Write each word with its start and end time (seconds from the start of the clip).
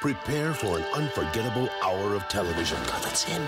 Prepare 0.00 0.52
for 0.52 0.76
an 0.76 0.84
unforgettable 0.94 1.70
hour 1.82 2.14
of 2.14 2.28
television. 2.28 2.76
God, 2.86 3.02
that's 3.02 3.22
him. 3.22 3.42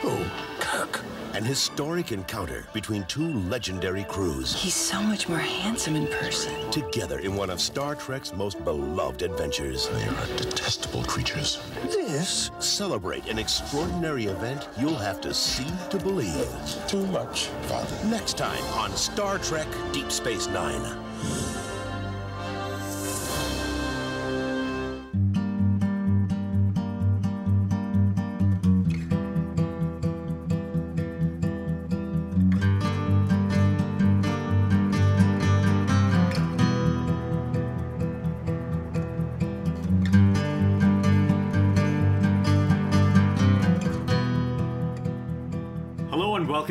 Who? 0.00 0.24
Kirk. 0.58 1.00
An 1.32 1.44
historic 1.44 2.10
encounter 2.10 2.66
between 2.72 3.04
two 3.04 3.32
legendary 3.44 4.02
crews. 4.04 4.52
He's 4.60 4.74
so 4.74 5.00
much 5.00 5.28
more 5.28 5.38
handsome 5.38 5.94
in 5.94 6.08
person. 6.08 6.52
Together 6.72 7.20
in 7.20 7.36
one 7.36 7.50
of 7.50 7.60
Star 7.60 7.94
Trek's 7.94 8.34
most 8.34 8.62
beloved 8.64 9.22
adventures. 9.22 9.88
They 9.88 10.04
are 10.08 10.26
detestable 10.36 11.04
creatures. 11.04 11.62
This 11.84 12.50
celebrate 12.58 13.28
an 13.28 13.38
extraordinary 13.38 14.24
event 14.24 14.68
you'll 14.76 14.96
have 14.96 15.20
to 15.20 15.32
see 15.32 15.66
to 15.90 15.98
believe. 15.98 16.48
Too 16.88 17.06
much, 17.06 17.46
Father. 17.68 18.08
Next 18.08 18.36
time 18.36 18.64
on 18.74 18.90
Star 18.96 19.38
Trek 19.38 19.68
Deep 19.92 20.10
Space 20.10 20.48
Nine. 20.48 21.09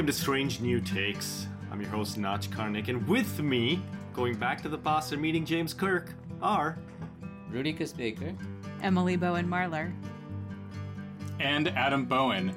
To 0.10 0.14
Strange 0.14 0.60
New 0.60 0.82
Takes. 0.82 1.46
I'm 1.72 1.80
your 1.80 1.92
host, 1.92 2.18
Nach 2.18 2.42
Karnik, 2.42 2.88
and 2.88 3.08
with 3.08 3.40
me, 3.44 3.80
going 4.12 4.34
back 4.34 4.60
to 4.64 4.68
the 4.68 4.78
past 4.78 5.12
and 5.12 5.22
meeting 5.22 5.46
James 5.46 5.72
Kirk, 5.72 6.10
are 6.42 6.80
Rudy 7.52 7.74
Baker. 7.96 8.34
Emily 8.82 9.18
Bowen 9.18 9.48
Marlar. 9.48 9.94
and 11.40 11.68
Adam 11.68 12.06
Bowen. 12.06 12.56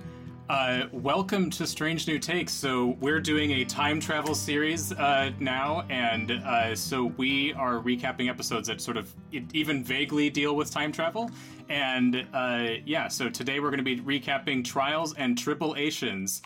Uh, 0.48 0.86
welcome 0.92 1.50
to 1.50 1.66
Strange 1.66 2.08
New 2.08 2.18
Takes. 2.18 2.54
So 2.54 2.96
we're 3.00 3.20
doing 3.20 3.50
a 3.50 3.66
time 3.66 4.00
travel 4.00 4.34
series 4.34 4.92
uh, 4.94 5.30
now, 5.38 5.84
and 5.90 6.30
uh, 6.30 6.74
so 6.74 7.12
we 7.18 7.52
are 7.52 7.80
recapping 7.80 8.30
episodes 8.30 8.66
that 8.68 8.80
sort 8.80 8.96
of 8.96 9.12
even 9.52 9.84
vaguely 9.84 10.30
deal 10.30 10.56
with 10.56 10.70
time 10.70 10.90
travel. 10.90 11.30
And 11.68 12.26
uh, 12.32 12.76
yeah, 12.86 13.08
so 13.08 13.28
today 13.28 13.60
we're 13.60 13.70
going 13.70 13.84
to 13.84 13.84
be 13.84 14.00
recapping 14.00 14.64
Trials 14.64 15.12
and 15.16 15.36
Triple 15.36 15.74
Tribulations 15.74 16.40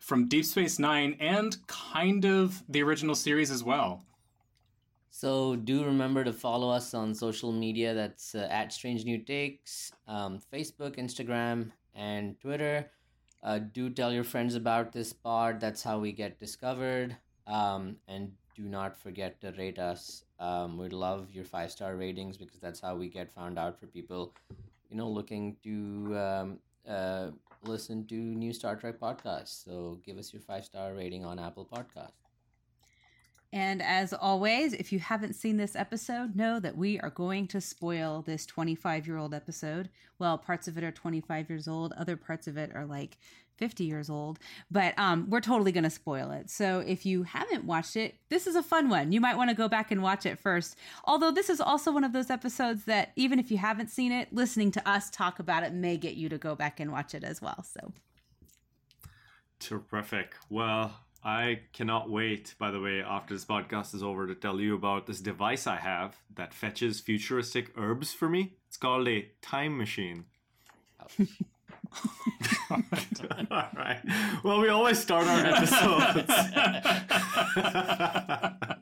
from 0.00 0.26
Deep 0.26 0.44
Space 0.44 0.78
Nine 0.78 1.16
and 1.20 1.56
kind 1.68 2.24
of 2.24 2.64
the 2.68 2.82
original 2.82 3.14
series 3.14 3.50
as 3.50 3.62
well. 3.62 4.02
So 5.10 5.56
do 5.56 5.84
remember 5.84 6.24
to 6.24 6.32
follow 6.32 6.70
us 6.70 6.94
on 6.94 7.14
social 7.14 7.52
media. 7.52 7.94
That's 7.94 8.34
uh, 8.34 8.48
at 8.50 8.72
Strange 8.72 9.04
New 9.04 9.18
Takes, 9.18 9.92
um, 10.08 10.40
Facebook, 10.52 10.96
Instagram, 10.96 11.72
and 11.94 12.40
Twitter. 12.40 12.90
Uh, 13.42 13.58
do 13.58 13.90
tell 13.90 14.12
your 14.12 14.24
friends 14.24 14.54
about 14.54 14.92
this 14.92 15.12
pod. 15.12 15.60
That's 15.60 15.82
how 15.82 15.98
we 15.98 16.12
get 16.12 16.40
discovered. 16.40 17.16
Um, 17.46 17.96
and 18.08 18.32
do 18.56 18.62
not 18.62 18.96
forget 18.96 19.40
to 19.42 19.52
rate 19.52 19.78
us. 19.78 20.24
Um, 20.38 20.78
we'd 20.78 20.92
love 20.92 21.28
your 21.32 21.44
five 21.44 21.70
star 21.70 21.96
ratings 21.96 22.36
because 22.36 22.60
that's 22.60 22.80
how 22.80 22.96
we 22.96 23.08
get 23.08 23.34
found 23.34 23.58
out 23.58 23.78
for 23.78 23.86
people, 23.86 24.32
you 24.90 24.96
know, 24.96 25.08
looking 25.08 25.56
to 25.64 26.18
um, 26.18 26.58
uh, 26.88 27.30
listen 27.62 28.06
to 28.06 28.14
new 28.14 28.52
Star 28.52 28.76
Trek 28.76 28.98
podcasts. 28.98 29.64
So 29.64 30.00
give 30.04 30.18
us 30.18 30.32
your 30.32 30.42
five 30.42 30.64
star 30.64 30.94
rating 30.94 31.24
on 31.24 31.38
Apple 31.38 31.68
Podcasts. 31.70 32.12
And 33.52 33.82
as 33.82 34.12
always, 34.12 34.74
if 34.74 34.92
you 34.92 35.00
haven't 35.00 35.34
seen 35.34 35.56
this 35.56 35.74
episode, 35.74 36.36
know 36.36 36.60
that 36.60 36.76
we 36.76 37.00
are 37.00 37.10
going 37.10 37.48
to 37.48 37.60
spoil 37.60 38.22
this 38.22 38.46
25 38.46 39.08
year 39.08 39.16
old 39.16 39.34
episode. 39.34 39.88
Well, 40.20 40.38
parts 40.38 40.68
of 40.68 40.78
it 40.78 40.84
are 40.84 40.92
25 40.92 41.50
years 41.50 41.66
old, 41.66 41.92
other 41.94 42.16
parts 42.16 42.46
of 42.46 42.56
it 42.56 42.70
are 42.74 42.86
like 42.86 43.18
50 43.60 43.84
years 43.84 44.10
old, 44.10 44.38
but 44.70 44.98
um, 44.98 45.26
we're 45.28 45.40
totally 45.40 45.70
going 45.70 45.84
to 45.84 45.90
spoil 45.90 46.30
it. 46.32 46.50
So 46.50 46.80
if 46.80 47.06
you 47.06 47.22
haven't 47.22 47.64
watched 47.64 47.94
it, 47.94 48.16
this 48.30 48.46
is 48.46 48.56
a 48.56 48.62
fun 48.62 48.88
one. 48.88 49.12
You 49.12 49.20
might 49.20 49.36
want 49.36 49.50
to 49.50 49.56
go 49.56 49.68
back 49.68 49.92
and 49.92 50.02
watch 50.02 50.26
it 50.26 50.38
first. 50.38 50.76
Although 51.04 51.30
this 51.30 51.50
is 51.50 51.60
also 51.60 51.92
one 51.92 52.02
of 52.02 52.12
those 52.12 52.30
episodes 52.30 52.86
that 52.86 53.12
even 53.14 53.38
if 53.38 53.50
you 53.50 53.58
haven't 53.58 53.90
seen 53.90 54.10
it, 54.10 54.32
listening 54.32 54.72
to 54.72 54.88
us 54.88 55.10
talk 55.10 55.38
about 55.38 55.62
it 55.62 55.72
may 55.72 55.98
get 55.98 56.14
you 56.14 56.28
to 56.30 56.38
go 56.38 56.56
back 56.56 56.80
and 56.80 56.90
watch 56.90 57.14
it 57.14 57.22
as 57.22 57.42
well. 57.42 57.62
So 57.62 57.92
terrific. 59.60 60.34
Well, 60.48 60.96
I 61.22 61.60
cannot 61.74 62.08
wait, 62.08 62.54
by 62.58 62.70
the 62.70 62.80
way, 62.80 63.02
after 63.02 63.34
this 63.34 63.44
podcast 63.44 63.94
is 63.94 64.02
over 64.02 64.26
to 64.26 64.34
tell 64.34 64.58
you 64.58 64.74
about 64.74 65.06
this 65.06 65.20
device 65.20 65.66
I 65.66 65.76
have 65.76 66.16
that 66.34 66.54
fetches 66.54 67.00
futuristic 67.00 67.72
herbs 67.76 68.12
for 68.14 68.28
me. 68.28 68.54
It's 68.68 68.78
called 68.78 69.06
a 69.06 69.28
time 69.42 69.76
machine. 69.76 70.24
All 72.70 73.68
right. 73.76 74.00
Well, 74.44 74.60
we 74.60 74.68
always 74.68 74.98
start 74.98 75.26
our 75.26 75.46
episodes. 75.46 76.30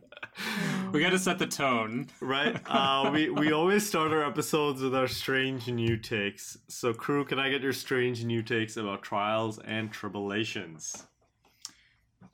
We 0.92 1.00
got 1.00 1.10
to 1.10 1.18
set 1.18 1.38
the 1.38 1.46
tone. 1.46 2.08
right? 2.20 2.58
Uh, 2.66 3.10
we 3.12 3.28
we 3.28 3.52
always 3.52 3.86
start 3.86 4.10
our 4.12 4.24
episodes 4.24 4.80
with 4.80 4.94
our 4.94 5.08
strange 5.08 5.68
new 5.68 5.96
takes. 5.96 6.56
So, 6.68 6.94
crew, 6.94 7.24
can 7.24 7.38
I 7.38 7.50
get 7.50 7.62
your 7.62 7.72
strange 7.74 8.24
new 8.24 8.42
takes 8.42 8.76
about 8.76 9.02
trials 9.02 9.58
and 9.58 9.92
tribble-ations? 9.92 11.06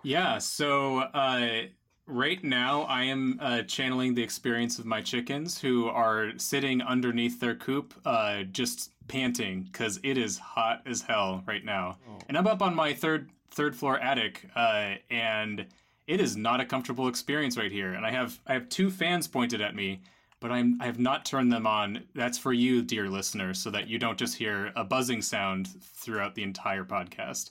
Yeah, 0.03 0.39
so 0.39 0.99
uh, 0.99 1.63
right 2.07 2.45
now 2.45 2.83
I 2.83 3.05
am 3.05 3.39
uh, 3.41 3.63
channeling 3.63 4.15
the 4.15 4.23
experience 4.23 4.79
of 4.79 4.87
my 4.87 5.01
chickens 5.01 5.59
who 5.59 5.89
are 5.89 6.33
sitting 6.37 6.83
underneath 6.83 7.41
their 7.41 7.55
coop, 7.57 7.95
uh, 8.05 8.43
just 8.45 8.93
panting 9.09 9.63
because 9.63 10.01
it 10.03 10.19
is 10.19 10.39
hot 10.39 10.83
as 10.87 11.03
hell 11.03 11.43
right 11.47 11.65
now. 11.65 11.99
And 12.29 12.37
I'm 12.37 12.47
up 12.47 12.63
on 12.63 12.75
my 12.75 12.95
third 12.95 13.31
third 13.51 13.77
floor 13.77 13.99
attic, 13.99 14.49
uh, 14.57 14.95
and 15.11 15.67
it 16.07 16.21
is 16.21 16.37
not 16.37 16.61
a 16.61 16.65
comfortable 16.65 17.09
experience 17.09 17.57
right 17.57 17.73
here. 17.73 17.93
And 17.93 18.05
I 18.05 18.11
have 18.11 18.41
I 18.47 18.55
have 18.55 18.69
two 18.69 18.91
fans 18.91 19.27
pointed 19.27 19.61
at 19.61 19.75
me. 19.75 20.01
But 20.41 20.53
I'm 20.53 20.77
I 20.81 20.85
have 20.85 20.99
not 20.99 21.25
turned 21.25 21.51
them 21.51 21.67
on. 21.67 22.05
That's 22.15 22.37
for 22.37 22.53
you, 22.53 22.83
dear 22.83 23.09
listeners, 23.09 23.59
so 23.59 23.71
that 23.71 23.89
you 23.89 23.99
don't 23.99 24.19
just 24.19 24.37
hear 24.37 24.73
a 24.77 24.85
buzzing 24.85 25.23
sound 25.23 25.69
throughout 25.83 26.35
the 26.35 26.43
entire 26.43 26.85
podcast. 26.85 27.51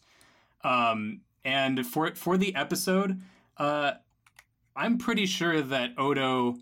Um, 0.63 1.21
and 1.43 1.87
for 1.87 2.13
for 2.13 2.37
the 2.37 2.53
episode, 2.53 3.19
uh, 3.57 3.93
I'm 4.75 4.99
pretty 4.99 5.25
sure 5.25 5.61
that 5.61 5.97
Odo 5.97 6.57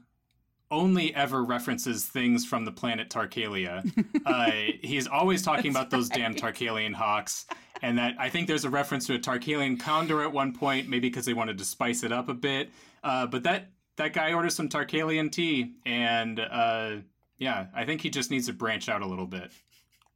only 0.72 1.14
ever 1.14 1.44
references 1.44 2.06
things 2.06 2.46
from 2.46 2.66
the 2.66 2.72
planet 2.72 3.09
Tarkalea. 3.09 3.86
uh, 4.26 4.52
he's 4.82 5.08
always 5.08 5.42
talking 5.42 5.72
about 5.72 5.90
those 5.90 6.09
damn 6.09 6.34
Tarkalean 6.34 6.94
hawks, 6.94 7.46
and 7.82 7.98
that 7.98 8.16
I 8.18 8.30
think 8.30 8.48
there's 8.48 8.66
a 8.66 8.70
reference 8.70 9.06
to 9.08 9.16
a 9.16 9.20
Tarkalean 9.20 9.80
condor 9.80 10.24
at 10.24 10.32
one 10.32 10.54
point, 10.54 10.90
maybe 10.90 11.09
because 11.09 11.26
they 11.26 11.34
wanted 11.34 11.58
to 11.58 11.66
spice 11.66 12.04
it 12.04 12.12
up 12.12 12.30
a 12.30 12.34
bit. 12.34 12.70
Uh, 13.04 13.28
but 13.28 13.44
that 13.44 13.70
that 13.98 14.14
guy 14.14 14.34
orders 14.34 14.56
some 14.56 14.70
Tarkalean 14.70 15.32
tea, 15.32 15.74
and 15.86 16.40
uh, 16.40 16.96
yeah, 17.38 17.68
I 17.76 17.86
think 17.86 18.02
he 18.02 18.09
just 18.09 18.32
needs 18.32 18.48
to 18.48 18.53
branch 18.53 18.90
out 18.90 19.02
a 19.02 19.08
little 19.08 19.28
bit. 19.28 19.52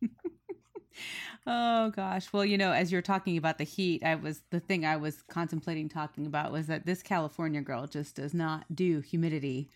Oh 1.47 1.91
gosh. 1.91 2.33
Well, 2.33 2.43
you 2.43 2.57
know, 2.57 2.72
as 2.72 2.91
you're 2.91 3.03
talking 3.03 3.37
about 3.37 3.59
the 3.59 3.63
heat, 3.63 4.03
I 4.03 4.16
was 4.16 4.41
the 4.49 4.59
thing 4.59 4.83
I 4.83 4.97
was 4.97 5.22
contemplating 5.29 5.89
talking 5.89 6.25
about 6.25 6.51
was 6.51 6.67
that 6.67 6.85
this 6.85 7.03
California 7.03 7.61
girl 7.61 7.85
just 7.85 8.16
does 8.16 8.33
not 8.33 8.66
do 8.73 9.01
humidity. 9.01 9.69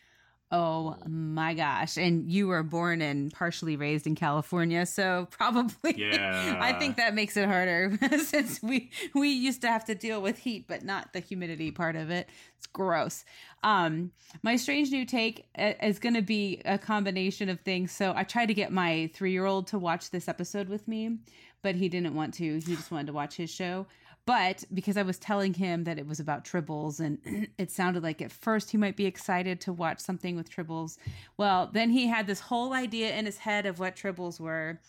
Oh 0.52 0.96
my 1.08 1.54
gosh. 1.54 1.96
And 1.96 2.28
you 2.28 2.48
were 2.48 2.64
born 2.64 3.04
and 3.04 3.32
partially 3.32 3.76
raised 3.76 4.08
in 4.08 4.16
California, 4.16 4.86
so 4.88 5.28
probably 5.30 5.94
Yeah. 5.96 6.58
I 6.62 6.74
think 6.74 6.98
that 6.98 7.14
makes 7.14 7.38
it 7.38 7.46
harder 7.48 7.98
since 8.24 8.62
we 8.64 8.90
we 9.14 9.30
used 9.30 9.62
to 9.62 9.68
have 9.68 9.86
to 9.86 9.96
deal 9.96 10.22
with 10.24 10.40
heat 10.40 10.66
but 10.68 10.84
not 10.84 11.14
the 11.14 11.20
humidity 11.20 11.70
part 11.70 11.96
of 11.96 12.10
it. 12.10 12.30
It's 12.58 12.66
gross. 12.66 13.26
Um 13.64 14.12
my 14.42 14.56
strange 14.56 14.90
new 14.90 15.06
take 15.06 15.46
uh, 15.58 15.74
is 15.84 16.00
going 16.00 16.16
to 16.16 16.24
be 16.24 16.62
a 16.66 16.80
combination 16.80 17.50
of 17.50 17.60
things. 17.60 17.92
So 17.92 18.14
I 18.16 18.24
tried 18.24 18.48
to 18.48 18.56
get 18.56 18.72
my 18.72 19.12
3-year-old 19.14 19.68
to 19.68 19.78
watch 19.78 20.10
this 20.10 20.28
episode 20.28 20.68
with 20.68 20.88
me, 20.88 21.18
but 21.62 21.76
he 21.76 21.90
didn't 21.90 22.16
want 22.16 22.34
to. 22.36 22.60
He 22.60 22.76
just 22.76 22.90
wanted 22.92 23.08
to 23.08 23.14
watch 23.14 23.36
his 23.36 23.52
show. 23.52 23.86
But 24.26 24.64
because 24.74 24.98
I 24.98 25.04
was 25.04 25.18
telling 25.18 25.54
him 25.56 25.86
that 25.86 25.98
it 25.98 26.08
was 26.08 26.20
about 26.20 26.46
tribbles 26.46 27.00
and 27.00 27.48
it 27.58 27.72
sounded 27.72 28.04
like 28.04 28.22
at 28.22 28.32
first 28.32 28.70
he 28.72 28.78
might 28.78 28.96
be 28.96 29.06
excited 29.06 29.60
to 29.62 29.74
watch 29.74 30.00
something 30.00 30.36
with 30.36 30.54
tribbles. 30.54 30.98
Well, 31.38 31.70
then 31.72 31.90
he 31.90 32.08
had 32.08 32.28
this 32.28 32.40
whole 32.40 32.74
idea 32.74 33.16
in 33.16 33.26
his 33.26 33.38
head 33.38 33.66
of 33.66 33.80
what 33.80 33.96
tribbles 33.96 34.40
were. 34.40 34.80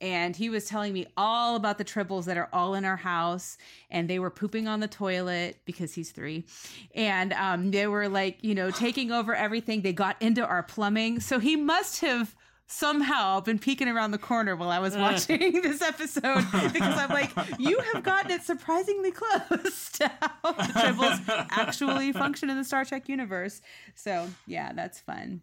And 0.00 0.36
he 0.36 0.50
was 0.50 0.66
telling 0.66 0.92
me 0.92 1.06
all 1.16 1.56
about 1.56 1.78
the 1.78 1.84
tribbles 1.84 2.24
that 2.26 2.36
are 2.36 2.50
all 2.52 2.74
in 2.74 2.84
our 2.84 2.96
house. 2.96 3.56
And 3.90 4.08
they 4.08 4.18
were 4.18 4.30
pooping 4.30 4.68
on 4.68 4.80
the 4.80 4.88
toilet 4.88 5.58
because 5.64 5.94
he's 5.94 6.10
three. 6.10 6.44
And 6.94 7.32
um, 7.32 7.70
they 7.70 7.86
were 7.86 8.08
like, 8.08 8.38
you 8.42 8.54
know, 8.54 8.70
taking 8.70 9.10
over 9.10 9.34
everything. 9.34 9.82
They 9.82 9.94
got 9.94 10.20
into 10.20 10.44
our 10.44 10.62
plumbing. 10.62 11.20
So 11.20 11.38
he 11.38 11.56
must 11.56 12.02
have 12.02 12.34
somehow 12.66 13.38
I've 13.38 13.44
been 13.44 13.58
peeking 13.58 13.88
around 13.88 14.10
the 14.10 14.18
corner 14.18 14.56
while 14.56 14.70
I 14.70 14.78
was 14.78 14.96
uh. 14.96 15.00
watching 15.00 15.52
this 15.62 15.82
episode 15.82 16.44
because 16.72 16.98
I'm 16.98 17.10
like, 17.10 17.30
you 17.58 17.78
have 17.92 18.02
gotten 18.02 18.32
it 18.32 18.42
surprisingly 18.42 19.12
close 19.12 19.90
to 19.94 20.08
how 20.20 20.52
the 20.52 20.62
tribbles 20.62 21.46
actually 21.50 22.12
function 22.12 22.50
in 22.50 22.56
the 22.56 22.64
Star 22.64 22.84
Trek 22.84 23.08
universe. 23.08 23.62
So 23.94 24.28
yeah, 24.46 24.72
that's 24.72 25.00
fun. 25.00 25.40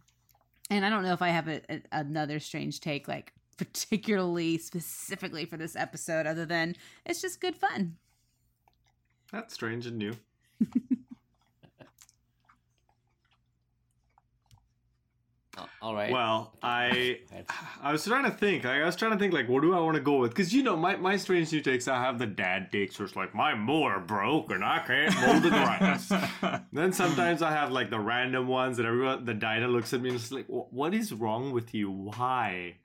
And 0.69 0.85
I 0.85 0.89
don't 0.89 1.03
know 1.03 1.13
if 1.13 1.21
I 1.21 1.29
have 1.29 1.47
a, 1.47 1.61
a, 1.69 1.81
another 1.91 2.39
strange 2.39 2.79
take. 2.79 3.07
Like 3.07 3.33
particularly 3.57 4.57
specifically 4.57 5.45
for 5.45 5.57
this 5.57 5.75
episode, 5.75 6.25
other 6.25 6.45
than 6.45 6.75
it's 7.05 7.21
just 7.21 7.39
good 7.39 7.55
fun. 7.55 7.97
That's 9.31 9.53
strange 9.53 9.87
and 9.87 9.97
new. 9.97 10.13
All 15.81 15.93
right. 15.93 16.11
Well, 16.11 16.53
I 16.63 17.19
I 17.81 17.91
was 17.91 18.03
trying 18.03 18.23
to 18.23 18.31
think. 18.31 18.65
I 18.65 18.83
was 18.85 18.95
trying 18.95 19.11
to 19.11 19.17
think 19.17 19.33
like, 19.33 19.47
what 19.47 19.61
do 19.61 19.73
I 19.73 19.79
want 19.79 19.95
to 19.95 20.01
go 20.01 20.17
with? 20.17 20.31
Because 20.31 20.53
you 20.53 20.63
know, 20.63 20.75
my 20.75 20.95
my 20.95 21.17
strange 21.17 21.51
new 21.51 21.61
takes. 21.61 21.87
I 21.87 22.01
have 22.01 22.17
the 22.17 22.25
dad 22.25 22.71
takes, 22.71 22.97
where 22.97 23.05
it's 23.05 23.15
like 23.15 23.35
my 23.35 23.53
mower 23.53 23.99
broke 23.99 24.51
and 24.51 24.63
I 24.63 24.79
can't 24.79 25.13
mow 25.15 25.39
the 25.39 25.49
grass. 25.49 26.11
then 26.73 26.91
sometimes 26.91 27.41
I 27.41 27.51
have 27.51 27.71
like 27.71 27.89
the 27.91 27.99
random 27.99 28.47
ones 28.47 28.77
that 28.77 28.85
everyone 28.85 29.25
the 29.25 29.33
diner 29.33 29.67
looks 29.67 29.93
at 29.93 30.01
me 30.01 30.09
and 30.09 30.15
is 30.15 30.31
like, 30.31 30.47
what 30.47 30.93
is 30.93 31.13
wrong 31.13 31.51
with 31.51 31.73
you? 31.75 31.91
Why? 31.91 32.77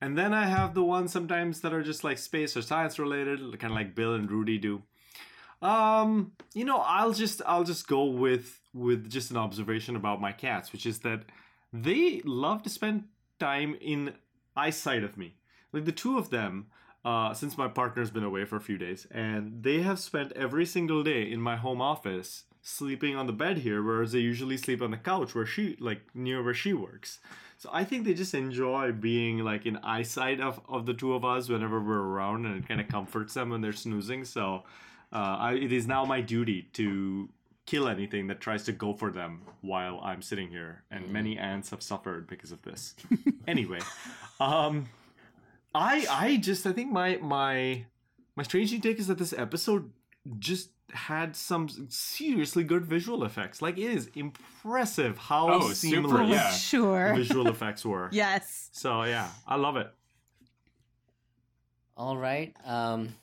And 0.00 0.16
then 0.16 0.32
I 0.32 0.46
have 0.46 0.72
the 0.72 0.82
ones 0.82 1.12
sometimes 1.12 1.60
that 1.60 1.74
are 1.74 1.82
just 1.82 2.04
like 2.04 2.16
space 2.16 2.56
or 2.56 2.62
science 2.62 2.98
related, 2.98 3.40
kind 3.58 3.72
of 3.72 3.76
like 3.76 3.94
Bill 3.94 4.14
and 4.14 4.30
Rudy 4.30 4.56
do. 4.56 4.82
Um, 5.60 6.32
you 6.54 6.64
know, 6.64 6.78
I'll 6.78 7.12
just 7.12 7.42
I'll 7.46 7.64
just 7.64 7.86
go 7.86 8.04
with 8.04 8.58
with 8.72 9.10
just 9.10 9.30
an 9.30 9.36
observation 9.36 9.96
about 9.96 10.20
my 10.20 10.32
cats, 10.32 10.72
which 10.72 10.86
is 10.86 11.00
that 11.00 11.24
they 11.72 12.20
love 12.24 12.62
to 12.62 12.70
spend 12.70 13.04
time 13.38 13.76
in 13.80 14.14
eyesight 14.56 15.04
of 15.04 15.16
me. 15.16 15.36
Like 15.72 15.84
the 15.84 15.92
two 15.92 16.18
of 16.18 16.30
them, 16.30 16.66
uh, 17.04 17.32
since 17.32 17.56
my 17.56 17.68
partner's 17.68 18.10
been 18.10 18.24
away 18.24 18.44
for 18.44 18.56
a 18.56 18.60
few 18.60 18.76
days, 18.76 19.06
and 19.10 19.62
they 19.62 19.82
have 19.82 19.98
spent 19.98 20.32
every 20.32 20.66
single 20.66 21.02
day 21.02 21.30
in 21.30 21.40
my 21.40 21.56
home 21.56 21.80
office 21.80 22.44
sleeping 22.62 23.16
on 23.16 23.26
the 23.26 23.32
bed 23.32 23.58
here, 23.58 23.82
whereas 23.82 24.12
they 24.12 24.18
usually 24.18 24.56
sleep 24.56 24.82
on 24.82 24.90
the 24.90 24.96
couch 24.96 25.34
where 25.34 25.46
she, 25.46 25.76
like 25.80 26.02
near 26.14 26.42
where 26.42 26.54
she 26.54 26.72
works. 26.72 27.20
So 27.56 27.70
I 27.72 27.84
think 27.84 28.04
they 28.04 28.14
just 28.14 28.34
enjoy 28.34 28.92
being 28.92 29.38
like 29.38 29.66
in 29.66 29.76
eyesight 29.78 30.40
of, 30.40 30.60
of 30.68 30.86
the 30.86 30.94
two 30.94 31.14
of 31.14 31.24
us 31.24 31.48
whenever 31.48 31.80
we're 31.80 32.00
around, 32.00 32.46
and 32.46 32.56
it 32.56 32.68
kind 32.68 32.80
of 32.80 32.88
comforts 32.88 33.34
them 33.34 33.50
when 33.50 33.60
they're 33.60 33.72
snoozing. 33.72 34.24
So 34.24 34.64
uh, 35.12 35.36
I, 35.38 35.54
it 35.54 35.72
is 35.72 35.86
now 35.86 36.04
my 36.04 36.20
duty 36.20 36.68
to 36.74 37.28
kill 37.70 37.86
anything 37.86 38.26
that 38.26 38.40
tries 38.40 38.64
to 38.64 38.72
go 38.72 38.92
for 38.92 39.12
them 39.12 39.42
while 39.60 40.00
I'm 40.02 40.22
sitting 40.22 40.48
here, 40.48 40.82
and 40.90 41.08
many 41.12 41.38
ants 41.38 41.70
have 41.70 41.82
suffered 41.82 42.26
because 42.26 42.50
of 42.50 42.60
this. 42.62 42.96
anyway, 43.46 43.78
um, 44.40 44.88
I 45.72 46.04
I 46.10 46.36
just 46.38 46.66
I 46.66 46.72
think 46.72 46.90
my 46.90 47.18
my 47.22 47.84
my 48.34 48.42
strange 48.42 48.72
new 48.72 48.80
take 48.80 48.98
is 48.98 49.06
that 49.06 49.18
this 49.18 49.32
episode 49.32 49.92
just 50.40 50.70
had 50.92 51.36
some 51.36 51.68
seriously 51.88 52.64
good 52.64 52.84
visual 52.84 53.22
effects. 53.22 53.62
Like 53.62 53.78
it 53.78 53.84
is 53.92 54.10
impressive 54.16 55.16
how 55.16 55.48
Oh, 55.52 55.60
super, 55.60 55.74
seamless 55.74 56.30
yeah. 56.30 56.50
Sure. 56.50 57.14
visual 57.14 57.46
effects 57.46 57.84
were. 57.84 58.08
yes. 58.12 58.68
So 58.72 59.04
yeah, 59.04 59.28
I 59.46 59.54
love 59.54 59.76
it. 59.76 59.88
All 61.96 62.16
right. 62.16 62.52
Um, 62.64 63.14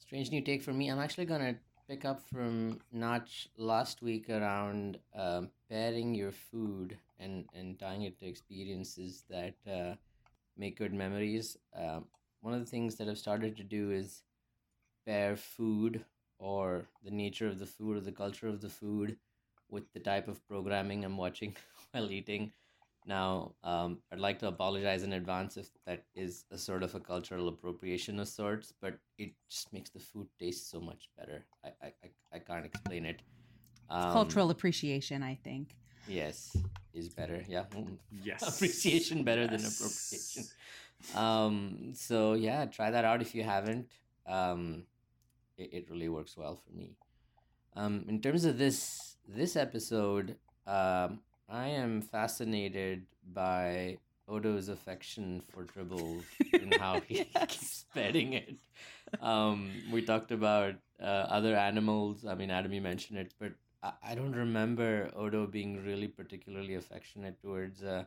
strange 0.00 0.30
new 0.30 0.42
take 0.42 0.62
for 0.62 0.74
me. 0.74 0.90
I'm 0.90 0.98
actually 0.98 1.24
gonna 1.24 1.56
pick 1.88 2.04
up 2.04 2.20
from 2.20 2.80
Notch 2.92 3.48
last 3.56 4.02
week 4.02 4.28
around 4.28 4.98
um, 5.14 5.50
pairing 5.70 6.14
your 6.14 6.32
food 6.32 6.96
and 7.18 7.44
and 7.54 7.78
tying 7.78 8.02
it 8.02 8.18
to 8.18 8.26
experiences 8.26 9.24
that 9.30 9.54
uh, 9.70 9.94
make 10.56 10.78
good 10.78 10.92
memories. 10.92 11.56
Um, 11.74 12.06
one 12.40 12.54
of 12.54 12.60
the 12.60 12.70
things 12.70 12.96
that 12.96 13.08
I've 13.08 13.18
started 13.18 13.56
to 13.56 13.64
do 13.64 13.90
is 13.90 14.22
pair 15.06 15.36
food 15.36 16.04
or 16.38 16.86
the 17.04 17.10
nature 17.10 17.48
of 17.48 17.58
the 17.58 17.66
food 17.66 17.96
or 17.96 18.00
the 18.00 18.12
culture 18.12 18.48
of 18.48 18.60
the 18.60 18.68
food 18.68 19.16
with 19.70 19.92
the 19.92 20.00
type 20.00 20.28
of 20.28 20.46
programming 20.48 21.04
I'm 21.04 21.16
watching 21.16 21.56
while 21.92 22.10
eating. 22.10 22.52
Now, 23.06 23.52
um, 23.62 23.98
I'd 24.12 24.18
like 24.18 24.40
to 24.40 24.48
apologize 24.48 25.04
in 25.04 25.12
advance 25.12 25.56
if 25.56 25.68
that 25.86 26.04
is 26.16 26.44
a 26.50 26.58
sort 26.58 26.82
of 26.82 26.94
a 26.96 27.00
cultural 27.00 27.46
appropriation 27.48 28.18
of 28.18 28.26
sorts, 28.26 28.72
but 28.80 28.98
it 29.16 29.30
just 29.48 29.72
makes 29.72 29.90
the 29.90 30.00
food 30.00 30.26
taste 30.40 30.70
so 30.70 30.80
much 30.80 31.08
better. 31.16 31.46
I, 31.64 31.68
I, 31.82 31.86
I, 31.86 32.10
I 32.34 32.38
can't 32.40 32.66
explain 32.66 33.06
it. 33.06 33.22
Um, 33.88 34.12
Cultural 34.12 34.50
appreciation, 34.50 35.22
I 35.22 35.36
think. 35.36 35.76
Yes, 36.08 36.56
is 36.92 37.08
better. 37.08 37.44
Yeah. 37.48 37.64
Yes, 38.10 38.56
Appreciation 38.56 39.22
better 39.22 39.46
than 39.46 39.60
appropriation. 39.64 40.44
Um, 41.14 41.92
so 41.94 42.34
yeah, 42.34 42.64
try 42.66 42.90
that 42.90 43.04
out 43.04 43.22
if 43.22 43.34
you 43.34 43.44
haven't. 43.44 43.86
Um, 44.26 44.84
it, 45.56 45.70
it 45.72 45.90
really 45.90 46.08
works 46.08 46.36
well 46.36 46.56
for 46.56 46.76
me. 46.76 46.96
Um, 47.74 48.04
in 48.08 48.20
terms 48.20 48.44
of 48.44 48.58
this 48.58 49.16
this 49.28 49.54
episode, 49.54 50.36
um, 50.66 51.20
I 51.48 51.68
am 51.68 52.02
fascinated 52.02 53.06
by 53.32 53.98
Odo's 54.28 54.68
affection 54.68 55.42
for 55.52 55.64
Tribble 55.64 56.26
and 56.60 56.74
how 56.74 57.00
he 57.08 57.26
Yes. 57.34 57.46
keeps 57.48 57.84
petting 57.94 58.32
it. 58.34 58.56
Um, 59.20 59.82
we 59.90 60.02
talked 60.02 60.32
about 60.32 60.74
uh, 61.00 61.04
other 61.04 61.56
animals. 61.56 62.24
I 62.26 62.34
mean, 62.34 62.50
Adam, 62.50 62.72
you 62.72 62.80
mentioned 62.82 63.18
it, 63.18 63.32
but 63.38 63.52
I, 63.82 63.92
I 64.02 64.14
don't 64.14 64.32
remember 64.34 65.10
Odo 65.14 65.46
being 65.46 65.84
really 65.84 66.08
particularly 66.08 66.74
affectionate 66.74 67.40
towards 67.40 67.82
uh, 67.82 68.04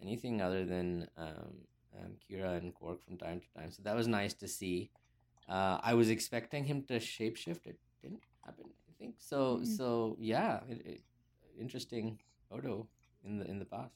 anything 0.00 0.40
other 0.42 0.64
than 0.64 1.08
um, 1.16 1.54
um, 1.98 2.12
Kira 2.28 2.58
and 2.58 2.74
Quark 2.74 3.04
from 3.04 3.16
time 3.18 3.40
to 3.40 3.52
time. 3.60 3.70
So 3.70 3.82
that 3.84 3.96
was 3.96 4.08
nice 4.08 4.34
to 4.34 4.48
see. 4.48 4.90
Uh, 5.48 5.78
I 5.82 5.94
was 5.94 6.10
expecting 6.10 6.64
him 6.64 6.82
to 6.84 6.94
shapeshift. 6.98 7.66
It 7.66 7.78
didn't 8.02 8.24
happen. 8.44 8.66
I 8.88 8.92
think 8.98 9.16
so. 9.18 9.58
Mm. 9.62 9.66
So 9.66 10.16
yeah, 10.20 10.60
it, 10.68 10.82
it, 10.86 11.02
interesting 11.60 12.18
Odo 12.50 12.86
in 13.24 13.38
the 13.38 13.46
in 13.46 13.58
the 13.58 13.64
past. 13.64 13.92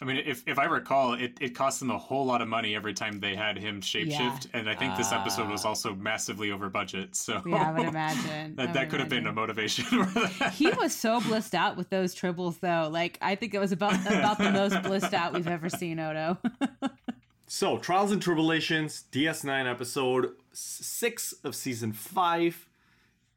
I 0.00 0.04
mean, 0.04 0.16
if, 0.26 0.42
if 0.48 0.58
I 0.58 0.64
recall, 0.64 1.12
it, 1.14 1.34
it 1.40 1.54
cost 1.54 1.78
them 1.78 1.88
a 1.90 1.98
whole 1.98 2.26
lot 2.26 2.42
of 2.42 2.48
money 2.48 2.74
every 2.74 2.92
time 2.92 3.20
they 3.20 3.36
had 3.36 3.56
him 3.56 3.80
shapeshift, 3.80 4.48
and 4.52 4.68
I 4.68 4.74
think 4.74 4.96
this 4.96 5.12
episode 5.12 5.48
was 5.48 5.64
Ah. 5.64 5.68
also 5.68 5.94
massively 5.94 6.50
over 6.50 6.68
budget. 6.68 7.14
So 7.14 7.40
Yeah, 7.46 7.68
I 7.68 7.72
would 7.72 7.86
imagine. 7.94 8.56
I 8.58 8.66
that, 8.66 8.74
that 8.74 8.80
would 8.80 8.90
could 8.90 8.98
have 9.00 9.08
been 9.08 9.28
a 9.28 9.32
motivation. 9.32 9.84
for 10.04 10.04
that. 10.40 10.54
he 10.54 10.70
was 10.70 10.92
so 10.92 11.20
blissed 11.20 11.54
out 11.54 11.76
with 11.76 11.88
those 11.90 12.16
tribbles 12.16 12.58
though 12.58 12.88
like 12.90 13.16
i 13.22 13.36
think 13.36 13.54
it 13.54 13.60
was 13.60 13.70
about 13.70 13.94
about 14.06 14.38
the 14.38 14.50
most 14.50 14.82
blissed 14.82 15.14
out 15.14 15.34
we've 15.34 15.46
ever 15.46 15.68
seen 15.68 16.00
odo 16.00 16.36
So, 17.46 17.76
Trials 17.76 18.10
and 18.12 18.22
Tribble-ations, 18.22 19.04
DS9 19.12 19.70
episode 19.70 20.30
6 20.54 21.34
of 21.44 21.54
season 21.54 21.92
5. 21.92 22.66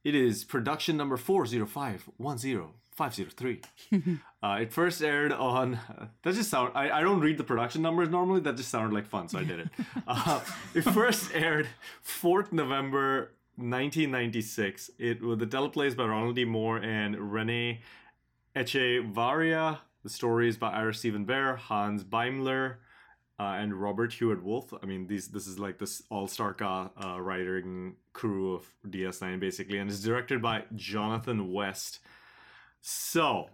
It 0.06 0.16
is 0.16 0.46
production 0.46 0.96
number 0.96 1.18
4051053. 2.98 4.20
uh, 4.44 4.58
it 4.62 4.74
first 4.74 5.02
aired 5.02 5.32
on. 5.32 5.80
that 6.24 6.34
just 6.34 6.50
sound. 6.50 6.72
I, 6.76 6.90
I 6.92 7.02
don't 7.02 7.20
read 7.20 7.38
the 7.38 7.44
production 7.44 7.82
numbers 7.82 8.10
normally. 8.10 8.42
That 8.42 8.58
just 8.58 8.70
sounded 8.70 8.94
like 8.94 9.06
fun, 9.08 9.28
so 9.28 9.40
I 9.40 9.44
did 9.44 9.60
it. 9.60 9.70
Uh, 10.08 10.40
it 10.76 10.82
first 10.82 11.32
aired 11.34 11.68
4th 12.06 12.52
November 12.52 13.32
1996. 13.56 14.92
It 15.00 15.22
was 15.22 15.40
the 15.40 15.48
teleplays 15.48 15.96
by 15.96 16.06
Ronald 16.06 16.36
D. 16.36 16.46
Moore 16.46 16.78
and 16.78 17.16
Renee 17.34 17.82
Echevarria. 18.56 19.80
The 20.04 20.10
story 20.10 20.48
is 20.48 20.58
by 20.58 20.72
Ira 20.72 20.94
Steven 20.94 21.26
Behr, 21.26 21.58
Hans 21.58 22.04
Beimler, 22.04 22.76
uh, 23.40 23.44
and 23.44 23.74
Robert 23.74 24.14
Hewitt 24.14 24.44
Wolfe. 24.44 24.74
I 24.82 24.86
mean, 24.86 25.08
these 25.08 25.30
this 25.30 25.48
is 25.48 25.58
like 25.58 25.80
this 25.80 26.04
all-star 26.10 26.56
uh, 26.62 27.20
writing 27.20 27.96
crew 28.14 28.54
of 28.54 28.66
DS9 28.88 29.40
basically, 29.40 29.80
and 29.80 29.90
it's 29.90 30.02
directed 30.02 30.42
by 30.42 30.64
Jonathan 30.76 31.52
West. 31.52 32.00
So, 32.88 33.50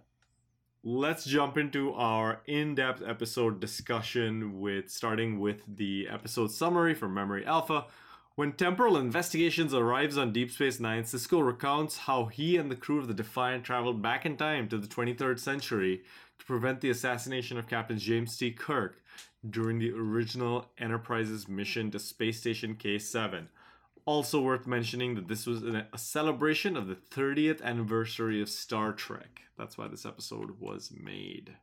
let's 0.84 1.24
jump 1.24 1.56
into 1.56 1.94
our 1.94 2.42
in-depth 2.44 3.02
episode 3.02 3.60
discussion 3.60 4.60
with 4.60 4.90
starting 4.90 5.40
with 5.40 5.62
the 5.66 6.06
episode 6.10 6.50
summary 6.50 6.92
from 6.92 7.14
Memory 7.14 7.46
Alpha. 7.46 7.86
When 8.34 8.52
Temporal 8.52 8.98
Investigations 8.98 9.72
arrives 9.72 10.18
on 10.18 10.34
Deep 10.34 10.50
Space 10.50 10.80
Nine, 10.80 11.04
Sisko 11.04 11.42
recounts 11.42 11.96
how 11.96 12.26
he 12.26 12.58
and 12.58 12.70
the 12.70 12.76
crew 12.76 12.98
of 12.98 13.08
the 13.08 13.14
Defiant 13.14 13.64
traveled 13.64 14.02
back 14.02 14.26
in 14.26 14.36
time 14.36 14.68
to 14.68 14.76
the 14.76 14.86
23rd 14.86 15.38
century 15.38 16.02
to 16.38 16.44
prevent 16.44 16.82
the 16.82 16.90
assassination 16.90 17.56
of 17.56 17.66
Captain 17.66 17.98
James 17.98 18.36
T. 18.36 18.50
Kirk 18.50 19.02
during 19.48 19.78
the 19.78 19.92
original 19.92 20.66
Enterprise's 20.76 21.48
mission 21.48 21.90
to 21.90 21.98
Space 21.98 22.38
Station 22.38 22.74
K7. 22.74 23.46
Also 24.04 24.40
worth 24.40 24.66
mentioning 24.66 25.14
that 25.14 25.28
this 25.28 25.46
was 25.46 25.62
a 25.62 25.86
celebration 25.96 26.76
of 26.76 26.88
the 26.88 26.96
30th 26.96 27.62
anniversary 27.62 28.42
of 28.42 28.48
Star 28.48 28.92
Trek. 28.92 29.42
That's 29.56 29.78
why 29.78 29.86
this 29.86 30.04
episode 30.04 30.58
was 30.58 30.92
made. 30.92 31.56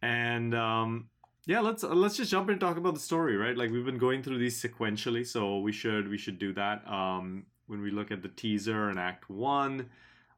And 0.00 0.54
um, 0.54 1.08
yeah, 1.46 1.60
let's 1.60 1.82
uh, 1.82 1.94
let's 1.94 2.16
just 2.16 2.30
jump 2.30 2.48
in 2.48 2.52
and 2.52 2.60
talk 2.60 2.76
about 2.76 2.94
the 2.94 3.00
story, 3.00 3.36
right? 3.36 3.56
Like 3.56 3.70
we've 3.70 3.84
been 3.84 3.98
going 3.98 4.22
through 4.22 4.38
these 4.38 4.62
sequentially, 4.62 5.26
so 5.26 5.58
we 5.60 5.72
should 5.72 6.08
we 6.08 6.18
should 6.18 6.38
do 6.38 6.52
that. 6.52 6.86
Um, 6.86 7.46
when 7.66 7.80
we 7.80 7.90
look 7.90 8.10
at 8.10 8.22
the 8.22 8.28
teaser 8.28 8.90
and 8.90 8.98
Act 8.98 9.28
One, 9.30 9.88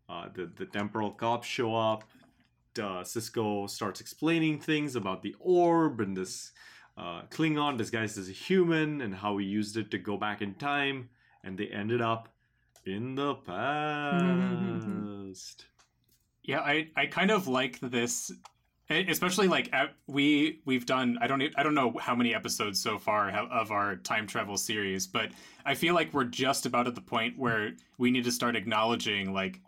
uh, 0.09 0.29
the 0.33 0.51
the 0.57 0.67
temporal 0.67 1.11
cops 1.11 1.49
show 1.49 1.75
up. 1.75 2.05
Uh, 2.79 3.03
Sisko 3.03 3.69
starts 3.69 4.01
explaining 4.01 4.61
things 4.61 4.95
about 4.95 5.23
the 5.23 5.35
orb 5.41 6.01
and 6.01 6.17
this 6.17 6.53
uh, 7.01 7.23
Klingon 7.31 7.79
disguised 7.79 8.19
as 8.19 8.29
a 8.29 8.33
human 8.33 9.01
and 9.01 9.15
how 9.15 9.39
he 9.39 9.47
used 9.47 9.79
it 9.79 9.91
to 9.93 9.99
go 9.99 10.19
back 10.19 10.43
in 10.43 10.55
time, 10.55 11.09
and 11.43 11.57
they 11.57 11.69
ended 11.69 12.03
up 12.03 12.29
in 12.85 13.15
the 13.15 13.35
past. 13.37 14.45
Yeah, 16.43 16.61
I, 16.61 16.89
I 16.97 17.07
kind 17.07 17.31
of 17.31 17.49
like 17.49 17.81
this 17.81 18.31
especially 18.91 19.47
like 19.47 19.73
we 20.09 20.61
we've 20.65 20.85
done 20.85 21.17
I 21.21 21.27
don't 21.29 21.43
I 21.57 21.63
don't 21.63 21.75
know 21.75 21.95
how 22.01 22.15
many 22.15 22.35
episodes 22.35 22.81
so 22.81 22.99
far 22.99 23.31
of 23.31 23.71
our 23.71 23.97
time 23.97 24.27
travel 24.27 24.57
series, 24.57 25.07
but 25.07 25.31
I 25.65 25.75
feel 25.75 25.95
like 25.95 26.13
we're 26.13 26.25
just 26.25 26.67
about 26.67 26.89
at 26.89 26.95
the 26.95 27.01
point 27.01 27.39
where 27.39 27.73
we 27.99 28.11
need 28.11 28.25
to 28.25 28.33
start 28.33 28.57
acknowledging 28.57 29.33
like 29.33 29.61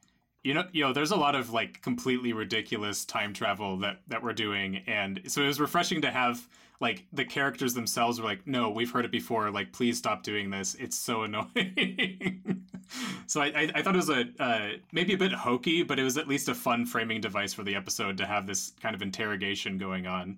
you 0.42 0.54
know 0.54 0.64
you 0.72 0.82
know 0.82 0.92
there's 0.92 1.12
a 1.12 1.16
lot 1.16 1.36
of 1.36 1.52
like 1.52 1.80
completely 1.82 2.32
ridiculous 2.32 3.04
time 3.04 3.32
travel 3.32 3.78
that 3.78 4.00
that 4.08 4.22
we're 4.22 4.32
doing 4.32 4.82
and 4.88 5.20
so 5.26 5.42
it 5.42 5.46
was 5.46 5.60
refreshing 5.60 6.02
to 6.02 6.10
have 6.10 6.48
like 6.82 7.06
the 7.12 7.24
characters 7.24 7.72
themselves 7.72 8.20
were 8.20 8.26
like 8.26 8.46
no 8.46 8.68
we've 8.68 8.90
heard 8.90 9.04
it 9.06 9.10
before 9.10 9.50
like 9.50 9.72
please 9.72 9.96
stop 9.96 10.22
doing 10.22 10.50
this 10.50 10.74
it's 10.74 10.98
so 10.98 11.22
annoying 11.22 12.66
so 13.26 13.40
I, 13.40 13.46
I, 13.46 13.70
I 13.76 13.82
thought 13.82 13.94
it 13.94 14.04
was 14.04 14.10
a 14.10 14.24
uh, 14.38 14.68
maybe 14.92 15.14
a 15.14 15.16
bit 15.18 15.32
hokey 15.32 15.82
but 15.82 15.98
it 15.98 16.02
was 16.02 16.18
at 16.18 16.28
least 16.28 16.48
a 16.48 16.54
fun 16.54 16.84
framing 16.84 17.20
device 17.22 17.54
for 17.54 17.62
the 17.62 17.74
episode 17.74 18.18
to 18.18 18.26
have 18.26 18.46
this 18.46 18.72
kind 18.82 18.94
of 18.94 19.00
interrogation 19.00 19.78
going 19.78 20.06
on 20.06 20.36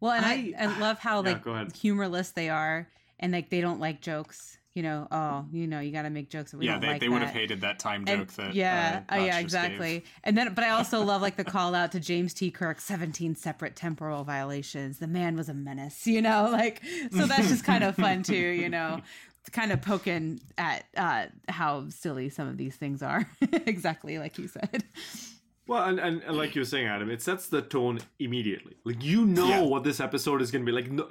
Well, 0.00 0.12
and 0.12 0.26
I, 0.26 0.52
I- 0.58 0.64
I, 0.64 0.78
love 0.78 0.98
how 0.98 1.22
Yeah, 1.22 1.30
like 1.32 1.42
go 1.42 1.52
ahead. 1.52 1.72
humorless 1.76 2.30
they 2.32 2.48
are, 2.50 2.88
and 3.20 3.32
like 3.32 3.48
they 3.50 3.60
don't 3.60 3.80
like 3.80 4.00
jokes. 4.00 4.58
You 4.76 4.82
know, 4.82 5.08
oh, 5.10 5.46
you 5.52 5.66
know, 5.66 5.80
you 5.80 5.90
got 5.90 6.02
to 6.02 6.10
make 6.10 6.28
jokes. 6.28 6.50
That 6.50 6.58
We 6.58 6.66
yeah 6.66 6.78
they, 6.78 6.86
like 6.86 7.00
they 7.00 7.08
would 7.08 7.22
have 7.22 7.30
hated 7.30 7.62
that 7.62 7.78
time 7.78 8.04
And- 8.06 8.20
joke 8.20 8.32
that 8.34 8.54
yeah, 8.54 9.04
uh, 9.08 9.16
Notch 9.16 9.26
yeah, 9.26 9.38
exactly. 9.38 9.92
gave. 10.00 10.10
And 10.22 10.36
then, 10.36 10.52
but 10.52 10.64
I 10.64 10.70
also 10.70 11.02
love 11.02 11.22
like 11.22 11.36
the 11.36 11.44
call 11.44 11.74
out 11.74 11.92
to 11.92 12.00
James 12.00 12.34
T. 12.34 12.50
Kirk, 12.50 12.82
seventeen 12.82 13.34
separate 13.34 13.74
temporal 13.74 14.22
violations. 14.22 14.98
The 14.98 15.06
man 15.06 15.34
was 15.34 15.48
a 15.48 15.54
menace, 15.54 16.06
you 16.06 16.20
know, 16.20 16.50
like 16.52 16.82
so 17.10 17.24
that's 17.24 17.48
just 17.48 17.64
kind 17.64 17.84
of 17.84 17.96
fun 17.96 18.22
too, 18.22 18.36
you 18.36 18.68
know, 18.76 19.00
kind 19.50 19.72
of 19.72 19.80
poking 19.80 20.40
at 20.58 20.84
uh, 20.94 21.26
how 21.48 21.88
silly 21.88 22.28
some 22.28 22.46
of 22.46 22.58
these 22.58 22.76
things 22.76 23.02
are. 23.02 23.26
exactly 23.64 24.18
like 24.18 24.36
you 24.36 24.46
said. 24.46 24.84
Well, 25.68 25.82
and, 25.82 25.98
and, 25.98 26.22
and 26.22 26.36
like 26.36 26.54
you 26.54 26.60
were 26.60 26.64
saying, 26.66 26.86
Adam, 26.86 27.10
it 27.10 27.20
sets 27.20 27.48
the 27.48 27.60
tone 27.60 27.98
immediately. 28.20 28.74
Like 28.84 29.02
you 29.02 29.24
know 29.26 29.48
Yeah. 29.48 29.60
what 29.62 29.82
this 29.82 29.98
episode 29.98 30.40
is 30.40 30.52
going 30.52 30.64
to 30.64 30.70
be. 30.70 30.72
Like, 30.72 30.90
no, 30.92 31.08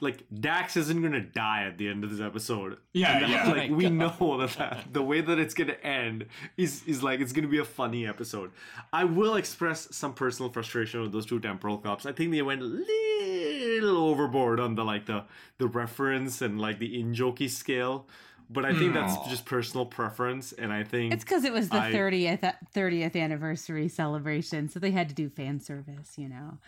like 0.00 0.22
Dax 0.32 0.76
isn't 0.76 1.00
going 1.00 1.12
to 1.12 1.20
die 1.22 1.64
at 1.64 1.76
the 1.76 1.88
end 1.88 2.04
of 2.04 2.10
this 2.10 2.20
episode. 2.20 2.76
Yeah, 2.92 3.18
that- 3.20 3.28
yeah. 3.28 3.48
Like 3.52 3.70
Oh 3.70 3.74
we 3.74 3.84
God. 3.90 3.92
know 4.20 4.38
that, 4.38 4.50
that 4.58 4.84
the 4.92 5.02
way 5.02 5.20
that 5.22 5.38
it's 5.40 5.54
going 5.54 5.68
to 5.68 5.84
end 5.84 6.26
is 6.56 6.84
is 6.86 7.02
like 7.02 7.18
it's 7.20 7.32
going 7.32 7.42
to 7.44 7.50
be 7.50 7.58
a 7.58 7.64
funny 7.64 8.06
episode. 8.06 8.52
I 8.92 9.02
will 9.04 9.34
express 9.34 9.88
some 9.94 10.14
personal 10.14 10.52
frustration 10.52 11.02
with 11.02 11.10
those 11.12 11.26
two 11.26 11.40
temporal 11.40 11.78
cops. 11.78 12.06
I 12.06 12.12
think 12.12 12.30
they 12.30 12.42
went 12.42 12.62
a 12.62 12.64
little 12.64 13.96
overboard 14.08 14.60
on 14.60 14.74
the 14.76 14.84
like 14.84 15.06
the 15.06 15.24
the 15.58 15.66
reference 15.66 16.42
and 16.42 16.60
like 16.60 16.78
the 16.78 17.00
in 17.00 17.12
jokey 17.12 17.50
scale. 17.50 18.06
But 18.48 18.64
I 18.64 18.72
think 18.74 18.94
that's 18.94 19.16
just 19.28 19.44
personal 19.44 19.86
preference, 19.86 20.52
and 20.52 20.72
I 20.72 20.84
think 20.84 21.12
It's 21.12 21.24
because 21.24 21.44
it 21.44 21.52
was 21.52 21.68
the 21.68 21.80
thirtieth 21.80 22.44
uh, 22.44 22.52
thirtieth 22.72 23.16
anniversary 23.16 23.88
celebration, 23.88 24.68
so 24.68 24.78
they 24.78 24.92
had 24.92 25.08
to 25.08 25.14
do 25.14 25.28
fan 25.28 25.58
service, 25.60 26.16
you 26.16 26.28
know. 26.28 26.58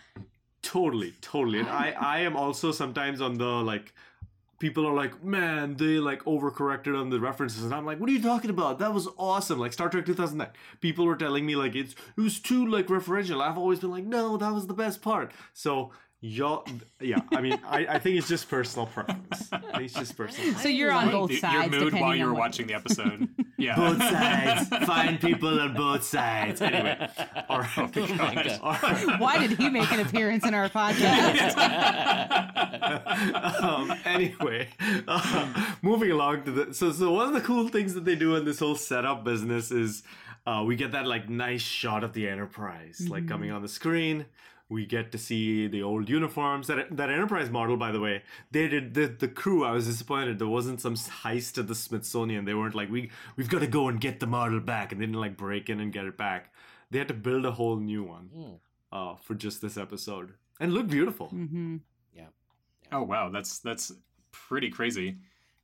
Totally, 0.62 1.14
totally. 1.20 1.60
And 1.60 1.68
I, 1.68 1.94
I 1.98 2.20
am 2.20 2.36
also 2.36 2.72
sometimes 2.72 3.20
on 3.20 3.38
the 3.38 3.46
like, 3.46 3.94
people 4.58 4.86
are 4.88 4.94
like, 4.94 5.22
man, 5.22 5.76
they 5.76 5.98
like 5.98 6.24
overcorrected 6.24 7.00
on 7.00 7.10
the 7.10 7.20
references, 7.20 7.62
and 7.62 7.72
I'm 7.72 7.86
like, 7.86 8.00
what 8.00 8.10
are 8.10 8.12
you 8.12 8.22
talking 8.22 8.50
about? 8.50 8.80
That 8.80 8.92
was 8.92 9.08
awesome. 9.16 9.60
Like 9.60 9.72
Star 9.72 9.88
Trek 9.88 10.04
2009. 10.04 10.52
People 10.80 11.06
were 11.06 11.16
telling 11.16 11.46
me 11.46 11.54
like 11.54 11.76
it's 11.76 11.94
it 12.16 12.20
was 12.20 12.40
too 12.40 12.66
like 12.66 12.88
referential. 12.88 13.40
I've 13.40 13.56
always 13.56 13.78
been 13.78 13.92
like, 13.92 14.04
no, 14.04 14.36
that 14.36 14.52
was 14.52 14.66
the 14.66 14.74
best 14.74 15.00
part. 15.00 15.30
So 15.52 15.92
y'all, 16.20 16.66
yeah. 17.00 17.20
I 17.32 17.40
mean, 17.40 17.58
I, 17.64 17.86
I 17.86 17.98
think 17.98 18.16
it's 18.16 18.28
just 18.28 18.48
personal 18.48 18.86
preference. 18.86 19.48
I 19.52 19.58
think 19.58 19.82
it's 19.84 19.94
just 19.94 20.16
personal. 20.16 20.54
So 20.54 20.68
you're 20.68 20.90
on 20.90 21.10
both 21.10 21.34
sides. 21.36 21.54
your 21.54 21.62
mood 21.62 21.92
depending 21.92 22.00
while 22.00 22.16
you 22.16 22.24
on 22.24 22.30
were 22.30 22.38
watching 22.38 22.66
the 22.66 22.74
episode 22.74 23.28
yeah 23.58 23.76
both 23.76 23.98
sides. 23.98 24.68
Find 24.86 25.20
people 25.20 25.60
on 25.60 25.74
both 25.74 26.04
sides. 26.04 26.60
Anyway, 26.60 27.08
all 27.48 27.60
right. 27.60 27.96
Oh 27.96 28.14
my 28.14 28.34
God. 28.34 28.60
All 28.62 28.78
right. 28.82 29.20
Why 29.20 29.46
did 29.46 29.58
he 29.58 29.68
make 29.68 29.90
an 29.92 30.00
appearance 30.00 30.44
in 30.44 30.54
our 30.54 30.68
podcast? 30.68 31.56
um, 33.62 33.94
anyway, 34.04 34.68
uh, 35.06 35.74
moving 35.82 36.10
along 36.10 36.44
to 36.44 36.50
the 36.50 36.74
so 36.74 36.92
so 36.92 37.12
one 37.12 37.28
of 37.28 37.34
the 37.34 37.40
cool 37.40 37.68
things 37.68 37.94
that 37.94 38.04
they 38.04 38.16
do 38.16 38.34
in 38.36 38.44
this 38.44 38.58
whole 38.58 38.76
setup 38.76 39.24
business 39.24 39.70
is 39.70 40.02
uh, 40.46 40.64
we 40.66 40.76
get 40.76 40.92
that 40.92 41.06
like 41.06 41.28
nice 41.28 41.62
shot 41.62 42.02
of 42.02 42.12
the 42.12 42.28
Enterprise 42.28 43.06
like 43.08 43.28
coming 43.28 43.50
on 43.50 43.62
the 43.62 43.68
screen. 43.68 44.26
We 44.70 44.84
get 44.84 45.12
to 45.12 45.18
see 45.18 45.66
the 45.66 45.82
old 45.82 46.08
uniforms. 46.10 46.66
That 46.66 46.94
that 46.96 47.08
Enterprise 47.10 47.48
model, 47.50 47.76
by 47.78 47.90
the 47.90 48.00
way, 48.00 48.22
they 48.50 48.68
did 48.68 48.94
the 48.94 49.06
the 49.06 49.28
crew. 49.28 49.64
I 49.64 49.72
was 49.72 49.86
disappointed 49.86 50.38
there 50.38 50.46
wasn't 50.48 50.80
some 50.80 50.94
heist 50.94 51.56
at 51.58 51.68
the 51.68 51.74
Smithsonian. 51.74 52.44
They 52.44 52.54
weren't 52.54 52.74
like 52.74 52.90
we 52.90 53.10
we've 53.36 53.48
got 53.48 53.60
to 53.60 53.66
go 53.66 53.88
and 53.88 53.98
get 54.00 54.20
the 54.20 54.26
model 54.26 54.60
back, 54.60 54.92
and 54.92 55.00
they 55.00 55.06
didn't 55.06 55.20
like 55.20 55.36
break 55.38 55.70
in 55.70 55.80
and 55.80 55.92
get 55.92 56.04
it 56.04 56.18
back. 56.18 56.52
They 56.90 56.98
had 56.98 57.08
to 57.08 57.14
build 57.14 57.46
a 57.46 57.52
whole 57.52 57.76
new 57.76 58.02
one 58.04 58.58
uh, 58.92 59.16
for 59.16 59.34
just 59.34 59.60
this 59.62 59.76
episode, 59.78 60.34
and 60.60 60.70
it 60.70 60.74
looked 60.74 60.90
beautiful. 60.90 61.28
hmm 61.28 61.76
Yeah. 62.14 62.26
oh 62.92 63.02
wow 63.02 63.30
that's 63.30 63.58
that's 63.60 63.92
pretty 64.32 64.70
crazy 64.70 65.16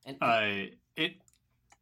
And 0.06 0.16
uh 0.20 0.68
it, 0.96 1.12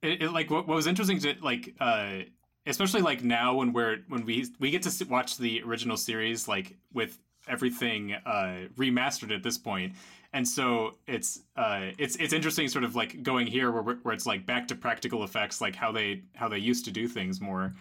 it, 0.03 0.23
it 0.23 0.33
like 0.33 0.51
what, 0.51 0.67
what 0.69 0.75
was 0.75 0.87
interesting 0.87 1.19
to 1.21 1.35
like 1.43 1.75
uh 1.81 2.23
especially 2.67 3.03
like 3.03 3.25
now 3.25 3.55
when 3.55 3.73
we're 3.73 3.99
when 4.09 4.25
we 4.25 4.47
we 4.59 4.71
get 4.71 4.83
to 4.83 5.05
watch 5.05 5.37
the 5.37 5.63
original 5.63 5.97
series 5.97 6.47
like 6.47 6.77
with 6.93 7.19
everything 7.49 8.13
uh 8.27 8.67
remastered 8.77 9.35
at 9.35 9.43
this 9.43 9.59
point. 9.59 9.95
And 10.33 10.47
so 10.47 10.95
it's 11.07 11.41
uh 11.57 11.91
it's 11.99 12.17
it's 12.17 12.33
interesting 12.33 12.69
sort 12.69 12.85
of 12.85 12.95
like 12.95 13.23
going 13.23 13.47
here 13.47 13.71
where 13.71 13.97
where 13.97 14.15
it's 14.15 14.27
like 14.27 14.47
back 14.47 14.69
to 14.69 14.75
practical 14.75 15.25
effects 15.25 15.61
like 15.61 15.75
how 15.75 15.93
they 15.93 16.23
how 16.35 16.49
they 16.49 16.59
used 16.59 16.85
to 16.85 16.91
do 16.91 17.09
things 17.09 17.41
more. 17.41 17.73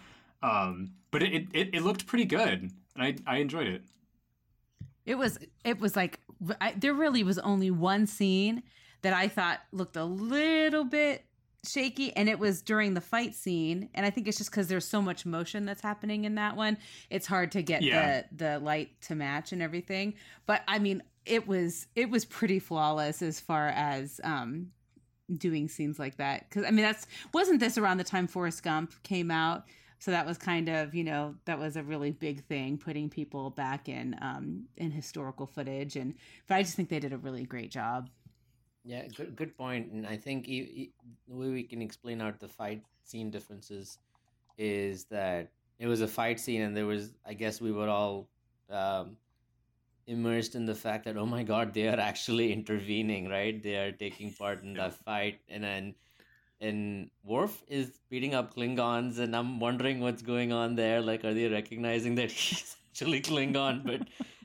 Um 0.42 0.92
but 1.10 1.22
it 1.22 1.46
it, 1.52 1.74
it 1.74 1.82
looked 1.82 2.06
pretty 2.06 2.24
good 2.24 2.70
and 2.96 3.02
i 3.02 3.14
i 3.26 3.36
enjoyed 3.38 3.68
it. 3.68 3.82
It 5.06 5.16
was 5.16 5.38
it 5.64 5.78
was 5.78 5.96
like 5.96 6.20
I, 6.60 6.72
there 6.76 6.94
really 6.94 7.22
was 7.22 7.38
only 7.38 7.70
one 7.70 8.06
scene 8.06 8.62
that 9.02 9.12
I 9.12 9.28
thought 9.28 9.60
looked 9.72 9.96
a 9.96 10.04
little 10.04 10.84
bit 10.84 11.24
shaky 11.64 12.14
and 12.16 12.28
it 12.28 12.38
was 12.38 12.60
during 12.60 12.94
the 12.94 13.00
fight 13.00 13.34
scene 13.34 13.88
and 13.94 14.04
I 14.04 14.10
think 14.10 14.26
it's 14.26 14.38
just 14.38 14.50
cuz 14.50 14.66
there's 14.66 14.86
so 14.86 15.00
much 15.00 15.24
motion 15.24 15.64
that's 15.64 15.80
happening 15.82 16.24
in 16.24 16.34
that 16.34 16.56
one 16.56 16.76
it's 17.08 17.26
hard 17.26 17.52
to 17.52 17.62
get 17.62 17.82
Yeah. 17.82 18.22
the 18.30 18.36
the 18.36 18.58
light 18.58 19.00
to 19.02 19.14
match 19.14 19.52
and 19.52 19.62
everything. 19.62 20.14
But 20.46 20.62
I 20.66 20.78
mean 20.80 21.02
it 21.24 21.46
was 21.46 21.86
it 21.94 22.10
was 22.10 22.24
pretty 22.24 22.58
flawless 22.58 23.22
as 23.22 23.38
far 23.38 23.68
as 23.68 24.20
um 24.24 24.72
doing 25.38 25.68
scenes 25.68 25.98
like 26.00 26.16
that. 26.16 26.50
Cuz 26.50 26.64
I 26.64 26.70
mean 26.72 26.84
that's 26.84 27.06
wasn't 27.32 27.60
this 27.60 27.78
around 27.78 27.98
the 27.98 28.04
time 28.04 28.26
Forrest 28.26 28.62
Gump 28.64 29.00
came 29.04 29.30
out? 29.30 29.64
So 30.00 30.10
that 30.10 30.26
was 30.26 30.36
kind 30.38 30.68
of 30.68 30.96
you 30.96 31.04
know 31.04 31.36
that 31.44 31.60
was 31.60 31.76
a 31.76 31.84
really 31.84 32.10
big 32.10 32.44
thing 32.46 32.76
putting 32.76 33.08
people 33.08 33.50
back 33.50 33.88
in 33.88 34.16
um 34.20 34.66
in 34.76 34.90
historical 34.90 35.46
footage 35.46 35.94
and 35.94 36.14
but 36.48 36.56
i 36.56 36.62
just 36.64 36.74
think 36.74 36.88
they 36.88 36.98
did 36.98 37.12
a 37.12 37.18
really 37.18 37.44
great 37.44 37.70
job 37.70 38.10
Yeah, 38.84 39.06
good 39.08 39.36
good 39.36 39.56
point. 39.56 39.92
And 39.92 40.06
I 40.06 40.16
think 40.16 40.48
e- 40.48 40.70
e- 40.90 40.92
the 41.28 41.36
way 41.36 41.50
we 41.50 41.62
can 41.62 41.80
explain 41.82 42.20
out 42.20 42.40
the 42.40 42.48
fight 42.48 42.82
scene 43.04 43.30
differences 43.30 43.98
is 44.58 45.04
that 45.06 45.50
it 45.78 45.86
was 45.86 46.00
a 46.00 46.08
fight 46.08 46.40
scene, 46.40 46.62
and 46.62 46.76
there 46.76 46.86
was, 46.86 47.12
I 47.26 47.34
guess, 47.34 47.60
we 47.60 47.72
were 47.72 47.88
all 47.88 48.28
um, 48.70 49.16
immersed 50.06 50.54
in 50.56 50.66
the 50.66 50.74
fact 50.74 51.04
that 51.06 51.16
oh 51.16 51.26
my 51.26 51.42
god, 51.44 51.74
they 51.74 51.88
are 51.88 52.00
actually 52.00 52.52
intervening, 52.58 53.28
right? 53.28 53.62
They 53.62 53.76
are 53.76 53.92
taking 53.92 54.32
part 54.34 54.62
in 54.62 54.74
that 54.74 54.94
fight, 54.94 55.40
and 55.48 55.64
then 55.64 55.94
and 56.60 57.10
Worf 57.24 57.62
is 57.68 57.98
beating 58.08 58.34
up 58.34 58.54
Klingons, 58.54 59.18
and 59.18 59.34
I'm 59.34 59.58
wondering 59.58 60.00
what's 60.00 60.22
going 60.22 60.52
on 60.52 60.76
there. 60.76 61.00
Like, 61.00 61.24
are 61.24 61.34
they 61.34 61.48
recognizing 61.48 62.14
that 62.16 62.30
he's 62.32 62.76
actually 62.90 63.20
Klingon, 63.20 63.84
but 63.84 64.02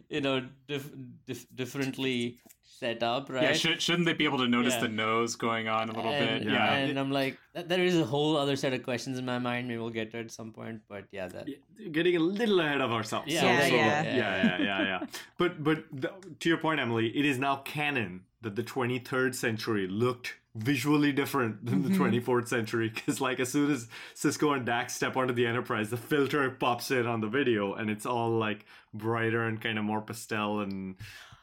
you 0.10 0.22
know, 0.22 0.48
dif- 0.67 0.91
dif- 1.25 1.48
differently 1.56 2.39
set 2.79 3.03
up, 3.03 3.29
right? 3.29 3.43
yeah 3.43 3.53
should, 3.53 3.81
shouldn't 3.81 4.05
they 4.05 4.13
be 4.13 4.25
able 4.25 4.38
to 4.39 4.48
notice 4.48 4.74
Yeah. 4.75 4.81
the 4.81 4.88
nose 4.89 5.36
going 5.36 5.67
on 5.67 5.89
a 5.89 5.93
little 5.93 6.12
and, 6.12 6.43
bit 6.43 6.51
yeah 6.51 6.74
and 6.74 7.00
I'm 7.00 7.12
like, 7.12 7.38
there 7.53 7.84
is 7.84 7.98
a 7.98 8.05
whole 8.05 8.38
other 8.38 8.55
set 8.55 8.74
of 8.74 8.84
questions 8.84 9.17
in 9.17 9.25
my 9.25 9.39
mind. 9.39 9.67
Maybe 9.67 9.79
we'll 9.79 9.89
get 9.89 10.12
to 10.12 10.19
it 10.19 10.25
at 10.25 10.31
some 10.31 10.51
point. 10.51 10.81
But 10.88 11.05
yeah, 11.12 11.27
that 11.27 11.48
getting 11.91 12.15
a 12.15 12.19
little 12.19 12.60
ahead 12.60 12.81
of 12.81 12.91
ourselves. 12.91 13.27
Yeah, 13.27 13.43
Yeah, 13.43 13.69
So- 13.69 13.75
yeah. 13.75 14.03
yeah, 14.03 14.13
yeah, 14.15 14.62
yeah, 14.62 14.81
yeah. 14.81 15.05
But 15.38 15.63
but 15.63 15.86
the, 15.91 16.12
to 16.39 16.50
your 16.50 16.57
point, 16.57 16.79
Emily, 16.79 17.07
it 17.17 17.25
is 17.25 17.39
now 17.39 17.57
canon 17.57 18.22
that 18.41 18.55
the 18.55 18.63
23rd 18.63 19.34
century 19.34 19.88
looked 19.88 20.36
visually 20.57 21.12
different 21.12 21.65
than 21.65 21.84
the 21.84 21.89
mm-hmm. 21.89 22.31
24th 22.31 22.48
century 22.48 22.89
because 22.93 23.22
like 23.22 23.39
as 23.39 23.50
soon 23.51 23.72
as 23.72 23.88
Sisko 24.15 24.55
and 24.55 24.65
Dax 24.65 24.96
step 24.96 25.15
onto 25.15 25.34
the 25.34 25.46
Enterprise, 25.46 25.89
the 25.89 25.98
filter 25.98 26.50
pops 26.50 26.91
in 26.91 27.05
on 27.05 27.22
the 27.22 27.27
video 27.27 27.74
and 27.74 27.89
it's 27.89 28.05
all 28.05 28.31
like 28.31 28.65
brighter 28.93 29.43
and 29.43 29.62
kind 29.62 29.77
of 29.77 29.86
more 29.86 30.01
pastel 30.01 30.62
and 30.62 30.96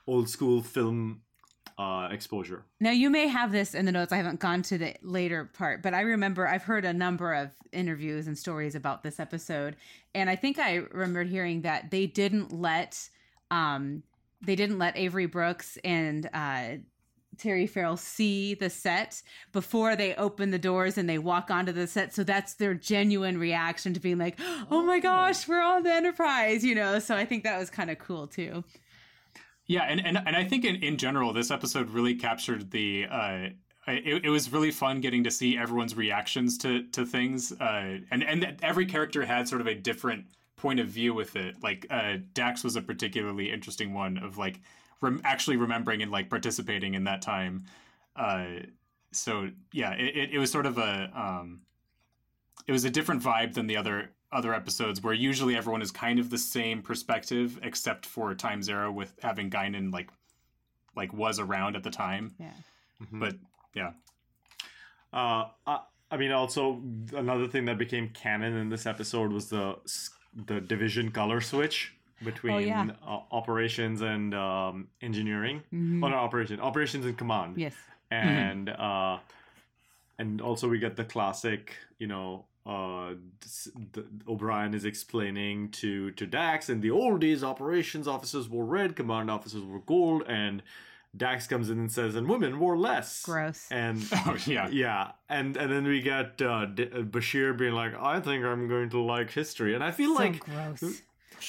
old 0.06 0.28
school 0.28 0.62
film 0.62 1.20
uh, 1.76 2.08
exposure. 2.12 2.64
now 2.78 2.92
you 2.92 3.10
may 3.10 3.26
have 3.26 3.50
this 3.50 3.74
in 3.74 3.84
the 3.84 3.90
notes 3.90 4.12
i 4.12 4.16
haven't 4.16 4.38
gone 4.38 4.62
to 4.62 4.78
the 4.78 4.94
later 5.02 5.50
part 5.54 5.82
but 5.82 5.92
i 5.92 6.02
remember 6.02 6.46
i've 6.46 6.62
heard 6.62 6.84
a 6.84 6.92
number 6.92 7.34
of 7.34 7.50
interviews 7.72 8.28
and 8.28 8.38
stories 8.38 8.76
about 8.76 9.02
this 9.02 9.18
episode 9.18 9.74
and 10.14 10.30
i 10.30 10.36
think 10.36 10.56
i 10.58 10.76
remembered 10.92 11.26
hearing 11.26 11.62
that 11.62 11.90
they 11.90 12.06
didn't 12.06 12.52
let 12.52 13.08
um 13.50 14.04
they 14.40 14.54
didn't 14.54 14.78
let 14.78 14.96
avery 14.96 15.26
brooks 15.26 15.76
and 15.82 16.30
uh 16.32 16.76
Terry 17.36 17.66
Farrell 17.66 17.96
see 17.96 18.54
the 18.54 18.70
set 18.70 19.22
before 19.52 19.96
they 19.96 20.14
open 20.14 20.50
the 20.50 20.58
doors 20.58 20.96
and 20.96 21.08
they 21.08 21.18
walk 21.18 21.50
onto 21.50 21.72
the 21.72 21.86
set. 21.88 22.14
So 22.14 22.22
that's 22.24 22.54
their 22.54 22.74
genuine 22.74 23.38
reaction 23.38 23.92
to 23.94 24.00
being 24.00 24.18
like, 24.18 24.38
"Oh 24.70 24.82
my 24.82 25.00
gosh, 25.00 25.48
we're 25.48 25.60
on 25.60 25.82
the 25.82 25.92
Enterprise," 25.92 26.64
you 26.64 26.74
know. 26.74 26.98
So 26.98 27.16
I 27.16 27.24
think 27.24 27.42
that 27.44 27.58
was 27.58 27.70
kind 27.70 27.90
of 27.90 27.98
cool 27.98 28.26
too. 28.26 28.64
Yeah, 29.66 29.84
and, 29.84 30.04
and, 30.04 30.18
and 30.18 30.36
I 30.36 30.44
think 30.44 30.64
in, 30.64 30.76
in 30.76 30.98
general, 30.98 31.32
this 31.32 31.50
episode 31.50 31.90
really 31.90 32.14
captured 32.14 32.70
the. 32.70 33.06
Uh, 33.10 33.48
it, 33.86 34.24
it 34.24 34.30
was 34.30 34.50
really 34.52 34.70
fun 34.70 35.00
getting 35.00 35.24
to 35.24 35.30
see 35.30 35.58
everyone's 35.58 35.94
reactions 35.94 36.56
to 36.58 36.84
to 36.84 37.04
things, 37.04 37.52
uh, 37.52 37.98
and 38.10 38.22
and 38.22 38.56
every 38.62 38.86
character 38.86 39.24
had 39.24 39.48
sort 39.48 39.60
of 39.60 39.66
a 39.66 39.74
different 39.74 40.26
point 40.56 40.80
of 40.80 40.88
view 40.88 41.12
with 41.12 41.36
it. 41.36 41.62
Like 41.62 41.86
uh, 41.90 42.16
Dax 42.32 42.64
was 42.64 42.76
a 42.76 42.82
particularly 42.82 43.52
interesting 43.52 43.92
one 43.92 44.18
of 44.18 44.38
like 44.38 44.60
rem- 45.02 45.20
actually 45.24 45.56
remembering 45.56 46.02
and 46.02 46.10
like 46.10 46.30
participating 46.30 46.94
in 46.94 47.04
that 47.04 47.20
time. 47.20 47.64
Uh, 48.16 48.46
so 49.12 49.50
yeah, 49.72 49.92
it, 49.92 50.30
it, 50.32 50.38
was 50.38 50.50
sort 50.50 50.66
of 50.66 50.78
a 50.78 51.10
um, 51.14 51.60
it 52.66 52.72
was 52.72 52.84
a 52.84 52.90
different 52.90 53.22
vibe 53.22 53.54
than 53.54 53.66
the 53.66 53.76
other 53.76 54.10
other 54.34 54.52
episodes 54.54 55.02
where 55.02 55.14
usually 55.14 55.56
everyone 55.56 55.80
is 55.82 55.90
kind 55.90 56.18
of 56.18 56.28
the 56.30 56.38
same 56.38 56.82
perspective 56.82 57.58
except 57.62 58.04
for 58.06 58.34
Time 58.34 58.62
Zero 58.62 58.90
with 58.92 59.14
having 59.22 59.48
Guinan 59.50 59.92
like 59.92 60.10
like 60.96 61.12
was 61.12 61.38
around 61.38 61.76
at 61.76 61.82
the 61.82 61.90
time. 61.90 62.34
Yeah. 62.38 62.50
Mhm. 63.02 63.20
But 63.20 63.36
yeah. 63.74 63.92
Uh, 65.12 65.48
I, 65.66 65.80
I 66.10 66.16
mean, 66.16 66.32
also 66.32 66.82
another 67.14 67.46
thing 67.48 67.64
that 67.66 67.78
became 67.78 68.08
canon 68.10 68.54
in 68.56 68.68
this 68.68 68.86
episode 68.86 69.32
was 69.32 69.48
the 69.48 69.76
the 70.46 70.60
division 70.60 71.10
color 71.12 71.40
switch 71.40 71.92
between 72.24 72.54
Oh, 72.54 72.58
yeah. 72.58 72.86
uh, 73.06 73.20
operations 73.32 74.00
and 74.02 74.34
um, 74.34 74.88
engineering. 75.00 75.62
Mhm. 75.72 76.04
Oh, 76.04 76.08
no, 76.08 76.16
operation, 76.16 76.60
operations 76.60 77.04
and 77.06 77.16
command. 77.16 77.56
Yes. 77.56 77.74
and 78.10 78.68
uh, 78.70 79.18
and 80.18 80.40
also 80.40 80.68
we 80.68 80.78
get 80.78 80.96
the 80.96 81.04
classic, 81.04 81.76
you 81.98 82.06
know. 82.06 82.46
Uh, 82.66 83.14
O'Brien 84.26 84.72
is 84.74 84.84
explaining 84.84 85.70
to 85.72 86.10
to 86.12 86.26
Dax, 86.26 86.70
in 86.70 86.80
the 86.80 86.90
old 86.90 87.20
days, 87.20 87.44
operations 87.44 88.08
officers 88.08 88.48
wore 88.48 88.64
red, 88.64 88.96
command 88.96 89.30
officers 89.30 89.62
wore 89.62 89.80
gold, 89.84 90.22
and 90.26 90.62
Dax 91.16 91.46
comes 91.46 91.70
in 91.70 91.78
and 91.78 91.92
says, 91.92 92.14
and 92.14 92.26
women 92.26 92.58
wore 92.58 92.76
less. 92.76 93.22
Gross. 93.22 93.68
And 93.70 94.04
Oh 94.12 94.36
yeah. 94.46 94.68
yeah, 94.68 95.12
and 95.28 95.56
and 95.56 95.70
then 95.70 95.84
we 95.84 96.00
get 96.00 96.40
uh, 96.40 96.64
D- 96.66 96.86
Bashir 96.86 97.56
being 97.56 97.74
like, 97.74 97.94
"I 97.94 98.18
think 98.20 98.44
I'm 98.44 98.66
going 98.66 98.88
to 98.90 99.00
like 99.00 99.30
history," 99.30 99.74
and 99.74 99.84
I 99.84 99.90
feel 99.90 100.16
so 100.16 100.22
like 100.22 100.40
gross. 100.40 101.02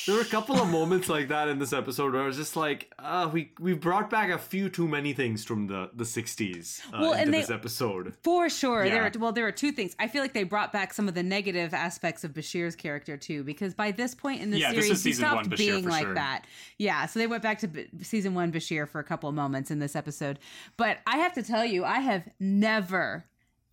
There 0.05 0.15
were 0.15 0.21
a 0.21 0.25
couple 0.25 0.55
of 0.59 0.67
moments 0.69 1.09
like 1.09 1.27
that 1.29 1.47
in 1.47 1.59
this 1.59 1.73
episode 1.73 2.13
where 2.13 2.23
I 2.23 2.25
was 2.27 2.37
just 2.37 2.55
like, 2.55 2.91
uh, 2.99 3.29
"We 3.31 3.51
we 3.59 3.73
brought 3.73 4.09
back 4.09 4.29
a 4.29 4.37
few 4.37 4.69
too 4.69 4.87
many 4.87 5.13
things 5.13 5.43
from 5.45 5.67
the 5.67 5.89
the 5.93 6.03
'60s 6.03 6.81
uh, 6.87 6.97
Well, 6.99 7.13
into 7.13 7.31
they- 7.31 7.41
this 7.41 7.49
episode." 7.49 8.13
For 8.23 8.49
sure. 8.49 8.85
There 8.89 9.03
are, 9.03 9.11
well, 9.19 9.31
there 9.31 9.47
are 9.47 9.51
two 9.51 9.71
things. 9.71 9.95
I 9.99 10.07
feel 10.07 10.21
like 10.21 10.33
they 10.33 10.43
brought 10.43 10.71
back 10.73 10.93
some 10.93 11.07
of 11.07 11.13
the 11.13 11.23
negative 11.23 11.73
aspects 11.73 12.23
of 12.23 12.33
Bashir's 12.33 12.75
character 12.75 13.17
too, 13.17 13.43
because 13.43 13.73
by 13.73 13.91
this 13.91 14.13
point 14.15 14.41
in 14.41 14.51
the 14.51 14.59
Yeah, 14.59 14.71
series, 14.71 15.03
he 15.03 15.13
stopped 15.13 15.47
one 15.47 15.55
being 15.57 15.87
like 15.87 16.03
sure. 16.05 16.13
that. 16.15 16.45
Yeah, 16.77 17.05
so 17.05 17.19
they 17.19 17.27
went 17.27 17.43
back 17.43 17.59
to 17.59 17.67
B- 17.67 17.87
season 18.01 18.33
one 18.35 18.51
Bashir 18.51 18.87
for 18.87 18.99
a 18.99 19.03
couple 19.03 19.29
of 19.29 19.35
moments 19.35 19.71
in 19.71 19.79
this 19.79 19.95
episode. 19.95 20.39
But 20.77 20.97
I 21.07 21.17
have 21.17 21.33
to 21.33 21.43
tell 21.43 21.65
you, 21.65 21.85
I 21.85 21.99
have 21.99 22.27
never 22.39 23.25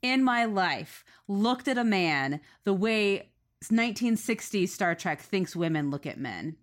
in 0.03 0.23
my 0.25 0.45
life 0.45 1.05
looked 1.29 1.69
at 1.69 1.79
a 1.79 1.85
man 1.85 2.41
the 2.65 2.73
way 2.75 3.31
1960s 3.69 4.69
Star 4.69 4.95
Trek 4.95 5.21
thinks 5.21 5.55
women 5.57 5.91
look 5.91 6.07
at 6.07 6.19
men. 6.19 6.57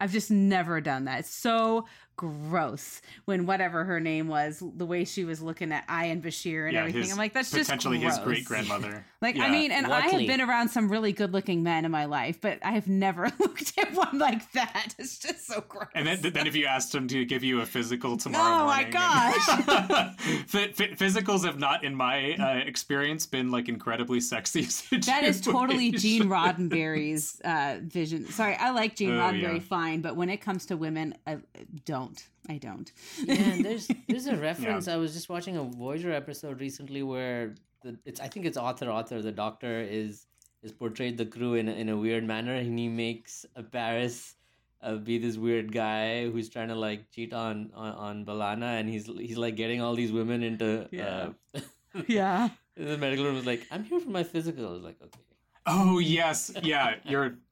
I've 0.00 0.12
just 0.12 0.30
never 0.30 0.80
done 0.80 1.06
that. 1.06 1.20
It's 1.20 1.30
so 1.30 1.86
gross 2.16 3.02
when 3.24 3.46
whatever 3.46 3.84
her 3.84 3.98
name 3.98 4.28
was, 4.28 4.62
the 4.76 4.86
way 4.86 5.04
she 5.04 5.24
was 5.24 5.42
looking 5.42 5.72
at 5.72 5.84
Ian 5.90 6.22
Bashir 6.22 6.66
and 6.66 6.74
yeah, 6.74 6.80
everything. 6.80 7.02
his- 7.02 7.10
I'm 7.12 7.18
like, 7.18 7.32
that's 7.32 7.50
just 7.50 7.68
potentially 7.68 7.98
his 7.98 8.18
great 8.18 8.44
grandmother. 8.44 9.04
Like, 9.20 9.36
I 9.36 9.50
mean, 9.50 9.72
and 9.72 9.86
I 9.86 10.02
have 10.02 10.26
been 10.26 10.40
around 10.40 10.68
some 10.68 10.88
really 10.88 11.12
good 11.12 11.32
looking 11.32 11.64
men 11.64 11.84
in 11.84 11.90
my 11.90 12.04
life, 12.04 12.40
but 12.40 12.60
I 12.64 12.70
have 12.72 12.86
never 12.86 13.24
looked 13.40 13.76
at 13.76 13.92
one 13.92 14.16
like 14.18 14.50
that. 14.52 14.94
It's 14.96 15.18
just 15.18 15.46
so 15.48 15.60
gross. 15.66 15.88
And 15.96 16.06
then, 16.06 16.20
then 16.20 16.46
if 16.46 16.54
you 16.54 16.66
asked 16.66 16.94
him 16.94 17.08
to 17.08 17.24
give 17.24 17.42
you 17.42 17.60
a 17.60 17.66
physical 17.66 18.16
tomorrow 18.16 18.62
Oh 18.62 18.66
my 18.66 18.76
morning, 18.82 18.90
gosh. 18.92 20.14
Phy- 20.46 20.72
phy- 20.72 20.94
physicals 20.94 21.44
have 21.44 21.58
not, 21.58 21.82
in 21.82 21.96
my 21.96 22.34
uh, 22.34 22.58
experience, 22.64 23.26
been 23.26 23.50
like 23.50 23.68
incredibly 23.68 24.20
sexy. 24.20 24.66
That 25.08 25.24
is 25.24 25.40
totally 25.40 25.90
Gene 25.90 26.22
situation. 26.22 26.28
Roddenberry's 26.30 27.40
uh, 27.40 27.78
vision. 27.82 28.26
Sorry, 28.26 28.54
I 28.54 28.70
like 28.70 28.94
Gene 28.94 29.10
Oh, 29.12 29.20
Roddenberry 29.20 29.54
yeah. 29.54 29.58
fine, 29.60 30.00
but 30.00 30.16
when 30.16 30.28
it 30.30 30.36
comes 30.38 30.66
to 30.66 30.76
women, 30.76 31.14
I 31.26 31.38
don't. 31.84 32.22
I 32.48 32.58
don't. 32.58 32.90
yeah, 33.24 33.34
and 33.34 33.64
there's 33.64 33.88
there's 34.08 34.26
a 34.26 34.36
reference. 34.36 34.88
I 34.88 34.96
was 34.96 35.12
just 35.12 35.28
watching 35.28 35.56
a 35.56 35.62
Voyager 35.64 36.12
episode 36.12 36.60
recently 36.60 37.02
where 37.02 37.54
the 37.82 37.98
it's 38.04 38.20
I 38.20 38.28
think 38.28 38.46
it's 38.46 38.56
author 38.56 38.88
author 38.90 39.22
the 39.22 39.32
Doctor 39.32 39.80
is 39.80 40.26
is 40.62 40.72
portrayed 40.72 41.16
the 41.16 41.26
crew 41.26 41.54
in 41.54 41.68
a, 41.68 41.72
in 41.72 41.88
a 41.88 41.96
weird 41.96 42.24
manner, 42.24 42.54
and 42.54 42.78
he 42.78 42.88
makes 42.88 43.46
a 43.56 43.62
Paris 43.62 44.34
uh, 44.82 44.96
be 44.96 45.18
this 45.18 45.36
weird 45.36 45.72
guy 45.72 46.28
who's 46.28 46.48
trying 46.48 46.68
to 46.68 46.74
like 46.74 47.10
cheat 47.10 47.32
on 47.32 47.70
on, 47.74 47.92
on 47.92 48.24
B'Elanna, 48.24 48.80
and 48.80 48.88
he's 48.88 49.06
he's 49.06 49.38
like 49.38 49.56
getting 49.56 49.80
all 49.80 49.94
these 49.94 50.12
women 50.12 50.42
into 50.42 50.88
Yeah. 50.90 51.30
uh, 51.54 51.60
Yeah. 52.06 52.48
the 52.76 52.96
medical 52.98 53.24
room 53.24 53.34
was 53.34 53.46
like, 53.46 53.66
I'm 53.70 53.84
here 53.84 54.00
for 54.00 54.10
my 54.10 54.22
physical. 54.22 54.68
I 54.68 54.72
was 54.72 54.82
like, 54.82 54.96
okay. 55.02 55.20
Oh 55.66 55.98
yes, 55.98 56.52
yeah. 56.62 56.94
You're. 57.04 57.36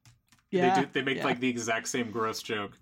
Yeah. 0.52 0.76
They, 0.76 0.80
do, 0.82 0.88
they 0.92 1.02
make 1.02 1.16
yeah. 1.18 1.24
like 1.24 1.40
the 1.40 1.48
exact 1.48 1.88
same 1.88 2.12
gross 2.12 2.40
joke. 2.40 2.78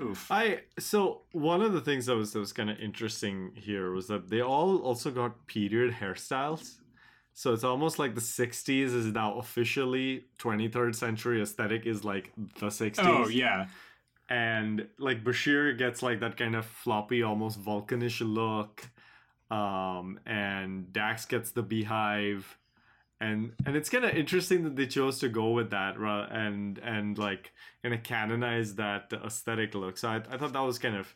Oof. 0.00 0.30
I 0.30 0.60
so 0.78 1.22
one 1.32 1.60
of 1.62 1.72
the 1.74 1.80
things 1.80 2.06
that 2.06 2.16
was 2.16 2.32
that 2.32 2.38
was 2.40 2.52
kind 2.52 2.70
of 2.70 2.78
interesting 2.80 3.52
here 3.54 3.92
was 3.92 4.06
that 4.08 4.28
they 4.30 4.40
all 4.40 4.78
also 4.78 5.10
got 5.10 5.46
period 5.46 5.94
hairstyles. 5.94 6.76
So 7.34 7.52
it's 7.54 7.64
almost 7.64 7.98
like 7.98 8.14
the 8.14 8.20
60s 8.20 8.94
is 8.94 9.06
now 9.06 9.38
officially 9.38 10.26
23rd 10.38 10.94
century 10.94 11.40
aesthetic 11.42 11.86
is 11.86 12.04
like 12.04 12.30
the 12.60 12.66
60s. 12.66 12.98
Oh 12.98 13.28
yeah. 13.28 13.66
and 14.28 14.86
like 14.98 15.24
Bashir 15.24 15.76
gets 15.76 16.02
like 16.02 16.20
that 16.20 16.36
kind 16.36 16.54
of 16.56 16.64
floppy, 16.66 17.22
almost 17.22 17.60
Vulcanish 17.62 18.20
look, 18.20 18.88
um, 19.50 20.18
and 20.26 20.92
Dax 20.92 21.24
gets 21.26 21.50
the 21.52 21.62
beehive, 21.62 22.56
and 23.22 23.52
and 23.64 23.76
it's 23.76 23.88
kind 23.88 24.04
of 24.04 24.10
interesting 24.10 24.64
that 24.64 24.76
they 24.76 24.86
chose 24.86 25.20
to 25.20 25.28
go 25.28 25.50
with 25.50 25.70
that, 25.70 25.96
and 25.96 26.78
and 26.78 27.16
like 27.16 27.52
kind 27.82 27.94
of 27.94 28.02
canonize 28.02 28.74
that 28.74 29.12
aesthetic 29.24 29.74
look. 29.74 29.96
So 29.96 30.08
I, 30.08 30.16
I 30.16 30.36
thought 30.36 30.52
that 30.52 30.60
was 30.60 30.78
kind 30.78 30.96
of 30.96 31.14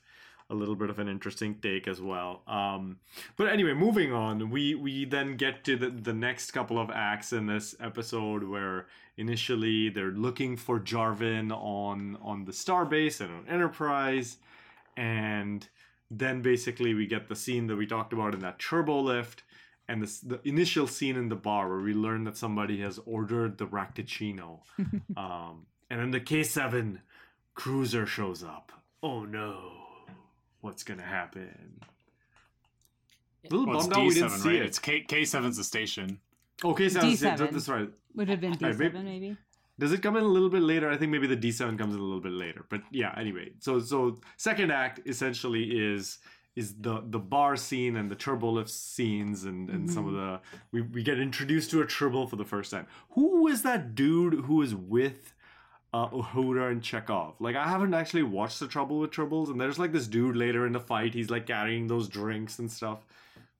a 0.48 0.54
little 0.54 0.76
bit 0.76 0.90
of 0.90 1.00
an 1.00 1.08
interesting 1.08 1.56
take 1.56 1.88
as 1.88 2.00
well. 2.00 2.42
Um, 2.46 2.98
but 3.36 3.48
anyway, 3.48 3.72
moving 3.72 4.12
on, 4.12 4.50
we 4.50 4.74
we 4.76 5.04
then 5.04 5.36
get 5.36 5.64
to 5.64 5.76
the, 5.76 5.90
the 5.90 6.12
next 6.12 6.52
couple 6.52 6.78
of 6.78 6.90
acts 6.90 7.32
in 7.32 7.46
this 7.46 7.74
episode 7.80 8.44
where 8.44 8.86
initially 9.16 9.88
they're 9.88 10.12
looking 10.12 10.56
for 10.56 10.78
Darvin 10.78 11.50
on 11.50 12.16
on 12.22 12.44
the 12.44 12.52
Starbase 12.52 13.20
and 13.20 13.32
on 13.32 13.48
Enterprise, 13.48 14.36
and 14.96 15.68
then 16.08 16.40
basically 16.40 16.94
we 16.94 17.06
get 17.08 17.28
the 17.28 17.34
scene 17.34 17.66
that 17.66 17.76
we 17.76 17.86
talked 17.86 18.12
about 18.12 18.32
in 18.32 18.40
that 18.40 18.60
turbo 18.60 19.00
lift. 19.00 19.42
And 19.88 20.02
this, 20.02 20.18
the 20.20 20.40
initial 20.44 20.86
scene 20.86 21.16
in 21.16 21.28
the 21.28 21.36
bar 21.36 21.68
where 21.68 21.78
we 21.78 21.94
learn 21.94 22.24
that 22.24 22.36
somebody 22.36 22.80
has 22.80 22.98
ordered 23.06 23.56
the 23.58 23.66
raktajino. 23.66 24.60
um, 25.16 25.66
and 25.90 26.00
then 26.00 26.10
the 26.10 26.20
K7 26.20 26.98
cruiser 27.54 28.04
shows 28.06 28.42
up. 28.42 28.72
Oh 29.02 29.24
no. 29.24 29.72
What's 30.60 30.82
gonna 30.82 31.02
happen? 31.04 31.80
A 33.44 33.48
little 33.54 33.66
Well, 33.66 33.76
it's 33.78 33.86
bummed 33.86 33.98
out 33.98 34.08
we 34.08 34.14
didn't 34.14 34.30
D7, 34.30 34.38
see 34.38 34.48
right? 34.48 34.56
it. 34.58 34.66
It's 34.66 34.78
K 34.78 35.04
K7's 35.08 35.56
the 35.56 35.64
station. 35.64 36.18
Oh, 36.64 36.74
K7, 36.74 37.00
D7. 37.12 37.52
that's 37.52 37.68
right. 37.68 37.88
Would 38.14 38.28
have 38.28 38.40
been 38.40 38.54
D7 38.54 38.78
maybe- 38.78 38.98
maybe. 39.02 39.36
Does 39.78 39.92
it 39.92 40.00
come 40.02 40.16
in 40.16 40.22
a 40.24 40.26
little 40.28 40.48
bit 40.48 40.62
later? 40.62 40.90
I 40.90 40.96
think 40.96 41.12
maybe 41.12 41.26
the 41.26 41.36
D7 41.36 41.78
comes 41.78 41.94
in 41.94 42.00
a 42.00 42.02
little 42.02 42.20
bit 42.22 42.32
later. 42.32 42.64
But 42.70 42.80
yeah, 42.90 43.14
anyway. 43.16 43.50
So 43.60 43.78
so 43.78 44.18
second 44.38 44.72
act 44.72 45.00
essentially 45.06 45.64
is 45.64 46.18
is 46.56 46.74
the 46.80 47.02
the 47.06 47.18
bar 47.18 47.54
scene 47.56 47.96
and 47.96 48.10
the 48.10 48.14
turbo 48.16 48.50
lift 48.50 48.70
scenes 48.70 49.44
and, 49.44 49.68
and 49.68 49.90
some 49.90 50.06
of 50.08 50.14
the 50.14 50.40
we, 50.72 50.80
we 50.80 51.02
get 51.02 51.18
introduced 51.20 51.70
to 51.70 51.82
a 51.82 51.86
turbo 51.86 52.26
for 52.26 52.36
the 52.36 52.44
first 52.44 52.70
time. 52.70 52.86
Who 53.10 53.46
is 53.46 53.62
that 53.62 53.94
dude 53.94 54.34
who 54.46 54.62
is 54.62 54.74
with 54.74 55.34
uh 55.92 56.08
Uhura 56.08 56.72
and 56.72 56.80
Chekov? 56.82 57.34
Like 57.40 57.56
I 57.56 57.68
haven't 57.68 57.94
actually 57.94 58.22
watched 58.22 58.58
the 58.60 58.66
Trouble 58.66 58.98
with 58.98 59.10
Troubles, 59.10 59.50
and 59.50 59.60
there's 59.60 59.78
like 59.78 59.92
this 59.92 60.06
dude 60.06 60.34
later 60.36 60.66
in 60.66 60.72
the 60.72 60.80
fight, 60.80 61.12
he's 61.14 61.30
like 61.30 61.46
carrying 61.46 61.86
those 61.86 62.08
drinks 62.08 62.58
and 62.58 62.70
stuff. 62.70 63.04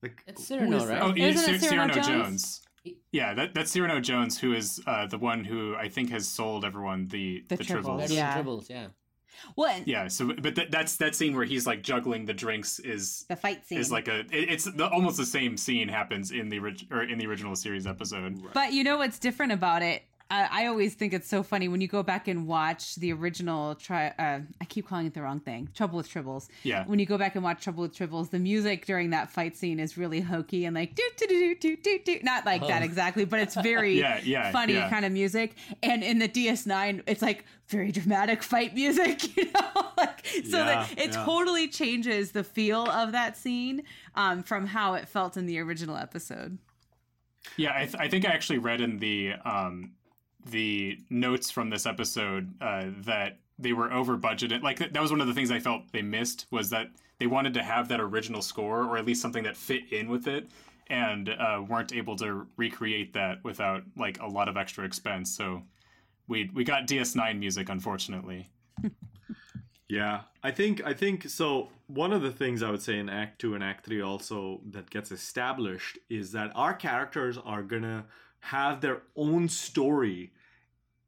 Like 0.03 0.23
It's 0.27 0.49
who 0.49 0.57
Cyrano, 0.57 0.77
is 0.79 0.87
that? 0.87 1.01
right? 1.01 1.03
Oh, 1.03 1.15
yeah, 1.15 1.27
Isn't 1.29 1.55
it 1.55 1.61
Cyr- 1.61 1.69
Cyrano 1.69 1.93
Cyrano 1.95 2.09
Jones? 2.25 2.61
Jones. 2.85 2.97
Yeah, 3.11 3.35
that, 3.35 3.53
that's 3.55 3.71
Cyrano 3.73 3.99
Jones, 4.01 4.39
who 4.39 4.53
is 4.53 4.81
uh, 4.87 5.07
the 5.07 5.19
one 5.19 5.43
who 5.45 5.75
I 5.75 5.89
think 5.89 6.11
has 6.11 6.29
sold 6.29 6.65
everyone 6.65 7.09
the 7.09 7.45
The 7.49 7.57
the, 7.57 7.65
triples. 7.65 7.85
triples. 7.87 8.01
Veteran 8.11 8.17
Yeah. 8.17 8.43
Tribbles, 8.43 8.71
yeah. 8.71 8.87
Well, 9.57 9.71
and 9.71 9.87
Yeah, 9.87 10.09
so 10.09 10.33
but 10.33 10.55
that, 10.55 10.71
that's 10.71 10.97
that 10.97 11.15
scene 11.15 11.35
where 11.37 11.45
he's 11.45 11.67
like 11.67 11.83
juggling 11.83 12.25
the 12.27 12.35
drinks 12.35 12.79
is 12.79 13.25
the 13.29 13.37
fight 13.37 13.67
scene. 13.67 13.79
is 13.79 13.91
like 13.91 14.09
a 14.09 14.21
it, 14.21 14.29
it's 14.33 14.65
the, 14.65 14.89
almost 14.89 15.17
the 15.17 15.27
same 15.27 15.57
scene 15.57 15.89
happens 15.89 16.31
in 16.31 16.49
the 16.49 16.59
orig- 16.59 16.87
or 16.91 17.03
in 17.03 17.19
the 17.19 17.27
original 17.27 17.55
series 17.57 17.87
episode. 17.87 18.41
But 18.53 18.73
you 18.73 18.85
know 18.85 18.99
what's 18.99 19.19
different 19.19 19.53
about 19.53 19.83
it? 19.83 20.03
I, 20.29 20.65
I 20.65 20.67
always 20.67 20.95
think 20.95 21.13
it's 21.13 21.29
so 21.29 21.43
funny 21.43 21.69
when 21.69 21.81
you 21.81 21.87
go 21.87 22.03
back 22.03 22.27
and 22.27 22.47
watch 22.49 22.97
the 22.97 23.13
original. 23.13 23.77
Try, 23.77 24.09
uh, 24.19 24.41
I 24.61 24.65
keep 24.65 24.89
calling 24.89 25.07
it 25.07 25.15
the 25.15 25.23
wrong 25.23 25.39
thing. 25.39 25.69
Trouble 25.75 25.99
with 25.99 26.11
Tribbles. 26.11 26.49
Yeah. 26.65 26.85
When 26.87 26.99
you 26.99 27.07
go 27.07 27.17
back 27.17 27.37
and 27.37 27.45
watch 27.45 27.63
Trouble 27.63 27.83
with 27.83 27.95
Tribbles, 27.95 28.31
the 28.31 28.41
music 28.41 28.87
during 28.87 29.11
that 29.11 29.31
fight 29.31 29.57
scene 29.57 29.79
is 29.79 29.97
really 29.97 30.21
hokey 30.21 30.65
and 30.65 30.75
like 30.75 30.97
do 30.97 31.03
do 31.17 31.27
do 31.29 31.55
do 31.55 31.77
do 31.77 31.99
do. 32.05 32.19
Not 32.23 32.45
like 32.45 32.67
that 32.67 32.83
exactly, 32.83 33.25
but 33.25 33.39
it's 33.39 33.55
very 33.55 34.01
Yeah, 34.01 34.21
yeah, 34.23 34.51
funny 34.51 34.75
yeah. 34.75 34.91
kind 34.91 35.05
of 35.05 35.13
music. 35.13 35.55
And 35.83 36.03
in 36.03 36.19
the 36.19 36.29
DS9, 36.29 37.03
it's 37.07 37.23
like 37.23 37.45
very 37.69 37.93
dramatic 37.93 38.43
fight 38.43 38.75
music. 38.75 39.23
You 39.37 39.53
know, 39.53 39.91
like 39.99 40.27
so 40.27 40.53
that 40.53 40.93
it 40.93 41.13
yeah. 41.13 41.25
totally 41.25 41.69
changes 41.69 42.33
the 42.33 42.43
feel 42.43 42.89
of 42.89 43.13
that 43.13 43.37
scene 43.37 43.83
um, 44.15 44.43
from 44.43 44.67
how 44.67 44.95
it 44.95 45.09
felt 45.09 45.37
in 45.37 45.47
the 45.47 45.59
original 45.59 45.97
episode. 45.97 46.59
Yeah, 47.57 47.73
I, 47.75 47.85
th- 47.85 47.97
I 47.99 48.09
think 48.09 48.25
I 48.27 48.31
actually 48.31 48.59
read 48.59 48.81
in 48.81 48.99
the 48.99 49.35
um, 49.45 49.93
the 50.51 50.99
notes 51.11 51.51
from 51.51 51.71
this 51.71 51.87
episode 51.87 52.53
uh, 52.61 52.87
that 53.05 53.39
they 53.59 53.73
were 53.73 53.93
over 53.93 54.17
budgeted. 54.17 54.63
Like 54.63 54.79
th- 54.79 54.93
that 54.93 55.03
was 55.03 55.11
one 55.11 55.21
of 55.21 55.27
the 55.27 55.35
things 55.35 55.51
I 55.51 55.61
felt 55.61 55.91
they 55.93 56.03
missed 56.03 56.47
was 56.51 56.71
that 56.71 56.89
they 57.19 57.27
wanted 57.27 57.55
to 57.55 57.63
have 57.63 57.89
that 57.89 58.01
original 58.01 58.43
score 58.43 58.85
or 58.85 58.99
at 58.99 59.07
least 59.07 59.23
something 59.23 59.45
that 59.45 59.57
fit 59.57 59.93
in 59.93 60.09
with 60.09 60.27
it, 60.27 60.51
and 60.89 61.31
uh, 61.31 61.63
weren't 61.67 61.93
able 61.93 62.17
to 62.17 62.47
recreate 62.57 63.13
that 63.15 63.43
without 63.45 63.83
like 63.97 64.21
a 64.21 64.27
lot 64.27 64.49
of 64.49 64.57
extra 64.57 64.85
expense. 64.85 65.35
So 65.35 65.63
we 66.29 66.51
we 66.55 66.65
got 66.65 66.87
DS9 66.87 67.39
music, 67.39 67.69
unfortunately. 67.69 68.51
Yeah, 69.89 70.23
I 70.43 70.51
think 70.51 70.85
I 70.85 70.93
think 70.93 71.29
so. 71.29 71.69
One 71.87 72.13
of 72.13 72.23
the 72.23 72.33
things 72.33 72.63
I 72.63 72.71
would 72.71 72.83
say 72.83 72.99
in 72.99 73.09
Act 73.09 73.39
Two 73.39 73.55
and 73.55 73.63
Act 73.63 73.85
Three 73.85 74.01
also 74.01 74.61
that 74.71 74.91
gets 74.91 75.13
established 75.13 75.99
is 76.11 76.33
that 76.33 76.51
our 76.57 76.75
characters 76.75 77.39
are 77.39 77.63
gonna 77.63 78.05
have 78.41 78.81
their 78.81 79.03
own 79.15 79.49
story 79.49 80.33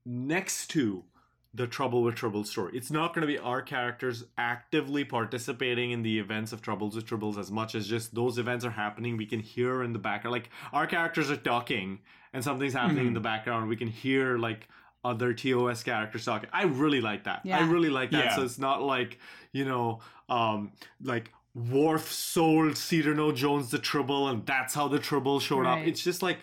next 0.08 0.68
to 0.68 1.04
the 1.52 1.66
Trouble 1.66 2.02
with 2.02 2.14
Trouble 2.14 2.44
story. 2.44 2.72
It's 2.76 2.90
not 2.90 3.14
gonna 3.14 3.26
be 3.26 3.38
our 3.38 3.62
characters 3.62 4.24
actively 4.36 5.04
participating 5.04 5.90
in 5.90 6.02
the 6.02 6.18
events 6.18 6.52
of 6.52 6.62
Troubles 6.62 6.94
with 6.94 7.06
Tribbles 7.06 7.38
as 7.38 7.50
much 7.50 7.74
as 7.74 7.86
just 7.86 8.14
those 8.14 8.38
events 8.38 8.64
are 8.64 8.70
happening. 8.70 9.16
We 9.16 9.26
can 9.26 9.40
hear 9.40 9.82
in 9.82 9.92
the 9.92 9.98
background, 9.98 10.32
like 10.32 10.50
our 10.72 10.86
characters 10.86 11.30
are 11.30 11.36
talking 11.36 12.00
and 12.32 12.42
something's 12.42 12.74
happening 12.74 13.06
in 13.06 13.14
the 13.14 13.20
background. 13.20 13.68
We 13.68 13.76
can 13.76 13.88
hear 13.88 14.38
like 14.38 14.68
other 15.04 15.32
TOS 15.32 15.82
characters 15.82 16.24
talking. 16.24 16.48
I 16.52 16.64
really 16.64 17.00
like 17.00 17.24
that. 17.24 17.40
Yeah. 17.44 17.58
I 17.58 17.62
really 17.62 17.90
like 17.90 18.10
that. 18.10 18.24
Yeah. 18.24 18.36
So 18.36 18.42
it's 18.42 18.58
not 18.58 18.82
like 18.82 19.18
you 19.52 19.64
know, 19.64 20.00
um, 20.28 20.72
like 21.02 21.32
Worf 21.54 22.12
sold 22.12 22.76
Cyrano 22.76 23.32
Jones 23.32 23.70
the 23.70 23.78
Trouble, 23.78 24.28
and 24.28 24.46
that's 24.46 24.74
how 24.74 24.88
the 24.88 24.98
Trouble 24.98 25.40
showed 25.40 25.66
up. 25.66 25.78
It's 25.78 26.02
just 26.02 26.22
like, 26.22 26.38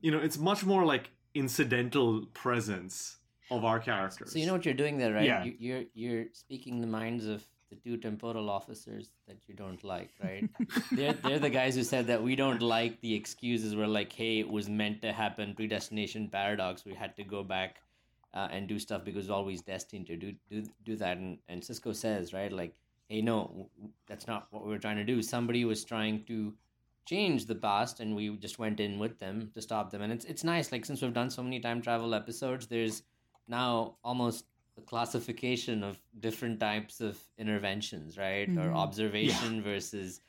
you 0.00 0.10
know, 0.10 0.18
it's 0.18 0.38
much 0.38 0.64
more 0.64 0.84
like 0.84 1.10
incidental 1.34 2.26
presence 2.34 3.18
of 3.50 3.64
our 3.64 3.78
characters. 3.78 4.32
So 4.32 4.38
you 4.38 4.46
know 4.46 4.54
what 4.54 4.64
you're 4.64 4.74
doing 4.74 4.98
there, 4.98 5.12
right? 5.12 5.24
Yeah. 5.24 5.44
You, 5.44 5.54
you're 5.58 5.84
you're 5.94 6.24
speaking 6.32 6.80
the 6.80 6.86
minds 6.86 7.26
of 7.26 7.44
the 7.70 7.76
two 7.76 7.96
temporal 7.96 8.50
officers 8.50 9.10
that 9.26 9.38
you 9.46 9.54
don't 9.54 9.82
like, 9.82 10.10
right? 10.22 10.48
they're 10.92 11.14
they're 11.14 11.38
the 11.38 11.50
guys 11.50 11.74
who 11.74 11.82
said 11.82 12.06
that 12.06 12.22
we 12.22 12.36
don't 12.36 12.62
like 12.62 13.00
the 13.00 13.14
excuses. 13.14 13.74
We're 13.74 13.86
like, 13.86 14.12
hey, 14.12 14.40
it 14.40 14.48
was 14.48 14.68
meant 14.68 15.02
to 15.02 15.12
happen. 15.12 15.54
Predestination 15.54 16.28
paradox. 16.28 16.84
We 16.84 16.94
had 16.94 17.16
to 17.16 17.24
go 17.24 17.42
back 17.42 17.76
uh, 18.34 18.48
and 18.50 18.68
do 18.68 18.78
stuff 18.78 19.04
because 19.04 19.28
we're 19.28 19.34
always 19.34 19.62
destined 19.62 20.06
to 20.08 20.16
do 20.16 20.34
do 20.50 20.64
do 20.84 20.96
that. 20.96 21.16
And 21.16 21.38
and 21.48 21.62
Sisko 21.62 21.94
says, 21.94 22.32
right, 22.32 22.52
like, 22.52 22.74
hey, 23.08 23.22
no, 23.22 23.68
that's 24.06 24.26
not 24.26 24.48
what 24.50 24.64
we 24.64 24.70
were 24.70 24.78
trying 24.78 24.96
to 24.96 25.04
do. 25.04 25.22
Somebody 25.22 25.64
was 25.64 25.84
trying 25.84 26.24
to 26.24 26.52
change 27.04 27.46
the 27.46 27.54
past 27.54 28.00
and 28.00 28.14
we 28.14 28.36
just 28.36 28.58
went 28.58 28.80
in 28.80 28.98
with 28.98 29.18
them 29.18 29.50
to 29.54 29.60
stop 29.62 29.90
them. 29.90 30.02
And 30.02 30.12
it's 30.12 30.24
it's 30.24 30.44
nice 30.44 30.70
like 30.72 30.84
since 30.84 31.02
we've 31.02 31.12
done 31.12 31.30
so 31.30 31.42
many 31.42 31.60
time 31.60 31.82
travel 31.82 32.14
episodes 32.14 32.66
there's 32.66 33.02
now 33.48 33.96
almost 34.04 34.46
a 34.78 34.80
classification 34.82 35.82
of 35.82 36.00
different 36.20 36.60
types 36.60 37.00
of 37.00 37.18
interventions 37.38 38.16
right? 38.16 38.48
Or 38.48 38.68
Mhm. 38.70 38.76
observation 38.76 39.62
versus 39.62 40.20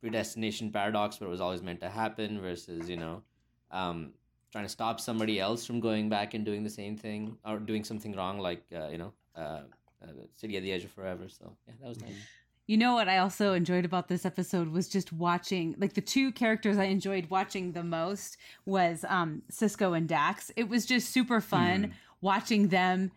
predestination 0.00 0.72
paradox 0.72 1.20
where 1.20 1.28
it 1.28 1.30
was 1.30 1.40
always 1.40 1.62
meant 1.62 1.80
to 1.80 1.88
happen 1.88 2.40
versus 2.40 2.88
you 2.88 2.96
know 2.96 3.22
um 3.70 4.12
trying 4.50 4.64
to 4.64 4.68
stop 4.68 5.00
somebody 5.00 5.38
else 5.40 5.64
from 5.64 5.80
going 5.80 6.08
back 6.08 6.34
and 6.34 6.44
doing 6.44 6.62
the 6.62 6.70
same 6.70 6.96
thing 6.96 7.38
or 7.44 7.58
doing 7.58 7.84
something 7.84 8.12
wrong 8.14 8.38
like 8.38 8.62
uh, 8.74 8.88
you 8.88 8.98
know 8.98 9.12
uh, 9.36 9.62
uh, 10.02 10.12
city 10.34 10.56
at 10.56 10.62
the 10.62 10.72
edge 10.72 10.84
of 10.84 10.90
forever. 10.90 11.28
So 11.28 11.56
yeah 11.66 11.74
that 11.80 11.88
was 11.88 12.00
nice 12.00 12.26
You 12.66 12.76
know 12.76 12.94
what 12.94 13.08
I 13.08 13.18
also 13.18 13.54
enjoyed 13.54 13.84
about 13.84 14.08
this 14.08 14.24
episode 14.24 14.68
was 14.68 14.88
just 14.88 15.12
watching 15.12 15.74
like 15.78 15.94
the 15.94 16.00
two 16.00 16.30
characters 16.32 16.78
I 16.78 16.84
enjoyed 16.84 17.28
watching 17.28 17.72
the 17.72 17.82
most 17.82 18.36
was 18.64 19.04
um 19.08 19.42
Sisko 19.50 19.96
and 19.96 20.08
Dax. 20.08 20.50
It 20.56 20.68
was 20.68 20.86
just 20.86 21.10
super 21.10 21.40
fun 21.40 21.94
watching 22.20 22.68
them 22.68 23.10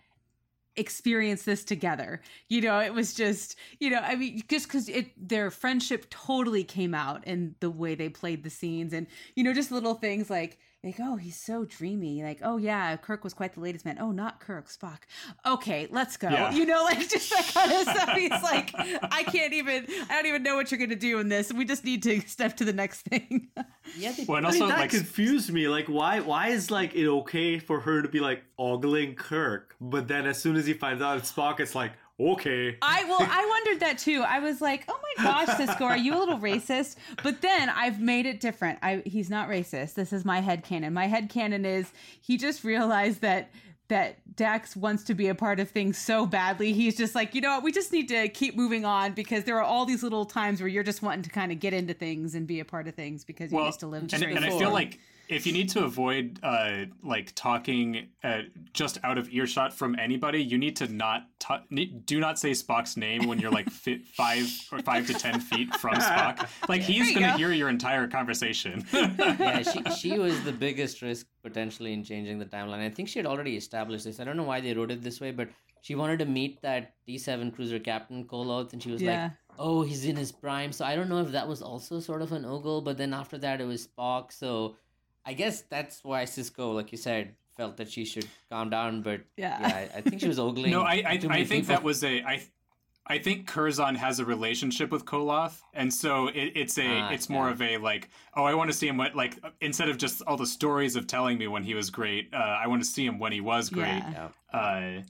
experience 0.75 1.43
this 1.43 1.63
together. 1.63 2.21
You 2.49 2.61
know, 2.61 2.79
it 2.79 2.93
was 2.93 3.13
just, 3.13 3.55
you 3.79 3.89
know, 3.91 3.99
I 3.99 4.15
mean 4.15 4.41
just 4.49 4.67
cuz 4.67 4.89
it 4.89 5.11
their 5.15 5.51
friendship 5.51 6.09
totally 6.09 6.63
came 6.63 6.93
out 6.95 7.25
in 7.27 7.55
the 7.59 7.69
way 7.69 7.95
they 7.95 8.09
played 8.09 8.43
the 8.43 8.49
scenes 8.49 8.93
and 8.93 9.07
you 9.35 9.43
know 9.43 9.53
just 9.53 9.71
little 9.71 9.93
things 9.93 10.29
like 10.29 10.57
like 10.85 10.95
oh 10.99 11.15
he's 11.15 11.35
so 11.35 11.65
dreamy 11.65 12.23
like 12.23 12.39
oh 12.43 12.57
yeah 12.57 12.95
kirk 12.97 13.23
was 13.23 13.33
quite 13.33 13.53
the 13.53 13.59
latest 13.59 13.83
man 13.85 13.97
oh 13.99 14.11
not 14.11 14.39
kirk 14.39 14.69
spock 14.69 14.99
okay 15.45 15.87
let's 15.89 16.15
go 16.15 16.29
Yeah. 16.29 16.51
you 16.51 16.65
know 16.65 16.83
like 16.83 16.99
just 17.09 17.29
that 17.31 17.51
kind 17.53 17.71
of 17.71 17.81
stuff 17.81 18.09
he's 18.15 18.29
like 18.43 18.71
i 19.11 19.23
can't 19.23 19.53
even 19.53 19.87
i 20.09 20.13
don't 20.13 20.27
even 20.27 20.43
know 20.43 20.55
what 20.55 20.71
you're 20.71 20.79
gonna 20.79 20.95
do 20.95 21.19
in 21.19 21.27
this 21.27 21.51
we 21.51 21.65
just 21.65 21.83
need 21.83 22.03
to 22.03 22.21
step 22.27 22.55
to 22.57 22.65
the 22.65 22.73
next 22.73 23.01
thing 23.01 23.49
yeah 23.97 24.11
they, 24.11 24.25
Well, 24.25 24.37
and 24.37 24.47
I 24.47 24.51
mean, 24.51 24.61
also 24.61 24.73
that 24.73 24.79
like 24.81 24.89
confused 24.91 25.51
me. 25.51 25.67
Like, 25.67 25.87
why? 25.87 26.19
Why 26.19 26.49
is 26.49 26.71
like 26.71 26.95
it 26.95 27.07
okay 27.07 27.59
for 27.59 27.79
her 27.79 28.01
to 28.01 28.07
be 28.09 28.19
like 28.19 28.43
ogling 28.57 29.15
Kirk, 29.15 29.75
but 29.79 30.07
then 30.07 30.25
as 30.25 30.41
soon 30.41 30.55
as 30.55 30.65
he 30.65 30.73
finds 30.73 31.01
out 31.01 31.17
it's 31.17 31.31
Spock, 31.31 31.59
it's 31.59 31.75
like 31.75 31.93
okay. 32.19 32.77
I 32.81 33.03
well, 33.05 33.19
I 33.19 33.45
wondered 33.49 33.81
that 33.81 33.97
too. 33.97 34.23
I 34.27 34.39
was 34.39 34.61
like, 34.61 34.85
"Oh 34.87 34.99
my 35.17 35.23
gosh, 35.23 35.47
Sisko, 35.49 35.81
are 35.81 35.97
you 35.97 36.15
a 36.15 36.19
little 36.19 36.39
racist?" 36.39 36.95
But 37.23 37.41
then 37.41 37.69
I've 37.69 37.99
made 37.99 38.25
it 38.25 38.39
different. 38.39 38.79
I 38.81 39.03
he's 39.05 39.29
not 39.29 39.49
racist. 39.49 39.93
This 39.95 40.13
is 40.13 40.25
my 40.25 40.39
head 40.39 40.63
canon. 40.63 40.93
My 40.93 41.07
head 41.07 41.29
canon 41.29 41.65
is 41.65 41.91
he 42.21 42.37
just 42.37 42.63
realized 42.63 43.21
that 43.21 43.51
that 43.87 44.17
Dax 44.35 44.75
wants 44.75 45.03
to 45.03 45.13
be 45.13 45.27
a 45.27 45.35
part 45.35 45.59
of 45.59 45.69
things 45.69 45.97
so 45.97 46.25
badly. 46.25 46.73
He's 46.73 46.97
just 46.97 47.13
like, 47.13 47.35
you 47.35 47.41
know 47.41 47.51
what? 47.51 47.63
We 47.63 47.71
just 47.71 47.91
need 47.91 48.09
to 48.09 48.27
keep 48.29 48.55
moving 48.55 48.83
on 48.83 49.13
because 49.13 49.43
there 49.43 49.57
are 49.57 49.63
all 49.63 49.85
these 49.85 50.01
little 50.01 50.25
times 50.25 50.59
where 50.59 50.67
you're 50.67 50.83
just 50.83 51.03
wanting 51.03 51.21
to 51.23 51.29
kind 51.29 51.51
of 51.51 51.59
get 51.59 51.73
into 51.73 51.93
things 51.93 52.33
and 52.33 52.47
be 52.47 52.59
a 52.59 52.65
part 52.65 52.87
of 52.87 52.95
things 52.95 53.23
because 53.23 53.51
you 53.51 53.57
well, 53.57 53.67
used 53.67 53.81
to 53.81 53.87
live 53.87 54.01
and, 54.11 54.23
and 54.23 54.43
I 54.43 54.49
feel 54.57 54.71
like 54.71 54.99
if 55.29 55.45
you 55.47 55.53
need 55.53 55.69
to 55.69 55.83
avoid 55.83 56.39
uh, 56.43 56.85
like 57.03 57.33
talking 57.35 58.07
uh, 58.23 58.41
just 58.73 58.97
out 59.03 59.17
of 59.17 59.29
earshot 59.29 59.73
from 59.73 59.97
anybody, 59.99 60.43
you 60.43 60.57
need 60.57 60.75
to 60.77 60.87
not 60.87 61.23
ta- 61.39 61.63
do 62.05 62.19
not 62.19 62.37
say 62.39 62.51
Spock's 62.51 62.97
name 62.97 63.27
when 63.27 63.39
you're 63.39 63.51
like 63.51 63.69
fi- 63.69 63.99
five 64.17 64.45
or 64.71 64.79
five 64.79 65.07
to 65.07 65.13
ten 65.13 65.39
feet 65.39 65.73
from 65.75 65.95
Spock. 65.95 66.47
Like 66.69 66.81
he's 66.81 67.13
gonna 67.13 67.31
go. 67.31 67.37
hear 67.37 67.51
your 67.51 67.69
entire 67.69 68.07
conversation. 68.07 68.85
yeah, 68.93 69.61
she 69.61 69.83
she 69.91 70.19
was 70.19 70.43
the 70.43 70.51
biggest 70.51 71.01
risk 71.01 71.27
potentially 71.43 71.93
in 71.93 72.03
changing 72.03 72.39
the 72.39 72.45
timeline. 72.45 72.79
I 72.79 72.89
think 72.89 73.07
she 73.09 73.19
had 73.19 73.25
already 73.25 73.55
established 73.55 74.05
this. 74.05 74.19
I 74.19 74.23
don't 74.23 74.37
know 74.37 74.43
why 74.43 74.61
they 74.61 74.73
wrote 74.73 74.91
it 74.91 75.01
this 75.03 75.21
way, 75.21 75.31
but 75.31 75.49
she 75.81 75.93
wanted 75.93 76.17
to 76.19 76.25
meet 76.25 76.61
that 76.63 76.93
D7 77.07 77.53
cruiser 77.53 77.77
captain 77.77 78.25
Koloth, 78.25 78.73
and 78.73 78.81
she 78.81 78.89
was 78.91 79.01
Yeah. 79.01 79.23
like, 79.23 79.31
"Oh, 79.59 79.83
he's 79.83 80.05
in 80.05 80.15
his 80.15 80.31
prime." 80.31 80.71
So 80.71 80.83
I 80.83 80.95
don't 80.95 81.09
know 81.09 81.21
if 81.21 81.31
that 81.33 81.47
was 81.47 81.61
also 81.61 81.99
sort 81.99 82.21
of 82.23 82.31
an 82.31 82.43
ogle, 82.45 82.81
but 82.81 82.97
then 82.97 83.13
after 83.13 83.37
that 83.37 83.61
it 83.61 83.65
was 83.65 83.87
Spock. 83.87 84.31
So 84.33 84.75
I 85.25 85.33
guess 85.33 85.61
that's 85.63 86.03
why 86.03 86.23
Sisko, 86.23 86.73
like 86.75 86.91
you 86.91 86.97
said, 86.97 87.35
felt 87.57 87.77
that 87.77 87.89
she 87.89 88.05
should 88.05 88.27
calm 88.49 88.69
down. 88.69 89.01
But 89.01 89.21
Yeah. 89.37 89.59
yeah, 89.59 89.67
I, 89.67 89.97
I 89.97 90.01
think 90.01 90.21
she 90.21 90.27
was 90.27 90.39
ogling. 90.45 90.71
no, 90.71 90.81
I 90.81 91.03
I, 91.05 91.17
too 91.17 91.29
many 91.29 91.41
I 91.41 91.45
think 91.45 91.63
people. 91.65 91.75
that 91.75 91.83
was 91.83 92.03
a 92.03 92.21
I. 92.23 92.43
I 93.07 93.19
think 93.19 93.45
Curzon 93.45 93.93
has 93.93 94.19
a 94.19 94.25
relationship 94.25 94.89
with 94.91 95.05
Koloth, 95.05 95.61
and 95.75 95.93
so 95.93 96.25
it, 96.29 96.53
it's 96.55 96.75
a 96.79 96.87
Ah, 97.01 97.09
it's 97.11 97.29
more 97.29 97.45
yeah. 97.45 97.51
of 97.51 97.61
a 97.61 97.77
like 97.77 98.09
oh 98.35 98.43
I 98.45 98.55
want 98.55 98.71
to 98.71 98.75
see 98.75 98.87
him 98.87 98.97
what 98.97 99.15
like 99.15 99.37
instead 99.61 99.89
of 99.89 99.97
just 99.99 100.23
all 100.25 100.37
the 100.37 100.47
stories 100.47 100.95
of 100.95 101.05
telling 101.05 101.37
me 101.37 101.45
when 101.47 101.63
he 101.63 101.75
was 101.75 101.91
great, 101.91 102.33
uh, 102.33 102.37
I 102.37 102.65
want 102.65 102.81
to 102.81 102.87
see 102.89 103.05
him 103.05 103.19
when 103.19 103.31
he 103.31 103.41
was 103.41 103.69
great. 103.69 103.85
Yeah. 103.99 104.29
Yeah. 104.51 104.59
Uh, 104.59 105.01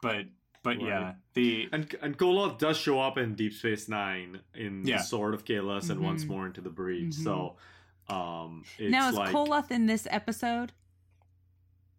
but 0.00 0.24
but 0.62 0.80
yeah, 0.80 1.12
the 1.34 1.68
And 1.70 1.94
and 2.00 2.16
Koloth 2.16 2.56
does 2.58 2.78
show 2.78 2.98
up 2.98 3.18
in 3.18 3.34
Deep 3.34 3.52
Space 3.52 3.90
Nine 3.90 4.40
in 4.54 4.86
Yeah. 4.86 4.96
the 4.96 5.02
Sword 5.02 5.34
of 5.34 5.44
Kahless 5.44 5.90
and 5.90 6.00
once 6.00 6.24
Mhm. 6.24 6.28
more 6.28 6.46
into 6.46 6.62
the 6.62 6.70
breach. 6.70 7.12
So, 7.12 7.56
um, 8.08 8.64
it's 8.78 8.90
now 8.90 9.08
is 9.08 9.16
like, 9.16 9.30
Koloth 9.30 9.70
in 9.70 9.86
this 9.86 10.06
episode? 10.10 10.72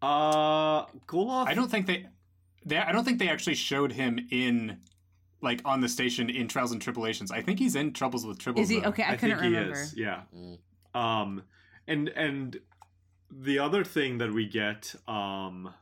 Uh, 0.02 0.86
Koloth. 1.06 1.48
I 1.48 1.54
don't 1.54 1.70
think 1.70 1.86
they, 1.86 2.06
they 2.64 2.78
I 2.78 2.92
don't 2.92 3.04
think 3.04 3.18
they 3.18 3.28
actually 3.28 3.54
showed 3.54 3.92
him 3.92 4.18
in 4.30 4.78
like 5.40 5.60
on 5.64 5.80
the 5.80 5.88
station 5.88 6.30
in 6.30 6.48
Trials 6.48 6.72
and 6.72 6.80
Tribble-ations. 6.80 7.30
I 7.30 7.42
think 7.42 7.58
he's 7.58 7.76
in 7.76 7.92
Troubles 7.92 8.26
with 8.26 8.38
Tribbles. 8.38 8.58
Is 8.60 8.68
he 8.68 8.80
though. 8.80 8.88
okay? 8.88 9.02
I, 9.02 9.12
I 9.12 9.16
couldn't 9.16 9.38
think 9.38 9.52
he 9.52 9.58
remember. 9.58 9.80
is. 9.80 9.94
Yeah. 9.96 10.22
Mm. 10.34 10.58
Um, 10.94 11.42
and 11.86 12.08
and 12.10 12.60
the 13.30 13.58
other 13.58 13.84
thing 13.84 14.18
that 14.18 14.32
we 14.32 14.46
get 14.46 14.94
um 15.08 15.72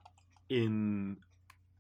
in 0.48 1.18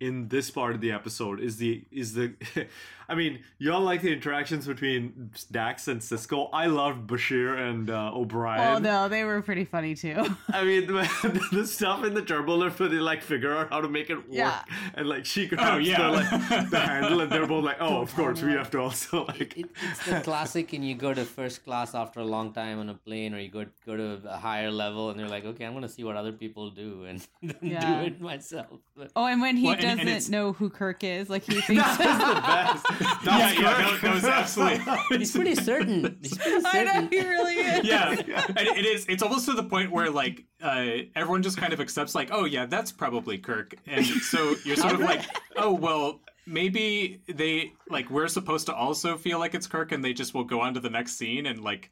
in 0.00 0.28
this 0.28 0.50
part 0.50 0.74
of 0.74 0.80
the 0.80 0.92
episode 0.92 1.40
is 1.40 1.56
the 1.56 1.84
is 1.90 2.14
the 2.14 2.34
I 3.08 3.14
mean, 3.14 3.40
y'all 3.58 3.80
like 3.80 4.02
the 4.02 4.12
interactions 4.12 4.66
between 4.66 5.30
Dax 5.50 5.88
and 5.88 6.00
Sisko. 6.00 6.48
I 6.52 6.66
loved 6.66 7.06
Bashir 7.06 7.58
and 7.58 7.90
uh, 7.90 8.12
O'Brien. 8.14 8.60
Oh 8.76 8.78
no, 8.78 9.08
they 9.08 9.24
were 9.24 9.42
pretty 9.42 9.64
funny 9.64 9.94
too. 9.94 10.24
I 10.52 10.64
mean, 10.64 10.86
the, 10.86 11.48
the 11.52 11.66
stuff 11.66 12.04
in 12.04 12.14
the 12.14 12.22
turbo 12.22 12.56
lift 12.56 12.80
where 12.80 12.88
they 12.88 12.96
like 12.96 13.22
figure 13.22 13.54
out 13.56 13.70
how 13.70 13.80
to 13.80 13.88
make 13.88 14.10
it 14.10 14.16
work, 14.16 14.24
Yeah. 14.30 14.62
and 14.94 15.08
like 15.08 15.24
she 15.26 15.46
grabs 15.46 15.86
yeah. 15.86 15.98
the 16.00 16.10
like 16.10 16.70
the 16.70 16.78
handle, 16.80 17.20
and 17.20 17.30
they're 17.30 17.46
both 17.46 17.64
like, 17.64 17.76
"Oh, 17.80 18.00
of 18.02 18.14
course, 18.16 18.42
we 18.42 18.52
have 18.52 18.70
to 18.70 18.78
also 18.80 19.24
like." 19.26 19.56
It, 19.58 19.66
it's 19.90 20.06
the 20.06 20.20
classic, 20.20 20.72
and 20.72 20.86
you 20.86 20.94
go 20.94 21.12
to 21.12 21.24
first 21.24 21.64
class 21.64 21.94
after 21.94 22.20
a 22.20 22.24
long 22.24 22.52
time 22.52 22.78
on 22.78 22.88
a 22.88 22.94
plane, 22.94 23.34
or 23.34 23.38
you 23.38 23.50
go 23.50 23.66
go 23.86 23.96
to 23.96 24.20
a 24.28 24.36
higher 24.38 24.70
level, 24.70 25.10
and 25.10 25.20
you're 25.20 25.28
like, 25.28 25.44
okay, 25.44 25.64
I'm 25.64 25.74
gonna 25.74 25.88
see 25.88 26.04
what 26.04 26.16
other 26.16 26.32
people 26.32 26.70
do, 26.70 27.04
and 27.04 27.26
Yeah. 27.60 28.00
do 28.00 28.06
it 28.06 28.20
myself. 28.20 28.80
But 28.96 29.10
Oh, 29.16 29.26
and 29.26 29.40
when 29.40 29.56
he 29.56 29.66
Well, 29.66 29.74
and- 29.74 29.84
and 29.84 29.98
doesn't 30.00 30.08
it's- 30.08 30.28
know 30.28 30.52
who 30.52 30.70
Kirk 30.70 31.04
is, 31.04 31.28
like 31.28 31.42
he 31.44 31.60
thinks 31.60 31.82
That's 31.98 32.18
the 32.18 32.40
best. 32.40 32.93
Yeah, 33.00 33.18
That's 33.24 33.58
yeah, 33.58 33.62
that, 33.62 33.98
that 34.02 34.14
was 34.14 34.24
absolutely. 34.24 34.94
he's 35.18 35.32
pretty 35.32 35.54
certain. 35.54 36.18
He's 36.22 36.36
pretty 36.36 36.64
I 36.64 36.84
know 36.84 37.08
he 37.08 37.20
really 37.20 37.54
is. 37.54 37.84
yeah, 37.84 38.10
and 38.10 38.58
it 38.58 38.84
is. 38.84 39.06
It's 39.08 39.22
almost 39.22 39.46
to 39.46 39.52
the 39.52 39.62
point 39.62 39.90
where 39.90 40.10
like 40.10 40.44
uh, 40.62 40.86
everyone 41.14 41.42
just 41.42 41.56
kind 41.56 41.72
of 41.72 41.80
accepts, 41.80 42.14
like, 42.14 42.30
oh 42.32 42.44
yeah, 42.44 42.66
that's 42.66 42.92
probably 42.92 43.38
Kirk, 43.38 43.74
and 43.86 44.04
so 44.04 44.54
you're 44.64 44.76
sort 44.76 44.94
of 44.94 45.00
like, 45.00 45.22
oh 45.56 45.72
well, 45.72 46.20
maybe 46.46 47.20
they 47.26 47.72
like 47.88 48.10
we're 48.10 48.28
supposed 48.28 48.66
to 48.66 48.74
also 48.74 49.16
feel 49.16 49.38
like 49.38 49.54
it's 49.54 49.66
Kirk, 49.66 49.92
and 49.92 50.04
they 50.04 50.12
just 50.12 50.34
will 50.34 50.44
go 50.44 50.60
on 50.60 50.74
to 50.74 50.80
the 50.80 50.90
next 50.90 51.16
scene, 51.16 51.46
and 51.46 51.62
like 51.62 51.90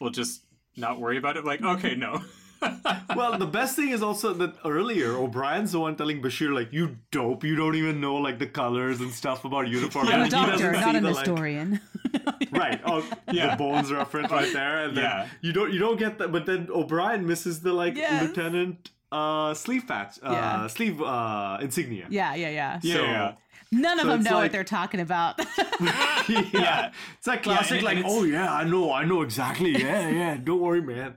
we'll 0.00 0.10
just 0.10 0.42
not 0.76 1.00
worry 1.00 1.18
about 1.18 1.36
it. 1.36 1.44
Like, 1.44 1.62
okay, 1.62 1.94
no. 1.94 2.22
Well, 3.16 3.38
the 3.38 3.46
best 3.46 3.76
thing 3.76 3.88
is 3.90 4.02
also 4.02 4.32
that 4.34 4.54
earlier 4.64 5.12
O'Brien's 5.16 5.72
the 5.72 5.80
one 5.80 5.96
telling 5.96 6.20
Bashir 6.22 6.52
like, 6.54 6.72
"You 6.72 6.96
dope, 7.10 7.44
you 7.44 7.56
don't 7.56 7.74
even 7.74 8.00
know 8.00 8.16
like 8.16 8.38
the 8.38 8.46
colors 8.46 9.00
and 9.00 9.10
stuff 9.12 9.44
about 9.44 9.68
uniform." 9.68 10.08
I'm 10.08 10.20
And 10.20 10.28
a 10.28 10.30
doctor, 10.30 10.72
doesn't 10.72 10.80
not 10.80 10.96
an 10.96 11.02
the, 11.04 11.10
like- 11.10 11.26
historian. 11.26 11.80
right. 12.52 12.80
Oh, 12.86 13.04
Yeah. 13.32 13.50
the 13.50 13.56
bones 13.56 13.92
reference 13.92 14.30
right 14.30 14.52
there, 14.52 14.84
and 14.84 14.96
then 14.96 15.04
Yeah. 15.04 15.26
you 15.40 15.52
don't 15.52 15.72
you 15.72 15.78
don't 15.78 15.98
get 15.98 16.18
that. 16.18 16.32
But 16.32 16.46
then 16.46 16.68
O'Brien 16.70 17.26
misses 17.26 17.60
the 17.60 17.72
like 17.72 17.96
Yes. 17.96 18.22
lieutenant 18.28 18.90
uh 19.10 19.54
sleeve 19.54 19.86
patch, 19.86 20.18
uh 20.22 20.30
Yeah. 20.32 20.66
sleeve 20.66 21.00
uh 21.02 21.58
insignia. 21.60 22.06
yeah, 22.10 22.34
yeah, 22.34 22.50
yeah. 22.50 22.80
Yeah, 22.82 22.94
So- 22.94 23.02
yeah. 23.04 23.32
None 23.70 23.98
of 23.98 24.04
So 24.04 24.08
them 24.10 24.22
know 24.22 24.30
like- 24.32 24.44
what 24.44 24.52
they're 24.52 24.64
talking 24.64 25.00
about. 25.00 25.38
yeah. 25.80 26.22
Yeah. 26.52 26.90
It's 27.16 27.26
that 27.26 27.42
classic, 27.42 27.76
and- 27.78 27.84
like, 27.84 27.98
oh 28.04 28.24
yeah, 28.24 28.52
I 28.52 28.64
know, 28.64 28.92
I 28.92 29.04
know 29.04 29.22
exactly. 29.22 29.72
Yeah, 29.72 30.08
yeah. 30.08 30.36
Don't 30.36 30.60
worry, 30.60 30.80
man. 30.82 31.14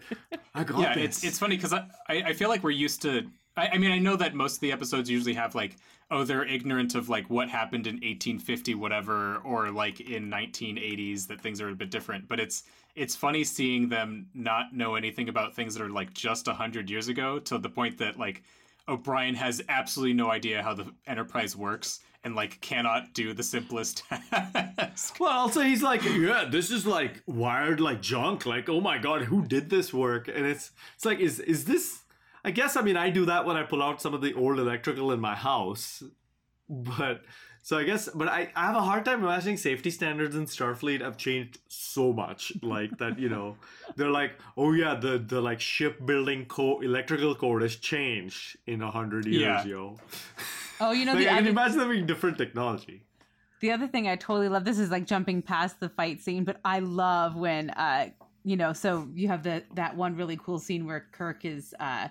I 0.54 0.64
got 0.64 0.80
yeah, 0.80 0.96
this. 0.96 1.18
it's 1.18 1.24
it's 1.24 1.40
funny 1.40 1.56
because 1.56 1.74
I, 1.74 1.86
I 2.10 2.16
I 2.28 2.34
feel 2.34 2.50
like 2.50 2.64
we're 2.64 2.72
used 2.72 3.02
to. 3.04 3.26
I, 3.58 3.70
I 3.70 3.78
mean, 3.78 3.92
I 3.92 4.00
know 4.00 4.16
that 4.16 4.34
most 4.34 4.56
of 4.56 4.60
the 4.62 4.72
episodes 4.72 5.10
usually 5.10 5.34
have 5.34 5.56
like, 5.56 5.76
oh, 6.10 6.24
they're 6.24 6.46
ignorant 6.46 6.96
of 6.96 7.10
like 7.10 7.30
what 7.30 7.50
happened 7.50 7.88
in 7.88 7.96
1850, 7.96 8.76
whatever, 8.76 9.38
or 9.44 9.70
like 9.72 10.00
in 10.00 10.30
1980s 10.30 11.28
that 11.28 11.42
things 11.42 11.60
are 11.62 11.70
a 11.70 11.76
bit 11.76 11.90
different. 11.92 12.28
But 12.28 12.40
it's 12.40 12.64
it's 12.96 13.16
funny 13.16 13.44
seeing 13.44 13.88
them 13.90 14.28
not 14.34 14.74
know 14.74 14.96
anything 14.96 15.30
about 15.30 15.54
things 15.56 15.74
that 15.76 15.84
are 15.84 15.90
like 15.90 16.14
just 16.14 16.48
a 16.48 16.54
hundred 16.54 16.90
years 16.90 17.08
ago 17.08 17.40
to 17.40 17.58
the 17.58 17.70
point 17.70 17.98
that 18.00 18.18
like 18.20 18.44
oh, 18.88 18.94
O'Brien 18.94 19.36
has 19.36 19.62
absolutely 19.70 20.14
no 20.14 20.30
idea 20.32 20.62
how 20.64 20.74
the 20.74 20.88
Enterprise 21.08 21.56
works 21.56 22.00
and 22.24 22.36
like 22.36 22.62
cannot 22.62 23.14
do 23.14 23.34
the 23.34 23.44
simplest 23.44 24.04
task. 24.10 25.20
Well, 25.20 25.32
also 25.32 25.62
he's 25.62 25.82
like, 25.82 26.04
yeah, 26.04 26.46
this 26.50 26.70
is 26.72 26.86
like 26.86 27.22
wired 27.26 27.80
like 27.80 28.02
junk. 28.02 28.46
Like, 28.46 28.70
oh 28.70 28.82
my 28.82 28.98
god, 28.98 29.24
who 29.24 29.46
did 29.46 29.70
this 29.70 29.94
work? 29.94 30.28
And 30.28 30.46
it's 30.46 30.72
it's 30.96 31.06
like, 31.06 31.20
is 31.20 31.40
is 31.40 31.66
this? 31.66 32.00
I 32.44 32.52
guess 32.52 32.76
I 32.76 32.82
mean 32.82 32.98
I 32.98 33.10
do 33.10 33.26
that 33.26 33.46
when 33.46 33.58
I 33.58 33.64
pull 33.64 33.82
out 33.84 34.02
some 34.02 34.14
of 34.14 34.22
the 34.22 34.34
old 34.34 34.60
electrical 34.60 35.12
in 35.12 35.20
my 35.20 35.36
house, 35.36 36.04
but 36.70 37.22
so 37.64 37.78
I 37.78 37.84
guess, 37.84 38.10
but 38.16 38.28
I, 38.28 38.52
I 38.56 38.66
have 38.66 38.76
a 38.76 38.82
hard 38.82 39.06
time 39.06 39.22
imagining 39.24 39.56
safety 39.58 39.92
standards 39.92 40.36
in 40.36 40.48
Starfleet 40.48 41.02
have 41.02 41.16
changed 41.16 41.60
so 41.68 42.12
much. 42.12 42.52
Like 42.64 42.98
that, 42.98 43.20
you 43.20 43.30
know, 43.30 43.58
they're 43.96 44.10
like, 44.10 44.32
oh 44.58 44.72
yeah, 44.74 44.96
the 44.96 45.20
the 45.20 45.40
like 45.42 45.60
shipbuilding 45.60 46.46
co 46.46 46.80
electrical 46.82 47.36
code 47.36 47.62
has 47.62 47.76
changed 47.76 48.58
in 48.66 48.82
a 48.82 48.90
hundred 48.90 49.26
years, 49.28 49.42
Yeah. 49.42 49.66
yo. 49.66 49.98
oh, 50.82 50.92
you 50.92 51.06
know 51.06 51.14
Like, 51.14 51.24
the 51.24 51.30
I 51.30 51.36
can 51.36 51.40
other, 51.44 51.50
imagine 51.52 51.78
them 51.78 51.90
being 51.90 52.06
different 52.06 52.38
technology. 52.38 53.04
the 53.62 53.72
other 53.72 53.88
thing 53.88 54.08
I 54.08 54.16
totally 54.18 54.50
love. 54.50 54.66
This 54.66 54.80
is 54.80 54.90
like 54.90 55.06
jumping 55.06 55.42
past 55.42 55.80
the 55.80 55.90
fight 55.90 56.20
scene, 56.22 56.44
but 56.44 56.60
I 56.66 56.80
love 56.80 57.36
when 57.36 57.70
uh 57.72 58.10
you 58.44 58.58
know, 58.58 58.74
so 58.74 59.08
you 59.14 59.28
have 59.28 59.44
the 59.44 59.64
that 59.76 59.96
one 59.96 60.16
really 60.18 60.36
cool 60.38 60.58
scene 60.60 60.86
where 60.88 61.06
Kirk 61.12 61.46
is 61.46 61.74
uh 61.80 62.08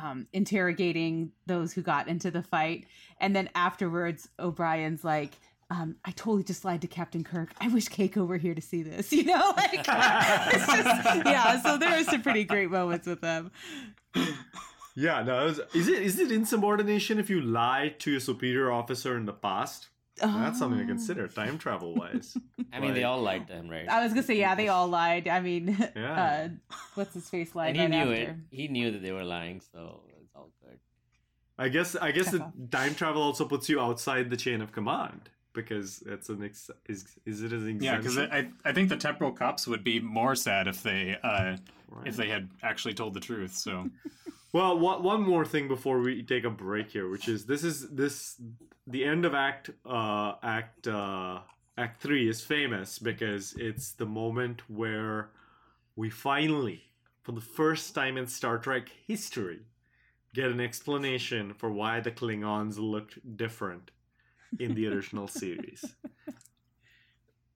um 0.00 0.26
interrogating 0.32 1.32
those 1.46 1.72
who 1.72 1.82
got 1.82 2.06
into 2.08 2.30
the 2.30 2.42
fight 2.42 2.86
and 3.20 3.34
then 3.34 3.48
afterwards 3.54 4.28
O'Brien's 4.38 5.02
like 5.04 5.32
um, 5.68 5.96
I 6.04 6.12
totally 6.12 6.44
just 6.44 6.64
lied 6.64 6.82
to 6.82 6.86
Captain 6.86 7.24
Kirk. 7.24 7.50
I 7.60 7.66
wish 7.66 7.88
Keiko 7.88 8.24
were 8.24 8.36
here 8.36 8.54
to 8.54 8.62
see 8.62 8.84
this. 8.84 9.10
You 9.16 9.24
know, 9.24 9.52
like 9.56 9.74
it's 9.80 10.66
just 10.66 11.26
yeah. 11.26 11.60
So 11.60 11.76
there 11.76 11.98
are 11.98 12.04
some 12.04 12.22
pretty 12.22 12.44
great 12.44 12.70
moments 12.70 13.04
with 13.08 13.20
them. 13.20 13.50
Yeah, 14.96 15.22
no. 15.22 15.44
Was, 15.44 15.60
is 15.74 15.88
it 15.88 16.02
is 16.02 16.18
it 16.18 16.32
insubordination 16.32 17.18
if 17.18 17.28
you 17.30 17.40
lie 17.42 17.94
to 17.98 18.10
your 18.10 18.20
superior 18.20 18.72
officer 18.72 19.16
in 19.16 19.26
the 19.26 19.32
past? 19.34 19.88
That's 20.18 20.58
something 20.58 20.78
to 20.80 20.86
consider, 20.86 21.28
time 21.28 21.58
travel 21.58 21.94
wise. 21.94 22.34
I 22.72 22.80
mean, 22.80 22.94
they 22.94 23.00
Like- 23.04 23.10
all 23.10 23.20
liked 23.20 23.50
him, 23.50 23.68
right? 23.68 23.86
I 23.86 24.02
was 24.02 24.12
gonna 24.14 24.22
say 24.22 24.38
yeah, 24.38 24.54
they 24.54 24.68
all 24.68 24.88
lied. 24.88 25.28
I 25.28 25.40
mean, 25.40 25.76
Yeah. 25.94 26.46
uh, 26.46 26.48
what's 26.94 27.12
his 27.12 27.28
face 27.28 27.54
lied 27.54 27.76
and 27.76 27.92
he 27.92 27.98
right 28.00 28.06
knew 28.06 28.12
after. 28.14 28.30
it. 28.30 28.36
He 28.50 28.68
knew 28.68 28.90
that 28.92 29.02
they 29.02 29.12
were 29.12 29.24
lying, 29.24 29.60
so 29.72 30.00
it's 30.22 30.34
all 30.34 30.50
good. 30.64 30.78
I 31.58 31.68
guess 31.68 31.94
I 31.96 32.10
guess 32.12 32.30
the 32.30 32.50
time 32.70 32.94
travel 32.94 33.20
also 33.22 33.44
puts 33.46 33.68
you 33.68 33.78
outside 33.80 34.30
the 34.30 34.36
chain 34.38 34.62
of 34.62 34.72
command 34.72 35.28
because 35.56 36.04
it's 36.06 36.28
an 36.28 36.44
ex- 36.44 36.70
is 36.88 37.04
is 37.24 37.42
it 37.42 37.52
an 37.52 37.66
exemption? 37.66 37.82
Yeah, 37.82 37.96
because 37.96 38.18
I 38.18 38.48
I 38.64 38.72
think 38.72 38.88
the 38.90 38.96
temporal 38.96 39.32
cops 39.32 39.66
would 39.66 39.82
be 39.82 39.98
more 39.98 40.36
sad 40.36 40.68
if 40.68 40.84
they 40.84 41.16
uh 41.24 41.56
Right. 41.88 42.08
if 42.08 42.16
they 42.16 42.28
had 42.28 42.48
actually 42.62 42.94
told 42.94 43.14
the 43.14 43.20
truth. 43.20 43.54
So 43.54 43.88
Well, 44.52 44.78
one, 44.78 45.02
one 45.02 45.22
more 45.22 45.44
thing 45.44 45.68
before 45.68 45.98
we 46.00 46.22
take 46.22 46.44
a 46.44 46.50
break 46.50 46.90
here, 46.90 47.08
which 47.08 47.28
is 47.28 47.46
this 47.46 47.62
is 47.64 47.88
this 47.90 48.40
the 48.86 49.04
end 49.04 49.24
of 49.24 49.34
Act 49.34 49.70
uh 49.84 50.34
Act 50.42 50.86
uh 50.86 51.40
Act 51.76 52.00
three 52.00 52.28
is 52.28 52.40
famous 52.40 52.98
because 52.98 53.54
it's 53.58 53.92
the 53.92 54.06
moment 54.06 54.62
where 54.70 55.30
we 55.94 56.08
finally, 56.10 56.84
for 57.22 57.32
the 57.32 57.40
first 57.40 57.94
time 57.94 58.16
in 58.16 58.26
Star 58.26 58.58
Trek 58.58 58.88
history, 59.06 59.60
get 60.34 60.50
an 60.50 60.60
explanation 60.60 61.52
for 61.54 61.70
why 61.70 62.00
the 62.00 62.10
Klingons 62.10 62.78
looked 62.78 63.36
different 63.36 63.90
in 64.58 64.74
the 64.74 64.86
original 64.86 65.28
series. 65.28 65.84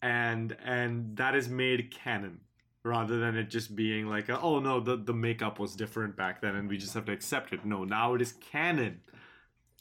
And 0.03 0.57
and 0.65 1.17
that 1.17 1.35
is 1.35 1.49
made 1.49 1.91
canon 1.91 2.41
rather 2.83 3.19
than 3.19 3.37
it 3.37 3.51
just 3.51 3.77
being 3.77 4.07
like, 4.07 4.29
a, 4.29 4.41
oh 4.41 4.59
no, 4.59 4.81
the, 4.81 4.97
the 4.97 5.13
makeup 5.13 5.59
was 5.59 5.77
different 5.77 6.17
back 6.17 6.41
then 6.41 6.55
and 6.55 6.69
we 6.69 6.79
just 6.79 6.95
have 6.95 7.05
to 7.07 7.13
accept 7.13 7.53
it. 7.53 7.65
No, 7.65 7.85
now 7.85 8.15
it 8.15 8.23
is 8.23 8.33
canon 8.33 9.01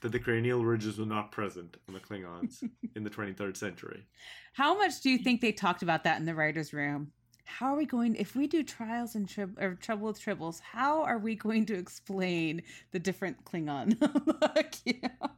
that 0.02 0.12
the 0.12 0.20
cranial 0.20 0.64
ridges 0.64 0.98
were 0.98 1.06
not 1.06 1.32
present 1.32 1.78
on 1.88 1.94
the 1.94 2.00
Klingons 2.00 2.64
in 2.96 3.04
the 3.04 3.10
23rd 3.10 3.56
century. 3.56 4.06
How 4.54 4.78
much 4.78 5.02
do 5.02 5.10
you 5.10 5.18
think 5.18 5.42
they 5.42 5.52
talked 5.52 5.84
about 5.84 6.04
that 6.04 6.20
in 6.20 6.26
the 6.26 6.36
writers' 6.36 6.74
room? 6.74 7.12
How 7.46 7.74
are 7.74 7.78
we 7.78 7.86
going? 7.86 8.16
If 8.16 8.36
we 8.36 8.46
do 8.48 8.64
trials 8.64 9.16
and 9.16 9.28
trib 9.28 9.58
or 9.60 9.74
trouble 9.76 10.08
with 10.08 10.22
tribbles, 10.24 10.62
how 10.62 11.02
are 11.04 11.18
we 11.18 11.36
going 11.36 11.66
to 11.68 11.76
explain 11.76 12.62
the 12.92 13.00
different 13.00 13.44
Klingon 13.44 14.00
look? 14.26 14.72
You 14.86 15.00
know? 15.02 15.30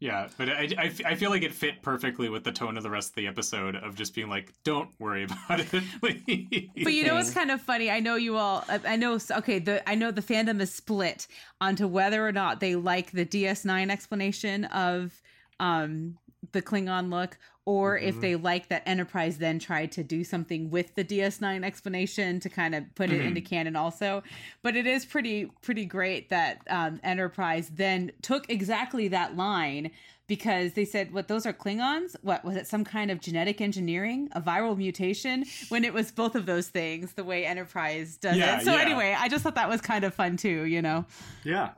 Yeah, 0.00 0.28
but 0.36 0.48
I, 0.48 0.68
I, 0.78 0.92
I 1.04 1.14
feel 1.16 1.30
like 1.30 1.42
it 1.42 1.52
fit 1.52 1.82
perfectly 1.82 2.28
with 2.28 2.44
the 2.44 2.52
tone 2.52 2.76
of 2.76 2.84
the 2.84 2.90
rest 2.90 3.10
of 3.10 3.14
the 3.16 3.26
episode 3.26 3.74
of 3.74 3.96
just 3.96 4.14
being 4.14 4.28
like, 4.28 4.52
don't 4.62 4.90
worry 5.00 5.24
about 5.46 5.60
it. 5.60 5.84
But 6.00 6.92
you 6.92 7.04
know 7.04 7.14
what's 7.14 7.32
kind 7.32 7.50
of 7.50 7.60
funny? 7.60 7.90
I 7.90 7.98
know 7.98 8.14
you 8.14 8.36
all. 8.36 8.64
I 8.68 8.80
I 8.86 8.96
know. 8.96 9.18
Okay, 9.30 9.58
the 9.58 9.88
I 9.88 9.96
know 9.96 10.10
the 10.10 10.22
fandom 10.22 10.60
is 10.60 10.72
split 10.72 11.26
onto 11.60 11.88
whether 11.88 12.26
or 12.26 12.32
not 12.32 12.60
they 12.60 12.76
like 12.76 13.10
the 13.10 13.26
DS9 13.26 13.90
explanation 13.90 14.64
of 14.66 15.20
um 15.58 16.16
the 16.52 16.62
Klingon 16.62 17.10
look, 17.10 17.38
or 17.64 17.98
if 17.98 18.20
they 18.20 18.34
like 18.34 18.68
that 18.68 18.82
Enterprise 18.86 19.36
then 19.38 19.58
tried 19.58 19.92
to 19.92 20.02
do 20.02 20.24
something 20.24 20.70
with 20.70 20.94
the 20.94 21.04
DS9 21.04 21.64
explanation 21.64 22.40
to 22.40 22.48
kind 22.48 22.74
of 22.74 22.82
put 22.94 23.10
it 23.10 23.20
into 23.20 23.40
canon 23.42 23.76
also. 23.76 24.22
But 24.62 24.74
it 24.76 24.86
is 24.86 25.04
pretty 25.04 25.50
pretty 25.62 25.84
great 25.84 26.30
that 26.30 26.62
um, 26.70 26.98
Enterprise 27.04 27.70
then 27.74 28.12
took 28.22 28.48
exactly 28.50 29.08
that 29.08 29.36
line 29.36 29.90
because 30.28 30.74
they 30.74 30.84
said 30.84 31.12
what 31.12 31.28
those 31.28 31.46
are 31.46 31.52
Klingons. 31.52 32.14
What 32.22 32.44
was 32.44 32.56
it? 32.56 32.66
Some 32.66 32.84
kind 32.84 33.10
of 33.10 33.20
genetic 33.20 33.60
engineering, 33.60 34.28
a 34.32 34.40
viral 34.40 34.76
mutation? 34.76 35.44
When 35.70 35.84
it 35.84 35.92
was 35.94 36.10
both 36.10 36.34
of 36.36 36.46
those 36.46 36.68
things, 36.68 37.14
the 37.14 37.24
way 37.24 37.44
Enterprise 37.46 38.16
does 38.16 38.36
Yeah, 38.36 38.60
it. 38.60 38.64
So 38.64 38.74
yeah. 38.74 38.82
anyway, 38.82 39.14
I 39.18 39.28
just 39.28 39.42
thought 39.42 39.54
that 39.56 39.68
was 39.68 39.80
kind 39.80 40.04
of 40.04 40.14
fun 40.14 40.36
too. 40.36 40.64
You 40.64 40.80
know. 40.82 41.04
Yeah. 41.44 41.70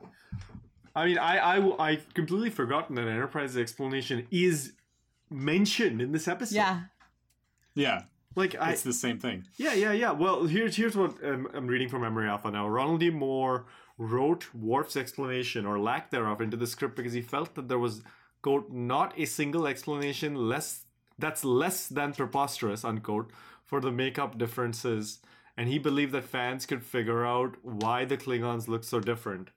I 0.95 1.05
mean, 1.05 1.17
I, 1.17 1.57
I, 1.57 1.91
I 1.91 1.95
completely 2.13 2.49
forgotten 2.49 2.95
that 2.95 3.07
Enterprise's 3.07 3.57
explanation 3.57 4.27
is 4.31 4.73
mentioned 5.29 6.01
in 6.01 6.11
this 6.11 6.27
episode. 6.27 6.55
Yeah. 6.55 6.81
yeah, 7.73 8.01
Like, 8.35 8.55
I, 8.59 8.71
it's 8.71 8.83
the 8.83 8.93
same 8.93 9.19
thing. 9.19 9.45
Yeah, 9.57 9.73
yeah, 9.73 9.93
yeah. 9.93 10.11
Well, 10.11 10.45
here's 10.45 10.75
here's 10.75 10.95
what 10.95 11.23
um, 11.23 11.47
I'm 11.53 11.67
reading 11.67 11.89
from 11.89 12.01
Memory 12.01 12.27
Alpha 12.27 12.51
now. 12.51 12.67
Ronald 12.67 12.99
D. 12.99 13.09
Moore 13.09 13.65
wrote 13.97 14.53
Worf's 14.53 14.97
explanation 14.97 15.65
or 15.65 15.79
lack 15.79 16.09
thereof 16.09 16.41
into 16.41 16.57
the 16.57 16.67
script 16.67 16.95
because 16.95 17.13
he 17.13 17.21
felt 17.21 17.55
that 17.55 17.67
there 17.69 17.79
was 17.79 18.01
quote 18.41 18.71
not 18.71 19.17
a 19.17 19.25
single 19.25 19.67
explanation 19.67 20.35
less 20.35 20.85
that's 21.19 21.45
less 21.45 21.87
than 21.87 22.11
preposterous 22.11 22.83
unquote 22.83 23.31
for 23.63 23.79
the 23.79 23.91
makeup 23.91 24.39
differences 24.39 25.19
and 25.57 25.69
he 25.69 25.77
believed 25.77 26.11
that 26.13 26.23
fans 26.23 26.65
could 26.65 26.83
figure 26.83 27.25
out 27.25 27.55
why 27.61 28.05
the 28.05 28.17
Klingons 28.17 28.67
look 28.67 28.83
so 28.83 28.99
different. 28.99 29.49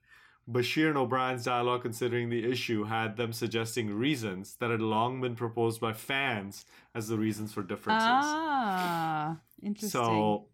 Bashir 0.49 0.89
and 0.89 0.97
O'Brien's 0.97 1.43
dialogue 1.43 1.81
considering 1.81 2.29
the 2.29 2.49
issue 2.49 2.83
had 2.83 3.17
them 3.17 3.33
suggesting 3.33 3.91
reasons 3.93 4.55
that 4.59 4.69
had 4.69 4.81
long 4.81 5.19
been 5.21 5.35
proposed 5.35 5.81
by 5.81 5.91
fans 5.93 6.65
as 6.93 7.07
the 7.07 7.17
reasons 7.17 7.51
for 7.51 7.63
differences. 7.63 8.07
Ah, 8.07 9.37
interesting. 9.63 9.89
so 9.89 10.45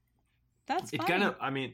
That's 0.65 0.93
it 0.93 1.06
kind 1.06 1.23
of, 1.23 1.36
I 1.41 1.49
mean, 1.49 1.73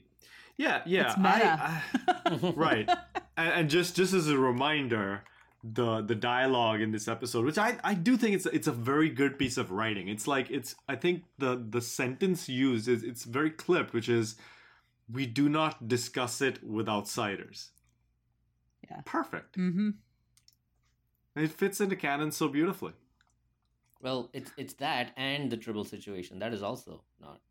yeah, 0.58 0.82
yeah, 0.88 1.08
It's 1.10 1.18
meta. 1.18 1.60
I- 1.62 1.82
I- 2.26 2.54
right. 2.56 2.90
And, 3.38 3.54
and 3.54 3.70
just 3.70 3.96
just 3.96 4.14
as 4.14 4.28
a 4.30 4.38
reminder, 4.38 5.24
the 5.64 6.02
the 6.02 6.16
dialogue 6.16 6.82
in 6.82 6.92
this 6.92 7.08
episode, 7.08 7.46
which 7.46 7.60
I 7.60 7.78
I 7.84 7.94
do 7.94 8.18
think 8.18 8.34
it's 8.36 8.48
it's 8.48 8.66
a 8.68 8.72
very 8.72 9.10
good 9.10 9.38
piece 9.38 9.58
of 9.58 9.70
writing. 9.70 10.08
It's 10.08 10.26
like 10.28 10.50
it's 10.50 10.74
I 10.90 10.96
think 10.96 11.24
the 11.38 11.64
the 11.70 11.82
sentence 11.82 12.50
used 12.50 12.88
is 12.88 13.04
it's 13.04 13.26
very 13.26 13.52
clipped, 13.52 13.94
which 13.94 14.10
is 14.10 14.36
we 15.12 15.28
do 15.28 15.48
not 15.50 15.88
discuss 15.88 16.42
it 16.42 16.64
with 16.64 16.90
outsiders. 16.90 17.70
Yeah. 18.90 19.02
Perfect. 19.06 19.58
mm-hmm. 19.58 19.90
And 21.36 21.46
it 21.46 21.52
fits 21.52 21.80
into 21.82 21.96
canon 21.96 22.32
so 22.32 22.48
beautifully. 22.48 22.94
Well, 24.02 24.30
it's 24.34 24.52
it's 24.58 24.74
that 24.76 25.12
and 25.18 25.52
the 25.52 25.58
tribble 25.58 25.86
situation 25.86 26.40
that 26.40 26.54
is 26.54 26.64
also 26.64 27.02
not 27.22 27.42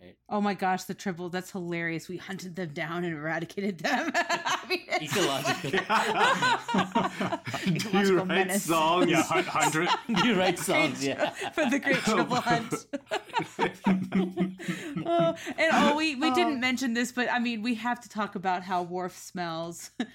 discussed. 0.00 0.18
Oh 0.28 0.40
my 0.40 0.54
gosh, 0.54 0.84
the 0.84 0.94
tribble. 0.94 1.28
That's 1.30 1.50
hilarious. 1.50 2.08
We 2.08 2.16
hunted 2.18 2.54
them 2.56 2.68
down 2.70 3.04
and 3.04 3.14
eradicated 3.14 3.78
them. 3.78 4.10
I 4.14 4.58
mean, 4.68 4.80
it's- 4.88 5.16
Ecological. 5.16 5.70
Do 7.92 7.98
you 7.98 8.16
write 8.18 8.26
menace. 8.26 8.62
songs? 8.64 9.10
Yeah, 9.10 9.22
hundred. 9.22 9.88
you 10.24 10.34
write 10.38 10.58
songs, 10.58 11.04
yeah. 11.04 11.30
for 11.52 11.66
the 11.68 11.78
great 11.78 11.96
tribble 11.98 12.36
hunt. 12.36 12.86
oh, 15.06 15.34
and 15.58 15.70
oh, 15.72 15.94
we 15.96 16.14
we 16.16 16.30
didn't 16.32 16.60
mention 16.60 16.94
this, 16.94 17.12
but 17.12 17.28
I 17.30 17.38
mean, 17.38 17.62
we 17.62 17.74
have 17.76 18.00
to 18.00 18.08
talk 18.08 18.34
about 18.34 18.62
how 18.62 18.82
Worf 18.82 19.16
smells. 19.16 19.90
Um, 20.00 20.06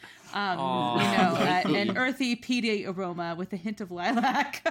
Aw. 0.59 0.95
you 0.95 1.03
know, 1.17 1.35
uh, 1.35 1.63
an 1.79 1.95
earthy, 1.97 2.35
peaty 2.35 2.85
aroma 2.87 3.35
with 3.37 3.53
a 3.53 3.57
hint 3.57 3.79
of 3.81 3.91
lilac. 3.91 4.63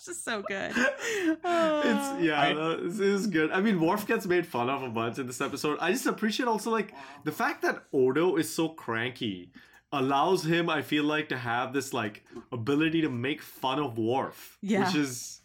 It's 0.00 0.06
just 0.06 0.24
so 0.24 0.42
good. 0.42 0.72
It's 0.76 1.40
ah. 1.44 2.18
yeah, 2.18 2.40
I- 2.40 2.52
no, 2.54 2.76
this 2.88 2.98
is 3.00 3.26
good. 3.26 3.50
I 3.50 3.60
mean, 3.60 3.80
Worf 3.80 4.06
gets 4.06 4.26
made 4.26 4.46
fun 4.46 4.70
of 4.70 4.82
a 4.82 4.88
bunch 4.88 5.18
in 5.18 5.26
this 5.26 5.40
episode. 5.40 5.76
I 5.80 5.92
just 5.92 6.06
appreciate 6.06 6.46
also 6.48 6.70
like 6.70 6.94
the 7.24 7.32
fact 7.32 7.60
that 7.62 7.84
Odo 7.92 8.36
is 8.36 8.52
so 8.52 8.68
cranky 8.70 9.52
allows 9.92 10.44
him, 10.44 10.70
I 10.70 10.82
feel 10.82 11.04
like, 11.04 11.28
to 11.28 11.36
have 11.36 11.72
this 11.72 11.92
like 11.92 12.24
ability 12.50 13.02
to 13.02 13.10
make 13.10 13.42
fun 13.42 13.78
of 13.78 13.98
Worf, 13.98 14.56
Yeah. 14.62 14.86
which 14.86 14.94
is 14.94 15.40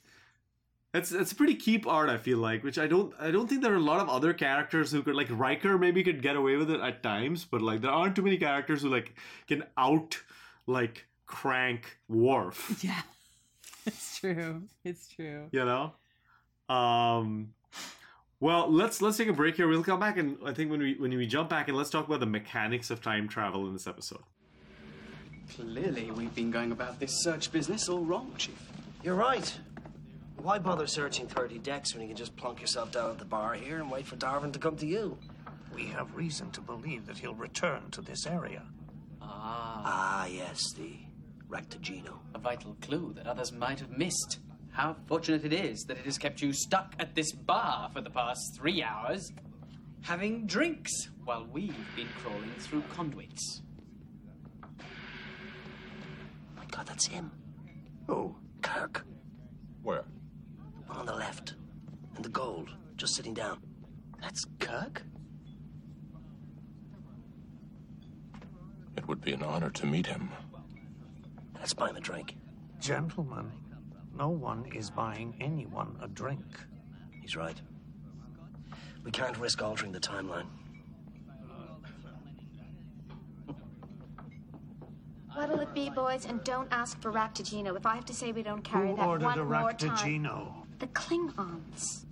it's 0.94 1.12
it's 1.12 1.34
a 1.34 1.36
pretty 1.36 1.56
keep 1.56 1.86
art. 1.88 2.10
I 2.10 2.18
feel 2.18 2.38
like, 2.38 2.64
which 2.64 2.78
I 2.78 2.88
don't 2.88 3.14
I 3.20 3.32
don't 3.32 3.48
think 3.50 3.62
there 3.62 3.74
are 3.74 3.78
a 3.78 3.90
lot 3.92 4.00
of 4.00 4.08
other 4.10 4.34
characters 4.34 4.92
who 4.92 5.04
could 5.04 5.16
like 5.16 5.28
Riker 5.30 5.78
maybe 5.78 6.04
could 6.04 6.22
get 6.22 6.36
away 6.38 6.56
with 6.56 6.72
it 6.72 6.80
at 6.80 7.04
times, 7.04 7.44
but 7.44 7.62
like 7.62 7.82
there 7.82 7.92
aren't 7.92 8.16
too 8.16 8.22
many 8.22 8.38
characters 8.38 8.82
who 8.84 8.90
like 8.90 9.14
can 9.48 9.64
out 9.78 10.18
like 10.68 11.06
crank 11.26 11.98
Worf. 12.08 12.80
yeah, 12.84 13.02
it's 13.88 14.20
true. 14.20 14.64
It's 14.84 15.08
true. 15.08 15.48
you 15.52 15.66
know 15.66 15.94
um 16.68 17.54
well 18.40 18.72
let's 18.72 19.02
let's 19.02 19.18
take 19.18 19.28
a 19.28 19.34
break 19.34 19.56
here 19.56 19.68
we'll 19.68 19.84
come 19.84 20.00
back 20.00 20.18
and 20.18 20.36
i 20.44 20.52
think 20.52 20.72
when 20.72 20.80
we 20.80 20.96
when 20.96 21.16
we 21.16 21.28
jump 21.28 21.48
back 21.48 21.68
and 21.68 21.78
let's 21.78 21.92
talk 21.92 22.08
about 22.08 22.20
the 22.20 22.26
mechanics 22.26 22.90
of 22.90 23.00
time 23.02 23.28
travel 23.28 23.68
in 23.68 23.74
this 23.74 23.86
episode 23.88 24.24
Clearly, 25.56 26.10
we've 26.10 26.34
been 26.34 26.50
going 26.50 26.72
about 26.72 27.00
this 27.00 27.22
search 27.24 27.52
business 27.52 27.88
all 27.88 28.04
wrong, 28.04 28.34
Chief. 28.36 28.60
You're 29.04 29.14
right. 29.14 29.56
Why 30.38 30.58
bother 30.58 30.88
searching 30.88 31.28
30 31.28 31.60
decks 31.60 31.94
when 31.94 32.02
you 32.02 32.08
can 32.08 32.18
just 32.18 32.36
plunk 32.36 32.62
yourself 32.62 32.92
down 32.92 33.12
at 33.12 33.20
the 33.20 33.26
bar 33.26 33.54
here 33.54 33.78
and 33.78 33.90
wait 33.92 34.08
for 34.08 34.16
Darvin 34.16 34.52
to 34.54 34.60
come 34.60 34.76
to 34.78 34.88
you? 34.88 35.20
We 35.76 35.86
have 35.90 36.16
reason 36.16 36.50
to 36.52 36.62
believe 36.62 37.06
that 37.06 37.20
he'll 37.20 37.36
return 37.36 37.92
to 37.92 38.02
this 38.02 38.26
area. 38.26 38.64
Ah, 39.22 39.82
Ah, 39.86 40.26
yes, 40.26 40.74
the 40.74 40.94
Raktajino. 41.50 42.20
a 42.34 42.40
vital 42.40 42.76
clue 42.82 43.14
that 43.16 43.28
others 43.28 43.52
might 43.52 43.80
have 43.80 43.98
missed. 43.98 44.40
How 44.72 44.96
fortunate 45.08 45.46
it 45.46 45.54
is 45.54 45.84
that 45.84 45.98
it 45.98 46.06
has 46.06 46.18
kept 46.18 46.42
you 46.42 46.52
stuck 46.52 46.94
at 47.00 47.16
this 47.16 47.32
bar 47.32 47.90
for 47.94 48.02
the 48.02 48.10
past 48.10 48.56
three 48.58 48.84
hours, 48.84 49.32
having 50.02 50.46
drinks 50.48 51.10
while 51.24 51.46
we've 51.52 51.76
been 51.96 52.08
crawling 52.22 52.52
through 52.60 52.84
conduits. 52.94 53.62
Oh 54.74 54.78
my 56.58 56.66
God, 56.72 56.86
that's 56.88 57.06
him. 57.08 57.32
Oh, 58.10 58.36
Kirk. 58.62 59.06
Where? 59.82 60.04
On 60.90 61.06
the 61.06 61.16
left. 61.16 61.54
And 62.16 62.26
the 62.26 62.30
gold, 62.30 62.70
just 62.98 63.16
sitting 63.16 63.34
down. 63.34 63.60
That's 64.22 64.46
Kirk? 64.60 65.04
It 68.98 69.08
would 69.08 69.22
be 69.22 69.34
an 69.34 69.44
honor 69.44 69.70
to 69.70 69.86
meet 69.86 70.08
him. 70.08 70.30
Let's 71.60 71.74
buy 71.74 71.90
him 71.90 71.96
a 71.96 72.02
drink. 72.02 72.36
gentlemen, 72.80 73.52
no 74.16 74.30
one 74.30 74.66
is 74.74 74.90
buying 74.90 75.36
anyone 75.42 75.98
a 76.02 76.08
drink. 76.08 76.46
He's 77.22 77.36
right. 77.36 77.60
We 79.04 79.12
can't 79.12 79.38
risk 79.38 79.62
altering 79.62 79.92
the 79.92 80.00
timeline. 80.00 80.48
What'll 85.34 85.60
it 85.60 85.74
be, 85.74 85.90
boys? 85.90 86.26
And 86.26 86.42
don't 86.44 86.68
ask 86.72 87.02
for 87.02 87.12
raktajino. 87.12 87.76
If 87.76 87.86
I 87.86 87.96
have 87.96 88.06
to 88.06 88.14
say 88.14 88.32
we 88.32 88.42
don't 88.42 88.64
carry 88.64 88.90
Who 88.90 88.96
that 88.96 89.06
ordered 89.06 89.26
one 89.26 89.40
a 89.40 89.44
more 89.44 89.74
time. 89.74 89.90
Raktajino? 89.90 90.54
The 90.80 90.88
Klingons. 90.88 92.06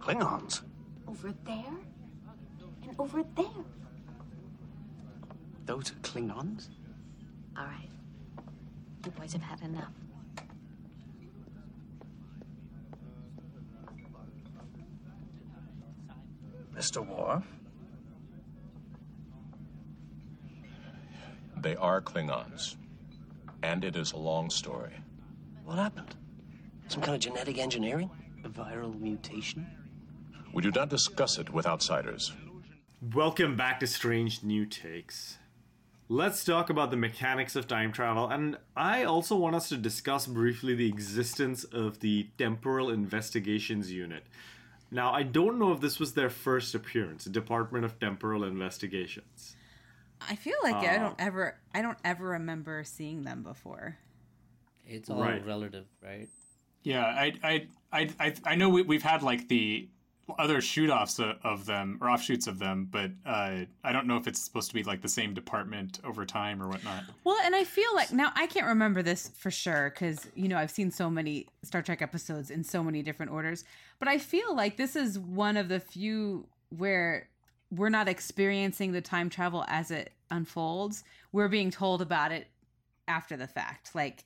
Klingons? 0.00 0.62
Over 1.08 1.32
there 1.44 1.76
and 2.82 2.94
over 2.98 3.22
there. 3.36 3.64
Those 5.64 5.92
are 5.92 6.00
Klingons? 6.02 6.68
All 7.56 7.64
right. 7.64 7.88
You 9.04 9.10
boys 9.10 9.32
have 9.32 9.42
had 9.42 9.60
enough. 9.62 9.90
Mr. 16.72 17.04
Worf? 17.06 17.44
They 21.60 21.76
are 21.76 22.00
Klingons. 22.00 22.76
And 23.62 23.84
it 23.84 23.96
is 23.96 24.12
a 24.12 24.16
long 24.16 24.50
story. 24.50 24.92
What 25.64 25.78
happened? 25.78 26.14
Some 26.88 27.02
kind 27.02 27.14
of 27.14 27.20
genetic 27.20 27.58
engineering? 27.58 28.10
A 28.44 28.48
viral 28.48 28.98
mutation? 29.00 29.66
We 30.52 30.62
do 30.62 30.70
not 30.70 30.90
discuss 30.90 31.38
it 31.38 31.50
with 31.50 31.66
outsiders. 31.66 32.32
welcome 33.14 33.56
back 33.56 33.80
to 33.80 33.86
strange 33.86 34.42
new 34.42 34.66
takes 34.66 35.38
let's 36.12 36.44
talk 36.44 36.68
about 36.68 36.90
the 36.90 36.96
mechanics 36.96 37.56
of 37.56 37.66
time 37.66 37.90
travel 37.90 38.28
and 38.28 38.58
i 38.76 39.02
also 39.02 39.34
want 39.34 39.56
us 39.56 39.70
to 39.70 39.76
discuss 39.78 40.26
briefly 40.26 40.74
the 40.74 40.86
existence 40.86 41.64
of 41.64 42.00
the 42.00 42.26
temporal 42.36 42.90
investigations 42.90 43.90
unit 43.90 44.22
now 44.90 45.10
i 45.10 45.22
don't 45.22 45.58
know 45.58 45.72
if 45.72 45.80
this 45.80 45.98
was 45.98 46.12
their 46.12 46.28
first 46.28 46.74
appearance 46.74 47.24
department 47.24 47.82
of 47.84 47.98
temporal 47.98 48.44
investigations 48.44 49.56
I 50.30 50.36
feel 50.36 50.54
like 50.62 50.76
I 50.76 50.94
Uh, 50.98 50.98
don't 51.00 51.16
ever, 51.18 51.58
I 51.74 51.82
don't 51.82 51.98
ever 52.04 52.28
remember 52.38 52.84
seeing 52.84 53.24
them 53.24 53.42
before. 53.42 53.98
It's 54.86 55.10
all 55.10 55.20
Right. 55.20 55.44
relative, 55.44 55.86
right? 56.00 56.28
Yeah, 56.84 57.04
I, 57.04 57.32
I, 57.42 57.66
I, 57.92 58.10
I, 58.20 58.34
I 58.44 58.54
know 58.54 58.68
we, 58.68 58.82
we've 58.82 59.02
had 59.02 59.24
like 59.24 59.48
the 59.48 59.88
other 60.38 60.60
shoot-offs 60.60 61.18
of, 61.18 61.36
of 61.42 61.66
them 61.66 61.98
or 62.00 62.08
offshoots 62.08 62.46
of 62.46 62.58
them, 62.58 62.88
but 62.90 63.10
uh, 63.26 63.64
I 63.84 63.92
don't 63.92 64.06
know 64.06 64.16
if 64.16 64.26
it's 64.26 64.40
supposed 64.40 64.68
to 64.68 64.74
be 64.74 64.82
like 64.82 65.02
the 65.02 65.08
same 65.08 65.34
department 65.34 66.00
over 66.04 66.24
time 66.24 66.62
or 66.62 66.68
whatnot. 66.68 67.04
Well, 67.24 67.38
and 67.44 67.54
I 67.54 67.64
feel 67.64 67.92
like 67.94 68.12
now 68.12 68.32
I 68.34 68.46
can't 68.46 68.66
remember 68.66 69.02
this 69.02 69.28
for 69.28 69.50
sure 69.50 69.90
because 69.90 70.26
you 70.34 70.48
know 70.48 70.56
I've 70.56 70.70
seen 70.70 70.90
so 70.90 71.10
many 71.10 71.48
Star 71.62 71.82
Trek 71.82 72.02
episodes 72.02 72.50
in 72.50 72.64
so 72.64 72.82
many 72.82 73.02
different 73.02 73.32
orders, 73.32 73.64
but 73.98 74.08
I 74.08 74.18
feel 74.18 74.54
like 74.54 74.76
this 74.76 74.96
is 74.96 75.18
one 75.18 75.56
of 75.56 75.68
the 75.68 75.80
few 75.80 76.46
where 76.70 77.28
we're 77.70 77.88
not 77.88 78.08
experiencing 78.08 78.92
the 78.92 79.00
time 79.00 79.28
travel 79.28 79.64
as 79.66 79.90
it 79.90 80.12
unfolds. 80.30 81.04
We're 81.32 81.48
being 81.48 81.70
told 81.70 82.02
about 82.02 82.32
it 82.32 82.46
after 83.08 83.36
the 83.36 83.46
fact, 83.46 83.94
like 83.94 84.24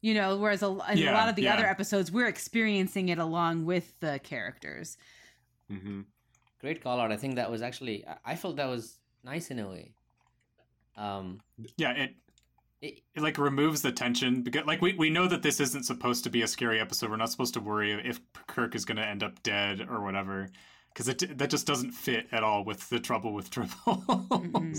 you 0.00 0.14
know. 0.14 0.36
Whereas 0.36 0.62
a, 0.62 0.66
in 0.92 1.06
a 1.06 1.12
lot 1.12 1.28
of 1.28 1.36
the 1.36 1.42
yeah. 1.42 1.54
other 1.54 1.66
episodes, 1.66 2.10
we're 2.10 2.28
experiencing 2.28 3.10
it 3.10 3.18
along 3.18 3.64
with 3.64 3.98
the 4.00 4.18
characters. 4.24 4.96
Mm-hmm. 5.70 6.02
Great 6.60 6.82
call 6.82 7.00
out. 7.00 7.12
I 7.12 7.16
think 7.16 7.34
that 7.36 7.50
was 7.50 7.62
actually 7.62 8.06
I- 8.06 8.32
I 8.32 8.36
felt 8.36 8.56
that 8.56 8.66
was 8.68 8.98
nice 9.24 9.50
in 9.50 9.58
a 9.58 9.68
way. 9.68 9.92
Um, 10.96 11.40
Yeah, 11.76 11.92
it, 11.92 12.14
it, 12.80 13.00
it 13.14 13.20
like 13.22 13.38
removes 13.38 13.82
the 13.82 13.92
tension 13.92 14.42
because 14.42 14.64
like 14.66 14.80
we, 14.80 14.94
we 14.94 15.10
know 15.10 15.26
that 15.28 15.42
this 15.42 15.60
isn't 15.60 15.84
supposed 15.84 16.24
to 16.24 16.30
be 16.30 16.42
a 16.42 16.46
scary 16.46 16.80
episode. 16.80 17.10
We're 17.10 17.16
not 17.16 17.30
supposed 17.30 17.54
to 17.54 17.60
worry 17.60 17.92
if 17.92 18.20
Kirk 18.46 18.74
is 18.74 18.84
going 18.84 18.96
to 18.98 19.06
end 19.06 19.22
up 19.22 19.42
dead 19.42 19.80
or 19.90 20.02
whatever. 20.02 20.48
because 20.92 21.08
it 21.08 21.38
that 21.38 21.50
just 21.50 21.66
doesn't 21.66 21.92
fit 21.92 22.26
at 22.32 22.42
all 22.42 22.64
with 22.64 22.88
the 22.88 22.98
trouble 23.00 23.32
with 23.34 23.50
tribble. 23.56 23.76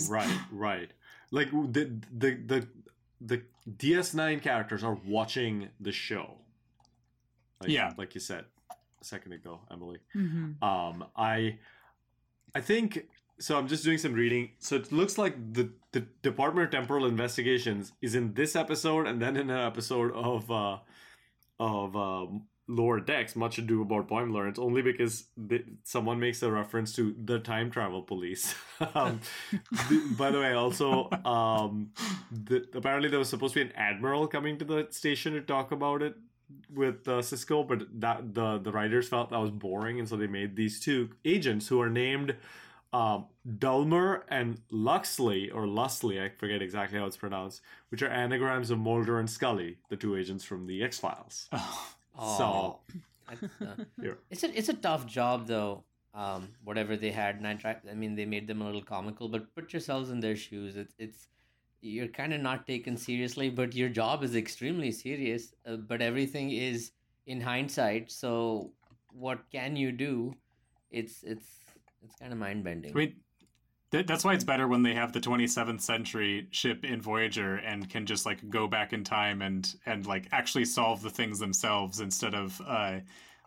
right, 0.10 0.38
right. 0.52 0.92
Like 1.32 1.52
the 1.52 1.92
the 2.16 2.36
the 2.46 2.68
the 3.20 3.42
DS9 3.78 4.42
characters 4.42 4.84
are 4.84 4.98
watching 5.06 5.70
the 5.80 5.92
show. 5.92 6.36
Like, 7.62 7.70
Yeah. 7.72 7.94
like 7.98 8.14
you 8.16 8.22
said 8.22 8.46
a 9.02 9.06
second 9.06 9.34
ago, 9.34 9.62
Emily. 9.72 10.00
Mhm. 10.16 10.62
Um, 10.64 11.06
I, 11.16 11.60
I 12.56 12.62
think 12.62 13.08
so. 13.40 13.58
I'm 13.58 13.68
just 13.68 13.84
doing 13.84 13.98
some 13.98 14.14
reading. 14.14 14.52
So 14.60 14.76
it 14.76 14.92
looks 14.92 15.18
like 15.18 15.36
the 15.54 15.72
the 15.92 16.02
Department 16.22 16.66
of 16.66 16.72
Temporal 16.72 17.06
Investigations 17.06 17.92
is 18.02 18.16
in 18.16 18.34
this 18.34 18.56
episode, 18.56 19.08
and 19.08 19.22
then 19.22 19.38
in 19.38 19.50
an 19.50 19.66
episode 19.68 20.12
of 20.14 20.50
uh, 20.52 20.78
of 21.60 21.96
um, 21.96 22.44
Lower 22.68 23.00
Decks, 23.00 23.36
Much 23.36 23.58
Ado 23.60 23.82
About 23.82 24.08
Boy 24.08 24.24
Lawrence, 24.24 24.60
only 24.60 24.82
because 24.82 25.26
someone 25.84 26.20
makes 26.20 26.42
a 26.44 26.52
reference 26.52 26.94
to 26.96 27.16
the 27.24 27.40
time 27.40 27.72
travel 27.72 28.02
police. 28.02 28.54
um, 28.96 29.22
th- 29.88 30.02
by 30.18 30.32
the 30.32 30.40
way, 30.40 30.54
also 30.54 31.10
um, 31.24 31.92
the, 32.32 32.66
apparently 32.74 33.10
there 33.10 33.20
was 33.20 33.30
supposed 33.30 33.54
to 33.54 33.64
be 33.64 33.70
an 33.70 33.76
admiral 33.76 34.28
coming 34.28 34.58
to 34.58 34.66
the 34.66 34.88
station 34.92 35.34
to 35.34 35.42
talk 35.42 35.72
about 35.72 36.02
it 36.02 36.16
with 36.74 37.08
uh, 37.08 37.22
Sisko, 37.22 37.68
but 37.68 37.88
that 38.02 38.34
the 38.34 38.58
the 38.58 38.72
writers 38.72 39.08
felt 39.08 39.30
that 39.30 39.40
was 39.40 39.52
boring, 39.52 40.00
and 40.00 40.08
so 40.08 40.16
they 40.16 40.28
made 40.28 40.56
these 40.56 40.80
two 40.80 41.10
agents 41.26 41.68
who 41.68 41.82
are 41.82 41.90
named 41.90 42.36
um, 42.94 43.26
Dulmer 43.60 44.24
and 44.30 44.62
Luxley 44.72 45.52
or 45.54 45.66
Lusley, 45.66 46.24
I 46.24 46.30
forget 46.30 46.62
exactly 46.62 46.98
how 46.98 47.06
it's 47.06 47.18
pronounced, 47.18 47.62
which 47.90 48.02
are 48.02 48.08
anagrams 48.10 48.72
of 48.72 48.80
Mulder 48.80 49.20
and 49.20 49.30
Scully, 49.30 49.78
the 49.90 49.98
two 49.98 50.16
agents 50.16 50.44
from 50.44 50.68
the 50.68 50.84
X 50.84 51.00
Files. 51.00 51.50
So 52.20 52.80
That's, 53.30 53.44
uh, 53.62 53.84
it's 54.30 54.44
a 54.44 54.58
it's 54.58 54.70
a 54.70 54.74
tough 54.74 55.06
job 55.06 55.48
though. 55.48 55.84
Um, 56.14 56.50
whatever 56.64 56.98
they 56.98 57.12
had, 57.12 57.36
and 57.36 57.48
I 57.48 57.54
tried. 57.54 57.82
I 57.92 57.94
mean, 57.94 58.16
they 58.16 58.26
made 58.26 58.48
them 58.48 58.62
a 58.62 58.66
little 58.66 58.82
comical, 58.82 59.30
but 59.30 59.54
put 59.54 59.72
yourselves 59.72 60.10
in 60.10 60.20
their 60.20 60.36
shoes. 60.36 60.76
It's 60.76 60.96
it's 60.98 61.28
you're 61.88 62.08
kind 62.08 62.34
of 62.34 62.42
not 62.42 62.68
taken 62.68 62.98
seriously, 62.98 63.50
but 63.50 63.74
your 63.74 63.90
job 63.90 64.24
is 64.24 64.36
extremely 64.36 64.92
serious. 64.92 65.54
Uh, 65.66 65.78
but 65.78 66.02
everything 66.02 66.52
is 66.52 66.92
in 67.26 67.42
hindsight. 67.42 68.12
So 68.12 68.72
what 69.12 69.40
can 69.52 69.76
you 69.76 69.92
do? 69.92 70.34
It's 70.92 71.24
it's 71.24 71.48
it's 72.04 72.16
kind 72.20 72.32
of 72.32 72.40
mind 72.40 72.64
bending. 72.64 72.92
I 72.92 72.96
mean, 72.96 73.16
th- 73.92 74.06
that's 74.06 74.24
why 74.24 74.34
it's 74.34 74.44
better 74.44 74.68
when 74.68 74.84
they 74.84 74.94
have 74.94 75.14
the 75.14 75.20
27th 75.20 75.82
century 75.82 76.48
ship 76.52 76.84
in 76.84 77.02
Voyager 77.02 77.56
and 77.56 77.90
can 77.90 78.06
just 78.06 78.26
like 78.26 78.48
go 78.50 78.68
back 78.68 78.94
in 78.94 79.04
time 79.04 79.42
and 79.42 79.74
and 79.86 80.06
like 80.06 80.28
actually 80.32 80.66
solve 80.66 81.02
the 81.02 81.10
things 81.10 81.40
themselves 81.40 82.00
instead 82.00 82.36
of 82.36 82.62
uh 82.68 83.00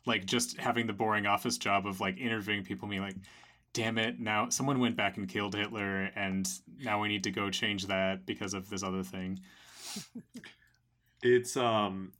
like 0.07 0.25
just 0.25 0.59
having 0.59 0.87
the 0.87 0.93
boring 0.93 1.27
office 1.27 1.59
job 1.59 1.87
of 1.87 2.01
like 2.01 2.17
interviewing 2.19 2.65
people 2.65 2.89
being 2.89 3.03
like 3.03 3.17
damn 3.73 3.99
it 3.99 4.19
now 4.19 4.49
someone 4.49 4.81
went 4.81 4.97
back 4.97 5.17
and 5.17 5.29
killed 5.29 5.55
Hitler 5.55 6.11
and 6.17 6.49
now 6.79 7.01
we 7.01 7.09
need 7.09 7.25
to 7.25 7.31
go 7.31 7.51
change 7.51 7.87
that 7.87 8.27
because 8.27 8.53
of 8.55 8.69
this 8.69 8.83
other 8.83 9.03
thing. 9.03 9.39
it's 11.23 11.57
um 11.57 12.13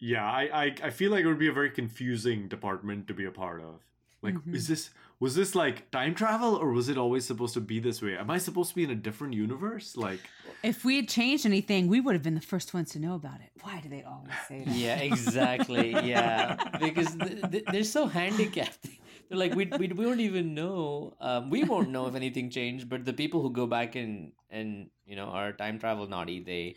yeah, 0.00 0.24
I, 0.30 0.64
I 0.64 0.74
I 0.84 0.90
feel 0.90 1.10
like 1.10 1.24
it 1.24 1.28
would 1.28 1.38
be 1.38 1.48
a 1.48 1.52
very 1.52 1.70
confusing 1.70 2.48
department 2.48 3.06
to 3.08 3.14
be 3.14 3.24
a 3.24 3.30
part 3.30 3.62
of. 3.62 3.80
Like, 4.20 4.34
Mhm. 4.34 4.54
is 4.54 4.68
this 4.68 4.90
was 5.20 5.34
this 5.34 5.54
like 5.54 5.90
time 5.90 6.14
travel 6.14 6.56
or 6.56 6.72
was 6.72 6.88
it 6.90 6.98
always 6.98 7.24
supposed 7.24 7.54
to 7.54 7.60
be 7.60 7.78
this 7.80 8.02
way? 8.02 8.16
Am 8.16 8.30
I 8.30 8.36
supposed 8.38 8.70
to 8.70 8.74
be 8.74 8.84
in 8.84 8.90
a 8.90 8.94
different 8.96 9.32
universe? 9.34 9.96
Like, 9.96 10.20
If 10.62 10.84
we 10.84 10.96
had 10.96 11.08
changed 11.08 11.46
anything, 11.46 11.86
we 11.88 12.00
would 12.00 12.14
have 12.14 12.22
been 12.22 12.34
the 12.34 12.40
first 12.40 12.74
ones 12.74 12.90
to 12.92 12.98
know 12.98 13.14
about 13.14 13.40
it. 13.40 13.50
Why 13.62 13.80
do 13.80 13.88
they 13.88 14.02
always 14.02 14.32
say 14.48 14.64
that? 14.64 14.74
Yeah, 14.74 14.96
exactly. 14.96 15.92
yeah, 15.92 16.56
because 16.80 17.14
th- 17.14 17.42
th- 17.50 17.64
they're 17.70 17.84
so 17.84 18.06
handicapped. 18.06 18.86
They're 19.28 19.38
like, 19.38 19.54
we, 19.54 19.66
we, 19.66 19.88
we 19.88 20.04
don't 20.04 20.20
even 20.20 20.54
know. 20.54 21.14
Um, 21.20 21.50
we 21.50 21.64
won't 21.64 21.90
know 21.90 22.06
if 22.06 22.14
anything 22.14 22.50
changed, 22.50 22.88
but 22.88 23.04
the 23.04 23.12
people 23.12 23.42
who 23.42 23.50
go 23.50 23.66
back 23.66 23.96
and 23.96 24.32
and 24.50 24.90
you 25.06 25.16
know 25.16 25.26
are 25.26 25.52
time 25.52 25.78
travel 25.78 26.06
naughty, 26.06 26.40
they 26.40 26.76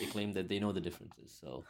they 0.00 0.06
claim 0.06 0.34
that 0.34 0.48
they 0.48 0.58
know 0.58 0.72
the 0.72 0.80
differences. 0.80 1.36
So 1.40 1.64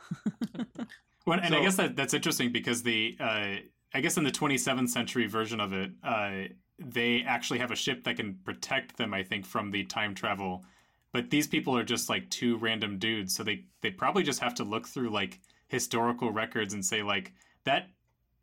Well, 1.27 1.41
and 1.43 1.55
I 1.55 1.61
guess 1.61 1.77
that 1.77 1.97
that's 1.97 2.15
interesting 2.15 2.53
because 2.53 2.85
the 2.85 3.17
uh, 3.19 3.57
I 3.93 4.01
guess 4.01 4.17
in 4.17 4.25
the 4.25 4.31
27th 4.31 4.89
century 4.89 5.27
version 5.27 5.61
of 5.61 5.73
it, 5.73 5.91
uh, 6.03 6.45
they 6.79 7.25
actually 7.27 7.59
have 7.59 7.73
a 7.73 7.77
ship 7.77 8.05
that 8.05 8.17
can 8.17 8.39
protect 8.45 8.97
them. 8.97 9.13
I 9.13 9.25
think 9.25 9.45
from 9.45 9.73
the 9.73 9.85
time 9.85 10.15
travel, 10.15 10.65
but 11.13 11.31
these 11.31 11.49
people 11.49 11.77
are 11.77 11.83
just 11.83 12.09
like 12.09 12.31
two 12.31 12.57
random 12.59 12.99
dudes, 12.99 13.35
so 13.35 13.43
they 13.43 13.65
they 13.81 13.91
probably 13.91 14.23
just 14.23 14.41
have 14.41 14.55
to 14.55 14.65
look 14.65 14.87
through 14.87 15.11
like 15.11 15.41
historical 15.67 16.31
records 16.31 16.75
and 16.75 16.85
say 16.85 17.03
like 17.03 17.33
that 17.65 17.89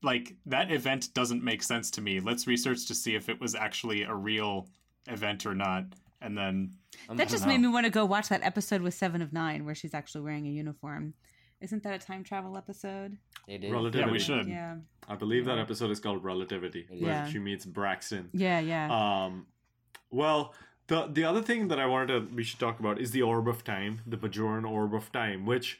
like 0.04 0.36
that 0.46 0.72
event 0.72 1.14
doesn't 1.14 1.44
make 1.44 1.64
sense 1.64 1.90
to 1.92 2.02
me. 2.02 2.20
Let's 2.20 2.46
research 2.48 2.86
to 2.88 2.96
see 2.96 3.16
if 3.16 3.30
it 3.30 3.40
was 3.40 3.56
actually 3.56 4.04
a 4.04 4.14
real 4.14 4.68
event 5.08 5.46
or 5.46 5.56
not, 5.56 5.86
and 6.22 6.38
then 6.38 6.72
That 7.10 7.30
just 7.30 7.48
made 7.48 7.60
me 7.60 7.68
want 7.68 7.86
to 7.86 7.90
go 7.90 8.06
watch 8.06 8.30
that 8.30 8.44
episode 8.44 8.82
with 8.82 8.94
Seven 8.94 9.22
of 9.22 9.34
Nine 9.34 9.66
where 9.66 9.76
she's 9.76 9.94
actually 9.94 10.22
wearing 10.22 10.46
a 10.48 10.52
uniform. 10.52 11.14
Isn't 11.62 11.82
that 11.84 11.94
a 11.94 12.06
time 12.06 12.24
travel 12.26 12.58
episode? 12.58 13.18
they 13.48 13.58
did. 13.58 13.72
relativity. 13.72 14.08
yeah, 14.08 14.12
we 14.12 14.20
should. 14.20 14.48
Yeah. 14.48 14.76
I 15.08 15.16
believe 15.16 15.46
that 15.46 15.58
episode 15.60 15.92
is 15.92 16.00
called 16.02 16.24
Relativity, 16.24 16.86
where 16.90 17.00
Yeah. 17.12 17.28
she 17.30 17.40
meets 17.40 17.66
Braxton. 17.66 18.30
Yeah, 18.34 18.60
yeah. 18.60 18.88
Um, 19.26 19.48
well, 20.12 20.54
the 20.88 21.08
the 21.08 21.24
other 21.24 21.42
thing 21.42 21.70
that 21.70 21.80
I 21.80 21.86
wanted 21.86 22.08
to 22.30 22.36
we 22.36 22.44
should 22.44 22.60
talk 22.60 22.80
about 22.80 23.00
is 23.00 23.12
the 23.12 23.22
Orb 23.22 23.48
of 23.48 23.64
Time, 23.64 24.02
the 24.06 24.18
Bajoran 24.18 24.70
Orb 24.70 24.94
of 24.94 25.12
Time, 25.14 25.46
which 25.46 25.80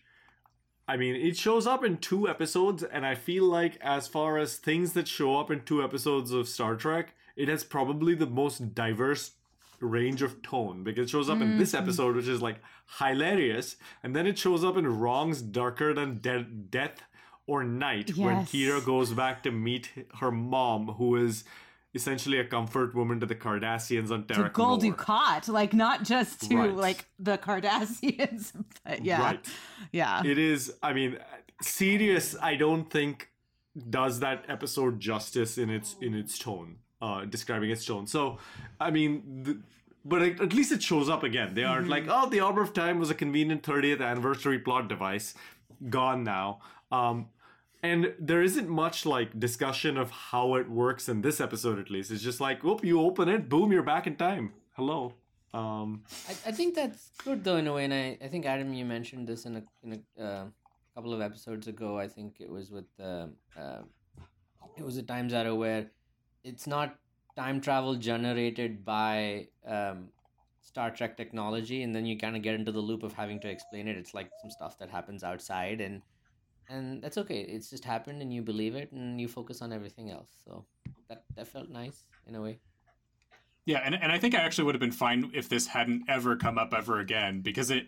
I 0.88 0.98
mean, 0.98 1.16
it 1.16 1.38
shows 1.38 1.66
up 1.66 1.84
in 1.84 1.98
two 1.98 2.28
episodes, 2.28 2.84
and 2.84 3.06
I 3.06 3.16
feel 3.16 3.46
like 3.46 3.78
as 3.82 4.08
far 4.08 4.38
as 4.38 4.58
things 4.58 4.94
that 4.94 5.08
show 5.08 5.40
up 5.40 5.50
in 5.50 5.62
two 5.62 5.82
episodes 5.82 6.32
of 6.32 6.48
Star 6.48 6.76
Trek, 6.76 7.16
it 7.36 7.48
has 7.48 7.64
probably 7.64 8.16
the 8.16 8.26
most 8.26 8.76
diverse 8.76 9.32
range 9.80 10.22
of 10.22 10.42
tone 10.42 10.84
because 10.84 11.08
it 11.08 11.10
shows 11.10 11.30
up 11.30 11.42
in 11.42 11.58
this 11.58 11.72
hmm. 11.72 11.78
episode, 11.78 12.16
which 12.16 12.28
is 12.28 12.42
like 12.42 12.58
hilarious, 13.00 13.78
and 14.02 14.16
then 14.16 14.28
it 14.28 14.38
shows 14.38 14.64
up 14.64 14.78
in 14.78 15.00
Wrongs 15.00 15.42
Darker 15.42 15.94
Than 15.94 16.20
De- 16.20 16.44
Death 16.44 17.02
or 17.48 17.64
Night 17.64 18.16
when 18.16 18.40
Yes. 18.40 18.52
Kira 18.52 18.86
goes 18.86 19.14
back 19.14 19.44
to 19.44 19.52
meet 19.52 19.90
her 20.20 20.32
mom, 20.32 20.88
who 20.88 21.16
is 21.16 21.44
essentially 21.96 22.40
a 22.40 22.44
comfort 22.46 22.96
woman 22.96 23.20
to 23.20 23.26
the 23.26 23.36
Cardassians 23.36 24.10
on 24.12 24.26
to 24.28 24.34
Terra 24.34 24.50
Gul 24.50 24.80
Dukat, 24.80 25.48
like 25.48 25.74
not 25.74 26.04
just 26.04 26.50
to 26.50 26.58
Right. 26.58 26.74
like 26.76 27.06
the 27.20 27.38
Cardassians, 27.38 28.52
but 28.86 29.04
yeah, 29.06 29.22
Right. 29.22 29.46
yeah. 29.92 30.24
It 30.26 30.38
is. 30.38 30.74
I 30.82 30.94
mean, 30.94 31.18
serious. 31.62 32.36
I 32.42 32.56
don't 32.56 32.90
think 32.90 33.30
does 33.90 34.20
that 34.20 34.46
episode 34.48 35.00
justice 35.00 35.58
in 35.58 35.70
its 35.70 35.96
in 36.02 36.14
its 36.14 36.38
tone, 36.38 36.78
uh, 37.02 37.26
describing 37.26 37.70
its 37.72 37.86
tone. 37.86 38.06
So, 38.08 38.38
I 38.80 38.92
mean, 38.92 39.44
the, 39.44 39.60
but 40.06 40.22
at 40.22 40.42
at 40.42 40.54
least 40.54 40.72
it 40.72 40.84
shows 40.84 41.10
up 41.10 41.24
again. 41.24 41.54
They 41.54 41.64
aren't 41.64 41.88
like, 41.88 42.06
oh, 42.08 42.30
the 42.30 42.40
Arbor 42.40 42.62
of 42.62 42.74
Time 42.74 43.00
was 43.00 43.10
a 43.10 43.16
convenient 43.16 43.64
30th 43.64 44.02
anniversary 44.02 44.60
plot 44.60 44.88
device, 44.90 45.34
gone 45.90 46.24
now. 46.24 46.60
Um, 46.92 47.30
and 47.84 48.14
there 48.18 48.42
isn't 48.42 48.70
much 48.70 49.06
like 49.06 49.38
discussion 49.38 49.98
of 49.98 50.10
how 50.10 50.56
it 50.56 50.70
works 50.70 51.10
in 51.10 51.22
this 51.22 51.42
episode, 51.42 51.78
at 51.78 51.92
least. 51.92 52.10
It's 52.10 52.24
just 52.24 52.40
like, 52.40 52.64
whoop, 52.64 52.84
you 52.84 53.02
open 53.02 53.28
it, 53.28 53.50
boom, 53.50 53.74
you're 53.74 53.84
back 53.84 54.08
in 54.08 54.16
time. 54.16 54.54
Hello. 54.72 55.14
Um, 55.54 56.04
I, 56.28 56.32
I 56.50 56.52
think 56.52 56.74
that's 56.74 57.12
good 57.24 57.44
though 57.44 57.58
in 57.58 57.68
a 57.68 57.74
way, 57.74 57.84
and 57.84 57.94
I, 57.94 58.18
I 58.24 58.28
think 58.28 58.46
Adam, 58.46 58.74
you 58.74 58.86
mentioned 58.86 59.28
this 59.28 59.46
in 59.46 59.58
a 59.58 59.64
in 59.84 60.02
a 60.18 60.24
uh, 60.24 60.46
couple 60.96 61.14
of 61.14 61.22
episodes 61.22 61.68
ago. 61.68 62.00
I 62.00 62.08
think 62.08 62.38
it 62.40 62.50
was 62.50 62.72
with 62.72 62.88
uh, 63.00 63.28
uh, 63.56 63.82
it 64.76 64.84
was 64.84 64.98
a 64.98 65.04
Times 65.04 65.32
zero 65.32 65.54
where 65.54 65.92
it's 66.44 66.66
not 66.66 66.96
time 67.36 67.62
travel 67.62 67.94
generated 67.96 68.84
by 68.84 69.48
um, 69.68 70.08
Star 70.62 70.90
Trek 70.90 71.16
technology, 71.18 71.84
and 71.84 71.94
then 71.96 72.08
you 72.08 72.18
kind 72.18 72.36
of 72.36 72.42
get 72.42 72.56
into 72.56 72.72
the 72.72 72.80
loop 72.80 73.04
of 73.04 73.14
having 73.14 73.40
to 73.42 73.48
explain 73.48 73.88
it. 73.88 73.96
It's 73.96 74.16
like 74.16 74.32
some 74.42 74.50
stuff 74.50 74.80
that 74.80 74.90
happens 74.90 75.24
outside, 75.24 75.82
and 75.82 76.02
and 76.70 77.02
that's 77.02 77.18
okay. 77.18 77.42
It's 77.42 77.70
just 77.70 77.86
happened, 77.86 78.22
and 78.22 78.34
you 78.34 78.42
believe 78.42 78.76
it, 78.76 78.92
and 78.92 79.20
you 79.20 79.28
focus 79.28 79.62
on 79.62 79.72
everything 79.74 80.12
else. 80.12 80.30
So 80.46 80.66
that 81.10 81.24
that 81.36 81.48
felt 81.48 81.70
nice 81.70 82.08
in 82.28 82.36
a 82.36 82.42
way. 82.42 82.60
Yeah, 83.66 83.82
and, 83.84 83.96
and 83.96 84.12
I 84.12 84.20
think 84.20 84.36
I 84.36 84.40
actually 84.40 84.66
would 84.66 84.76
have 84.76 84.82
been 84.82 84.92
fine 84.92 85.32
if 85.34 85.48
this 85.48 85.68
hadn't 85.68 86.04
ever 86.10 86.36
come 86.36 86.58
up 86.58 86.74
ever 86.74 87.00
again 87.00 87.40
because 87.40 87.72
it, 87.72 87.88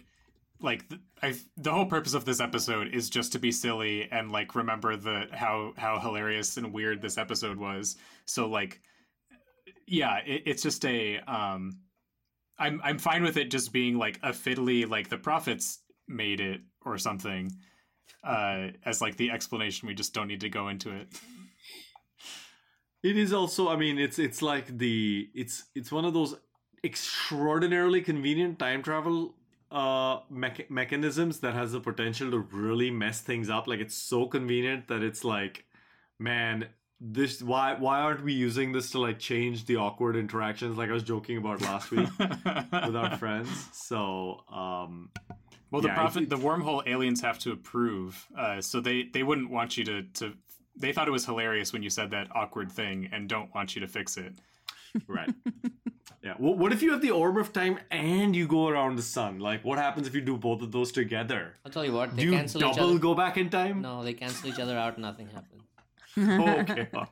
like, 0.61 0.85
I 1.21 1.35
the 1.57 1.73
whole 1.73 1.85
purpose 1.85 2.13
of 2.13 2.23
this 2.23 2.39
episode 2.39 2.93
is 2.93 3.09
just 3.09 3.33
to 3.33 3.39
be 3.39 3.51
silly 3.51 4.09
and 4.09 4.31
like 4.31 4.55
remember 4.55 4.95
the 4.95 5.27
how 5.33 5.73
how 5.75 5.99
hilarious 5.99 6.55
and 6.55 6.73
weird 6.73 7.01
this 7.01 7.17
episode 7.17 7.57
was. 7.57 7.97
So 8.25 8.47
like, 8.47 8.81
yeah, 9.85 10.19
it, 10.25 10.43
it's 10.45 10.63
just 10.63 10.85
a 10.85 11.19
um, 11.19 11.79
I'm 12.57 12.79
I'm 12.83 12.97
fine 12.97 13.23
with 13.23 13.35
it 13.35 13.51
just 13.51 13.73
being 13.73 13.97
like 13.97 14.17
a 14.23 14.29
fiddly 14.29 14.89
like 14.89 15.09
the 15.09 15.17
prophets 15.17 15.79
made 16.07 16.39
it 16.39 16.61
or 16.85 16.97
something, 16.97 17.51
uh, 18.23 18.67
as 18.85 19.01
like 19.01 19.17
the 19.17 19.31
explanation. 19.31 19.87
We 19.87 19.93
just 19.93 20.13
don't 20.13 20.27
need 20.27 20.41
to 20.41 20.49
go 20.49 20.67
into 20.69 20.91
it. 20.91 21.07
It 23.03 23.17
is 23.17 23.33
also, 23.33 23.69
I 23.69 23.75
mean, 23.75 23.99
it's 23.99 24.17
it's 24.17 24.41
like 24.41 24.77
the 24.77 25.29
it's 25.35 25.65
it's 25.75 25.91
one 25.91 26.05
of 26.05 26.13
those 26.13 26.35
extraordinarily 26.83 28.01
convenient 28.01 28.59
time 28.59 28.83
travel 28.83 29.35
uh 29.71 30.19
mecha- 30.31 30.69
mechanisms 30.69 31.39
that 31.39 31.55
has 31.55 31.71
the 31.71 31.79
potential 31.79 32.29
to 32.31 32.39
really 32.39 32.89
mess 32.89 33.21
things 33.21 33.49
up. 33.49 33.67
Like 33.67 33.79
it's 33.79 33.95
so 33.95 34.25
convenient 34.25 34.87
that 34.87 35.03
it's 35.03 35.23
like, 35.23 35.65
man, 36.19 36.67
this 36.99 37.43
why 37.43 37.75
why 37.77 37.99
aren't 37.99 38.23
we 38.23 38.33
using 38.33 38.71
this 38.71 38.89
to 38.91 38.99
like 38.99 39.19
change 39.19 39.65
the 39.65 39.75
awkward 39.75 40.15
interactions 40.15 40.77
like 40.77 40.89
I 40.89 40.93
was 40.93 41.03
joking 41.03 41.37
about 41.37 41.61
last 41.61 41.91
week 41.91 42.09
with 42.17 42.95
our 42.95 43.17
friends. 43.23 43.49
So 43.73 44.41
um 44.51 45.09
Well, 45.75 45.81
the 45.81 45.89
Yeah, 45.89 45.95
prophet, 45.95 46.23
it- 46.23 46.29
the 46.29 46.37
wormhole 46.37 46.81
aliens 46.87 47.19
have 47.21 47.37
to 47.39 47.51
approve, 47.51 48.25
uh, 48.37 48.61
so 48.61 48.79
they 48.79 49.03
they 49.03 49.23
wouldn't 49.23 49.49
want 49.51 49.75
you 49.77 49.83
to 49.83 50.03
to. 50.19 50.33
They 50.77 50.91
thought 50.93 51.07
it 51.07 51.11
was 51.11 51.25
hilarious 51.25 51.73
when 51.73 51.83
you 51.83 51.89
said 51.89 52.11
that 52.11 52.27
awkward 52.33 52.71
thing, 52.71 53.09
and 53.11 53.27
don't 53.29 53.53
want 53.53 53.75
you 53.75 53.81
to 53.81 53.87
fix 53.87 54.17
it. 54.17 54.33
right. 55.07 55.29
Yeah. 56.23 56.33
What, 56.39 56.57
what 56.57 56.73
if 56.73 56.81
you 56.81 56.91
have 56.91 57.01
the 57.01 57.11
orb 57.11 57.37
of 57.37 57.53
time 57.53 57.77
and 57.91 58.35
you 58.35 58.47
go 58.47 58.67
around 58.67 58.95
the 58.95 59.03
sun? 59.03 59.37
Like 59.37 59.63
what 59.63 59.77
happens 59.77 60.07
if 60.07 60.15
you 60.15 60.21
do 60.21 60.37
both 60.37 60.63
of 60.63 60.71
those 60.71 60.91
together? 60.91 61.53
I'll 61.63 61.71
tell 61.71 61.85
you 61.85 61.93
what, 61.93 62.15
they 62.15 62.23
Do 62.23 62.31
you 62.31 62.35
cancel 62.37 62.63
each 62.63 62.75
double 62.75 62.89
other. 62.91 62.99
go 62.99 63.13
back 63.13 63.37
in 63.37 63.47
time? 63.51 63.81
No, 63.83 64.03
they 64.03 64.13
cancel 64.13 64.49
each 64.49 64.57
other 64.59 64.75
out. 64.75 64.97
Nothing 64.97 65.27
happens. 65.37 65.61
okay. 66.17 66.87
Well, 66.91 67.07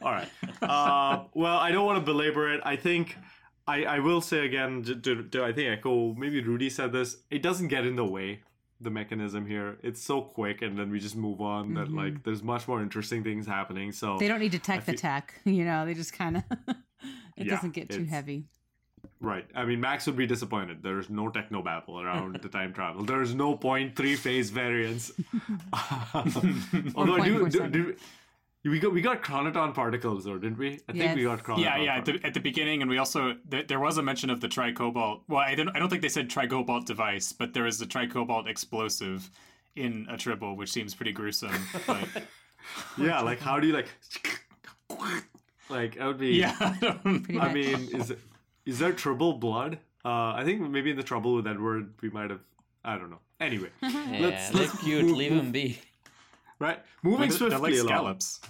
all 0.00 0.12
right. 0.12 0.28
Uh, 0.62 1.24
well, 1.34 1.58
I 1.58 1.72
don't 1.72 1.84
want 1.84 1.98
to 1.98 2.04
belabor 2.12 2.50
it. 2.54 2.60
I 2.64 2.76
think 2.76 3.18
I, 3.66 3.84
I 3.84 3.98
will 4.00 4.20
say 4.20 4.44
again 4.44 4.82
to, 4.84 4.94
to, 4.94 5.22
to 5.22 5.44
I 5.44 5.52
think 5.52 5.68
echo 5.78 6.12
maybe 6.14 6.42
Rudy 6.42 6.68
said 6.70 6.92
this. 6.92 7.18
It 7.30 7.42
doesn't 7.42 7.68
get 7.68 7.86
in 7.86 7.96
the 7.96 8.04
way 8.04 8.40
the 8.80 8.90
mechanism 8.90 9.46
here. 9.46 9.78
It's 9.82 10.02
so 10.02 10.20
quick, 10.20 10.60
and 10.60 10.78
then 10.78 10.90
we 10.90 11.00
just 11.00 11.16
move 11.16 11.40
on. 11.40 11.74
That 11.74 11.88
Mhm. 11.88 11.96
like 11.96 12.22
there's 12.24 12.42
much 12.42 12.68
more 12.68 12.82
interesting 12.82 13.22
things 13.24 13.46
happening. 13.46 13.92
So 13.92 14.18
They 14.18 14.28
don't 14.28 14.40
need 14.40 14.52
to 14.52 14.58
tech 14.58 14.78
I 14.80 14.84
the 14.84 14.92
fe- 14.92 14.96
tech, 14.98 15.34
you 15.44 15.64
know. 15.64 15.86
They 15.86 15.94
just 15.94 16.12
kind 16.12 16.36
of 16.38 16.42
it 17.36 17.46
Yeah, 17.46 17.54
doesn't 17.54 17.70
get 17.72 17.88
too 17.90 18.04
heavy. 18.04 18.44
Right. 19.20 19.46
I 19.54 19.64
mean, 19.64 19.80
Max 19.80 20.04
would 20.06 20.16
be 20.16 20.26
disappointed. 20.26 20.82
There's 20.82 21.08
no 21.08 21.30
technobabble 21.30 22.02
around 22.04 22.36
the 22.42 22.48
time 22.50 22.74
travel. 22.74 23.04
There's 23.04 23.34
no 23.34 23.56
point 23.56 23.96
three 23.96 24.16
phase 24.16 24.50
variance. 24.50 25.12
Although 26.94 27.16
I 27.16 27.24
do, 27.28 27.48
do, 27.48 27.68
do 27.68 27.96
we 28.64 28.78
got 28.80 28.92
we 28.92 29.00
got 29.02 29.22
chronoton 29.22 29.74
particles 29.74 30.24
though, 30.24 30.38
didn't 30.38 30.58
we? 30.58 30.80
I 30.88 30.92
think 30.92 31.16
we 31.16 31.24
got 31.24 31.42
chronoton. 31.42 31.58
Yeah, 31.64 31.76
yeah. 31.78 31.96
At 31.96 32.04
the, 32.06 32.20
at 32.24 32.34
the 32.34 32.40
beginning, 32.40 32.80
and 32.82 32.90
we 32.90 32.98
also 32.98 33.34
th- 33.50 33.66
there 33.68 33.80
was 33.80 33.98
a 33.98 34.02
mention 34.02 34.30
of 34.30 34.40
the 34.40 34.48
tricobalt. 34.48 35.22
Well, 35.28 35.40
I 35.40 35.54
don't 35.54 35.68
I 35.74 35.78
don't 35.78 35.90
think 35.90 36.02
they 36.02 36.08
said 36.08 36.30
tricobalt 36.30 36.86
device, 36.86 37.32
but 37.32 37.52
there 37.52 37.66
is 37.66 37.80
a 37.80 37.86
tricobalt 37.86 38.48
explosive 38.48 39.30
in 39.76 40.06
a 40.08 40.16
tribble, 40.16 40.56
which 40.56 40.70
seems 40.72 40.94
pretty 40.94 41.12
gruesome. 41.12 41.54
But 41.86 42.08
yeah, 42.98 43.20
like 43.20 43.38
how 43.40 43.60
do 43.60 43.66
you 43.66 43.74
like 43.74 43.88
like 45.68 45.96
that 45.96 46.06
would 46.06 46.18
be 46.18 46.28
yeah, 46.36 46.74
Pretty 47.02 47.38
I 47.38 47.52
mean, 47.52 47.88
is 47.94 48.10
it, 48.10 48.18
is 48.66 48.78
there 48.78 48.92
tribble 48.92 49.34
blood? 49.34 49.78
Uh, 50.04 50.32
I 50.34 50.42
think 50.44 50.60
maybe 50.60 50.90
in 50.90 50.96
the 50.96 51.02
trouble 51.02 51.34
with 51.34 51.46
Edward 51.46 51.94
we 52.02 52.10
might 52.10 52.30
have 52.30 52.40
I 52.84 52.96
don't 52.98 53.10
know. 53.10 53.20
Anyway, 53.40 53.68
Yeah, 53.82 54.18
let's 54.20 54.50
they're 54.50 54.62
let's 54.62 54.82
cute. 54.82 55.04
move- 55.04 55.16
Leave 55.16 55.32
him 55.32 55.52
be. 55.52 55.78
Right? 56.64 56.80
Moving 57.02 57.28
they're, 57.28 57.38
they're 57.38 57.58
swiftly 57.58 57.70
like 57.72 57.80
along. 57.80 57.88
scallops. 57.88 58.40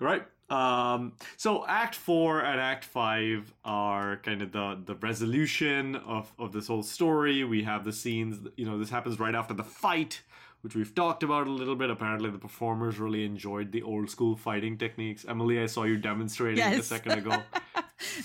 right? 0.00 0.24
Um 0.50 1.12
so 1.36 1.50
act 1.66 1.94
four 1.94 2.40
and 2.40 2.58
act 2.72 2.84
five 2.84 3.40
are 3.64 4.16
kind 4.28 4.40
of 4.44 4.50
the 4.52 4.66
the 4.90 4.94
resolution 5.08 5.96
of 5.96 6.32
of 6.38 6.48
this 6.52 6.66
whole 6.68 6.82
story. 6.96 7.44
We 7.44 7.60
have 7.64 7.84
the 7.84 7.92
scenes 7.92 8.32
you 8.56 8.66
know 8.68 8.78
this 8.78 8.90
happens 8.96 9.14
right 9.20 9.34
after 9.34 9.54
the 9.54 9.68
fight 9.84 10.22
which 10.62 10.74
we've 10.74 10.92
talked 11.02 11.22
about 11.22 11.46
a 11.46 11.50
little 11.50 11.76
bit. 11.76 11.88
Apparently 11.90 12.30
the 12.30 12.38
performers 12.48 12.98
really 12.98 13.24
enjoyed 13.24 13.70
the 13.76 13.82
old 13.82 14.10
school 14.10 14.34
fighting 14.36 14.74
techniques. 14.84 15.24
Emily 15.28 15.60
i 15.60 15.66
saw 15.66 15.84
you 15.84 15.96
demonstrating 15.98 16.64
a 16.64 16.82
second 16.82 17.12
ago. 17.12 17.42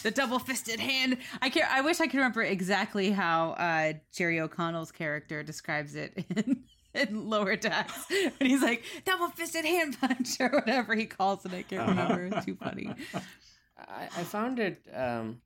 The 0.04 0.12
double 0.12 0.38
fisted 0.40 0.80
hand. 0.80 1.18
I 1.42 1.50
can 1.50 1.64
I 1.70 1.82
wish 1.82 2.00
I 2.00 2.06
could 2.06 2.18
remember 2.18 2.44
exactly 2.44 3.12
how 3.12 3.52
uh, 3.52 3.94
Jerry 4.12 4.40
O'Connell's 4.40 4.92
character 4.92 5.42
describes 5.44 5.96
it 5.96 6.12
in, 6.36 6.64
in 7.10 7.30
Lower 7.30 7.56
Decks. 7.56 8.06
And 8.40 8.50
he's 8.50 8.62
like 8.62 8.84
double 9.06 9.30
fisted 9.30 9.66
hand 9.66 9.98
punch 10.00 10.30
or 10.40 10.50
whatever 10.50 10.96
he 10.96 11.06
calls 11.06 11.46
it. 11.46 11.54
I 11.54 11.64
can't 11.64 11.90
remember. 11.90 12.26
It's 12.26 12.46
too 12.46 12.56
funny. 12.56 12.94
I, 13.78 14.04
I 14.04 14.24
found 14.24 14.60
it. 14.60 14.86
Um, 14.94 15.42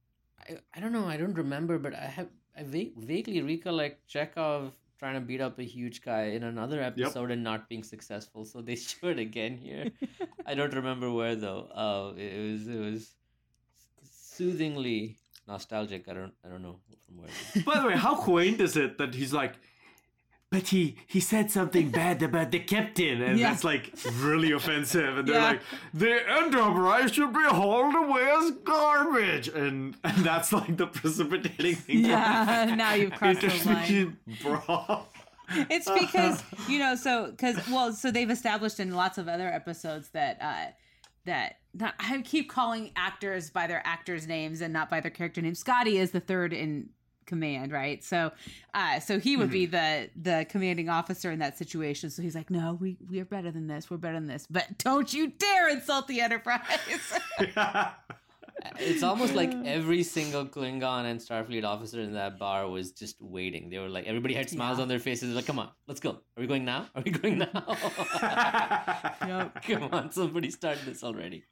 I, 0.47 0.57
I 0.75 0.79
don't 0.79 0.91
know. 0.91 1.05
I 1.05 1.17
don't 1.17 1.33
remember, 1.33 1.77
but 1.79 1.93
I 1.95 2.05
have 2.05 2.27
I 2.57 2.63
va- 2.63 2.91
vaguely 2.97 3.41
recollect 3.41 4.11
Chekov 4.11 4.71
trying 4.99 5.13
to 5.13 5.21
beat 5.21 5.41
up 5.41 5.59
a 5.59 5.63
huge 5.63 6.01
guy 6.01 6.23
in 6.23 6.43
another 6.43 6.81
episode 6.81 7.29
and 7.31 7.43
not 7.43 7.69
being 7.69 7.83
successful. 7.83 8.45
So 8.45 8.61
they 8.61 8.75
show 8.75 9.07
it 9.07 9.19
again 9.19 9.57
here. 9.57 9.91
I 10.45 10.55
don't 10.55 10.73
remember 10.73 11.11
where 11.11 11.35
though. 11.35 11.69
Oh, 11.73 12.09
it 12.17 12.33
it 12.33 12.51
was 12.51 12.67
it 12.67 12.79
was 12.79 13.09
soothingly 14.11 15.17
nostalgic. 15.47 16.07
I 16.09 16.13
don't 16.13 16.33
I 16.43 16.49
don't 16.49 16.61
know 16.61 16.79
from 17.05 17.17
where. 17.19 17.63
by 17.63 17.79
the 17.81 17.87
way 17.87 17.95
how 17.95 18.15
quaint 18.15 18.59
is 18.59 18.75
it 18.75 18.97
that 18.97 19.13
he's 19.13 19.33
like 19.33 19.53
but 20.49 20.67
he 20.67 20.95
he 21.07 21.19
said 21.19 21.51
something 21.51 21.89
bad 21.91 22.21
about 22.23 22.51
the 22.51 22.59
captain 22.59 23.21
and 23.21 23.37
Yeah. 23.37 23.49
that's 23.51 23.63
like 23.63 23.93
really 24.19 24.51
offensive 24.51 25.17
and 25.17 25.27
they're 25.27 25.35
Yeah. 25.35 25.47
like 25.47 25.61
the 25.93 26.29
enterprise 26.41 27.11
should 27.13 27.33
be 27.33 27.43
hauled 27.43 27.95
away 27.95 28.29
as 28.39 28.51
garbage 28.63 29.47
and, 29.49 29.95
and 30.03 30.17
that's 30.25 30.53
like 30.53 30.77
the 30.77 30.87
precipitating 30.87 31.75
thing 31.75 32.05
Yeah, 32.05 32.73
now 32.77 32.93
you've 32.93 33.13
crossed 33.13 33.41
the 33.41 33.47
line. 33.65 34.17
bro 34.41 35.05
It's 35.69 35.89
because 35.89 36.43
you 36.67 36.77
know, 36.79 36.95
so 36.95 37.31
because 37.31 37.55
well, 37.69 37.93
so 37.93 38.11
they've 38.11 38.29
established 38.29 38.79
in 38.81 38.91
lots 38.93 39.17
of 39.17 39.27
other 39.29 39.47
episodes 39.47 40.09
that 40.09 40.37
uh 40.41 40.71
that 41.25 41.57
not, 41.73 41.93
I 41.99 42.21
keep 42.21 42.49
calling 42.49 42.91
actors 42.95 43.49
by 43.49 43.67
their 43.67 43.81
actors' 43.85 44.27
names 44.27 44.61
and 44.61 44.73
not 44.73 44.89
by 44.89 44.99
their 45.01 45.11
character 45.11 45.41
names. 45.41 45.59
Scotty 45.59 45.97
is 45.97 46.11
the 46.11 46.19
third 46.21 46.51
in 46.53 46.89
command, 47.27 47.71
right? 47.71 48.03
So, 48.03 48.31
uh, 48.73 48.99
so 48.99 49.19
he 49.19 49.37
would 49.37 49.51
be 49.51 49.67
the 49.67 50.09
the 50.15 50.45
commanding 50.49 50.89
officer 50.89 51.31
in 51.31 51.39
that 51.39 51.57
situation. 51.57 52.09
So 52.09 52.21
he's 52.21 52.35
like, 52.35 52.49
"No, 52.49 52.73
we 52.73 52.97
we 53.09 53.19
are 53.19 53.25
better 53.25 53.51
than 53.51 53.67
this. 53.67 53.91
We're 53.91 53.97
better 53.97 54.15
than 54.15 54.27
this. 54.27 54.47
But 54.49 54.77
don't 54.79 55.13
you 55.13 55.27
dare 55.27 55.69
insult 55.69 56.07
the 56.07 56.21
Enterprise." 56.21 56.61
It's 58.79 59.03
almost 59.03 59.35
like 59.35 59.53
every 59.65 60.03
single 60.03 60.45
Klingon 60.45 61.05
and 61.05 61.19
Starfleet 61.19 61.63
officer 61.63 62.01
in 62.01 62.13
that 62.13 62.39
bar 62.39 62.67
was 62.67 62.91
just 62.91 63.21
waiting. 63.21 63.69
They 63.69 63.77
were 63.77 63.87
like, 63.87 64.05
everybody 64.05 64.33
had 64.33 64.49
smiles 64.49 64.79
on 64.79 64.87
their 64.87 64.99
faces. 64.99 65.35
Like, 65.35 65.45
come 65.45 65.59
on, 65.59 65.69
let's 65.87 65.99
go. 65.99 66.09
Are 66.09 66.41
we 66.41 66.47
going 66.47 66.65
now? 66.65 66.87
Are 66.95 67.03
we 67.03 67.11
going 67.11 67.37
now? 67.37 67.51
Come 69.61 69.89
on, 69.91 70.11
somebody 70.11 70.49
start 70.49 70.79
this 70.85 71.03
already. 71.03 71.43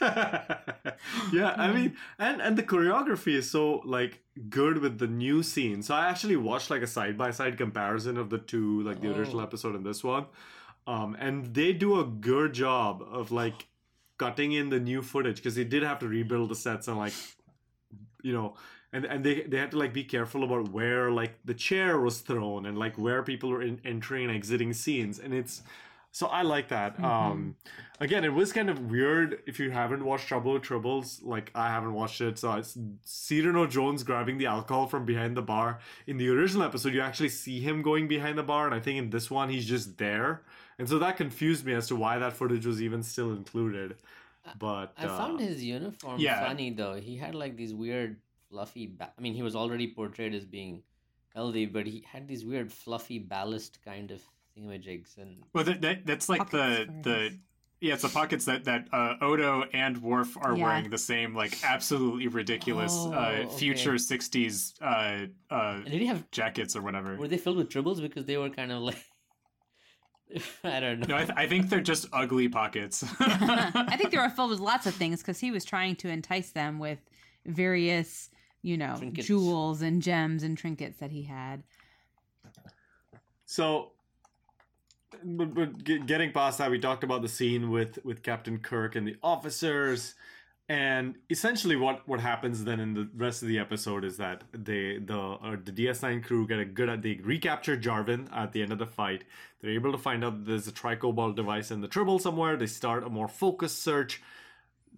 yeah 1.32 1.54
i 1.56 1.70
mean 1.72 1.96
and 2.18 2.40
and 2.40 2.56
the 2.56 2.62
choreography 2.62 3.34
is 3.34 3.50
so 3.50 3.80
like 3.84 4.20
good 4.48 4.78
with 4.78 4.98
the 4.98 5.06
new 5.06 5.42
scene. 5.42 5.82
So 5.82 5.94
i 5.94 6.06
actually 6.08 6.36
watched 6.36 6.70
like 6.70 6.82
a 6.82 6.86
side 6.86 7.18
by 7.18 7.30
side 7.30 7.58
comparison 7.58 8.16
of 8.16 8.30
the 8.30 8.38
two 8.38 8.82
like 8.82 9.00
the 9.00 9.08
original 9.16 9.40
Oh. 9.40 9.44
episode 9.44 9.74
and 9.74 9.84
this 9.84 10.02
one. 10.02 10.26
Um 10.86 11.16
and 11.18 11.54
they 11.54 11.72
do 11.72 12.00
a 12.00 12.04
good 12.04 12.52
job 12.54 13.02
of 13.02 13.30
like 13.30 13.66
cutting 14.18 14.52
in 14.52 14.70
the 14.70 14.80
new 14.80 15.02
footage 15.02 15.36
because 15.36 15.54
they 15.54 15.64
did 15.64 15.82
have 15.82 15.98
to 16.00 16.08
rebuild 16.08 16.48
the 16.50 16.54
sets 16.54 16.88
and 16.88 16.96
like 16.98 17.12
you 18.22 18.32
know 18.32 18.54
and 18.92 19.04
and 19.04 19.24
they 19.24 19.42
they 19.42 19.56
had 19.58 19.70
to 19.70 19.78
like 19.78 19.92
be 19.92 20.04
careful 20.04 20.42
about 20.44 20.70
where 20.70 21.10
like 21.10 21.38
the 21.44 21.54
chair 21.54 22.00
was 22.00 22.20
thrown 22.20 22.66
and 22.66 22.76
like 22.78 22.96
where 22.98 23.22
people 23.22 23.50
were 23.50 23.62
in, 23.62 23.80
entering 23.84 24.24
and 24.28 24.34
exiting 24.36 24.72
scenes. 24.72 25.18
And 25.18 25.32
it's 25.32 25.62
so 26.12 26.26
i 26.26 26.42
like 26.42 26.68
that 26.68 26.98
um 27.02 27.54
again 28.00 28.24
it 28.24 28.32
was 28.32 28.52
kind 28.52 28.68
of 28.68 28.90
weird 28.90 29.42
if 29.46 29.60
you 29.60 29.70
haven't 29.70 30.04
watched 30.04 30.26
trouble 30.26 30.52
with 30.52 30.62
tribbles 30.62 31.24
like 31.24 31.50
i 31.54 31.68
haven't 31.68 31.92
watched 31.92 32.20
it 32.20 32.38
so 32.38 32.52
it's 32.54 32.76
cyrano 33.04 33.66
jones 33.66 34.02
grabbing 34.02 34.38
the 34.38 34.46
alcohol 34.46 34.86
from 34.86 35.04
behind 35.04 35.36
the 35.36 35.42
bar 35.42 35.78
in 36.06 36.16
the 36.16 36.28
original 36.28 36.62
episode 36.64 36.92
you 36.92 37.00
actually 37.00 37.28
see 37.28 37.60
him 37.60 37.82
going 37.82 38.08
behind 38.08 38.36
the 38.36 38.42
bar 38.42 38.66
and 38.66 38.74
i 38.74 38.80
think 38.80 38.98
in 38.98 39.10
this 39.10 39.30
one 39.30 39.48
he's 39.48 39.66
just 39.66 39.98
there 39.98 40.42
and 40.78 40.88
so 40.88 40.98
that 40.98 41.16
confused 41.16 41.64
me 41.64 41.74
as 41.74 41.86
to 41.86 41.96
why 41.96 42.18
that 42.18 42.32
footage 42.32 42.66
was 42.66 42.82
even 42.82 43.02
still 43.02 43.32
included 43.32 43.96
but 44.58 44.92
I 44.96 45.06
found 45.06 45.40
uh, 45.40 45.44
his 45.44 45.62
uniform 45.62 46.18
yeah. 46.18 46.46
funny 46.46 46.70
though. 46.70 46.94
He 46.94 47.16
had 47.16 47.34
like 47.34 47.56
these 47.56 47.74
weird 47.74 48.16
fluffy. 48.48 48.86
Ba- 48.86 49.12
I 49.16 49.20
mean, 49.20 49.34
he 49.34 49.42
was 49.42 49.54
already 49.54 49.92
portrayed 49.92 50.34
as 50.34 50.44
being 50.44 50.82
healthy, 51.34 51.66
but 51.66 51.86
he 51.86 52.04
had 52.10 52.26
these 52.26 52.44
weird 52.44 52.72
fluffy 52.72 53.18
ballast 53.18 53.78
kind 53.84 54.10
of 54.10 54.22
thingamajigs. 54.58 55.16
And 55.18 55.42
Well, 55.52 55.64
that, 55.64 55.80
that 55.82 56.06
that's 56.06 56.28
like 56.28 56.50
the 56.50 56.86
the 57.02 57.38
yeah, 57.80 57.94
it's 57.94 58.02
the 58.02 58.08
pockets 58.10 58.44
that 58.44 58.64
that 58.64 58.88
uh, 58.92 59.14
Odo 59.22 59.64
and 59.72 59.96
Worf 60.02 60.36
are 60.36 60.54
Yeah. 60.56 60.64
wearing 60.64 60.90
the 60.90 60.98
same 60.98 61.34
like 61.34 61.56
absolutely 61.64 62.28
ridiculous 62.28 62.92
Oh, 62.94 63.12
uh, 63.12 63.36
okay. 63.44 63.56
future 63.56 63.94
'60s 63.94 64.74
uh, 64.82 65.26
uh, 65.54 65.80
did 65.84 65.92
he 66.00 66.06
have 66.06 66.30
jackets 66.30 66.76
or 66.76 66.82
whatever. 66.82 67.16
were 67.16 67.28
they 67.28 67.38
filled 67.38 67.56
with 67.56 67.70
tribbles 67.70 68.00
because 68.02 68.26
they 68.26 68.36
were 68.36 68.50
kind 68.50 68.70
of 68.72 68.82
like 68.82 69.02
I 70.64 70.78
don't 70.78 71.00
know. 71.00 71.06
No, 71.08 71.16
I, 71.16 71.24
th- 71.24 71.36
I 71.36 71.46
think 71.48 71.68
they're 71.70 71.80
just 71.80 72.06
ugly 72.12 72.48
pockets. 72.48 73.02
I 73.18 73.96
think 73.96 74.10
they 74.12 74.18
were 74.18 74.28
filled 74.28 74.50
with 74.50 74.60
lots 74.60 74.86
of 74.86 74.94
things 74.94 75.20
because 75.22 75.40
he 75.40 75.50
was 75.50 75.64
trying 75.64 75.96
to 75.96 76.08
entice 76.08 76.52
them 76.52 76.78
with 76.78 77.00
various, 77.46 78.30
you 78.62 78.76
know, 78.76 78.94
Trinkets. 78.96 79.26
jewels 79.26 79.82
and 79.82 80.00
gems 80.00 80.44
and 80.44 80.56
trinkets 80.56 80.98
that 80.98 81.10
he 81.10 81.24
had. 81.24 81.64
So, 83.44 83.90
but, 85.24 85.54
but 85.54 85.84
getting 86.06 86.32
past 86.32 86.58
that, 86.58 86.70
we 86.70 86.78
talked 86.78 87.04
about 87.04 87.22
the 87.22 87.28
scene 87.28 87.70
with 87.70 87.98
with 88.04 88.22
Captain 88.22 88.58
Kirk 88.58 88.96
and 88.96 89.06
the 89.06 89.16
officers, 89.22 90.14
and 90.68 91.16
essentially 91.28 91.76
what 91.76 92.06
what 92.08 92.20
happens 92.20 92.64
then 92.64 92.80
in 92.80 92.94
the 92.94 93.08
rest 93.16 93.42
of 93.42 93.48
the 93.48 93.58
episode 93.58 94.04
is 94.04 94.16
that 94.18 94.44
they 94.52 94.98
the 94.98 95.18
uh, 95.18 95.56
the 95.64 95.72
DS9 95.72 96.24
crew 96.24 96.46
get 96.46 96.58
a 96.58 96.64
good 96.64 97.02
they 97.02 97.20
recapture 97.22 97.76
Jarvan 97.76 98.28
at 98.34 98.52
the 98.52 98.62
end 98.62 98.72
of 98.72 98.78
the 98.78 98.86
fight. 98.86 99.24
They're 99.60 99.72
able 99.72 99.92
to 99.92 99.98
find 99.98 100.24
out 100.24 100.46
there's 100.46 100.66
a 100.66 100.72
tricobalt 100.72 101.36
device 101.36 101.70
in 101.70 101.80
the 101.80 101.88
Tribble 101.88 102.18
somewhere. 102.18 102.56
They 102.56 102.66
start 102.66 103.04
a 103.04 103.10
more 103.10 103.28
focused 103.28 103.82
search. 103.82 104.22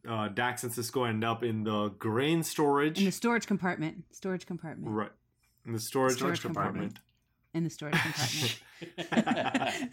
Uh, 0.09 0.29
Dax 0.29 0.65
and 0.65 0.73
Sisko 0.73 1.09
end 1.09 1.23
up 1.23 1.45
in 1.45 1.63
the 1.63 1.91
grain 1.91 2.43
storage. 2.43 2.99
In 2.99 3.05
the 3.05 3.13
storage 3.13 3.47
compartment. 3.47 4.05
Storage 4.11 4.47
compartment. 4.47 4.93
right. 4.93 5.13
In 5.65 5.73
the 5.73 5.81
storage, 5.81 6.17
Storage 6.17 6.41
compartment. 6.41 6.99
In 7.55 7.65
the 7.65 7.71
storage 7.71 8.01
compartment. 8.01 8.59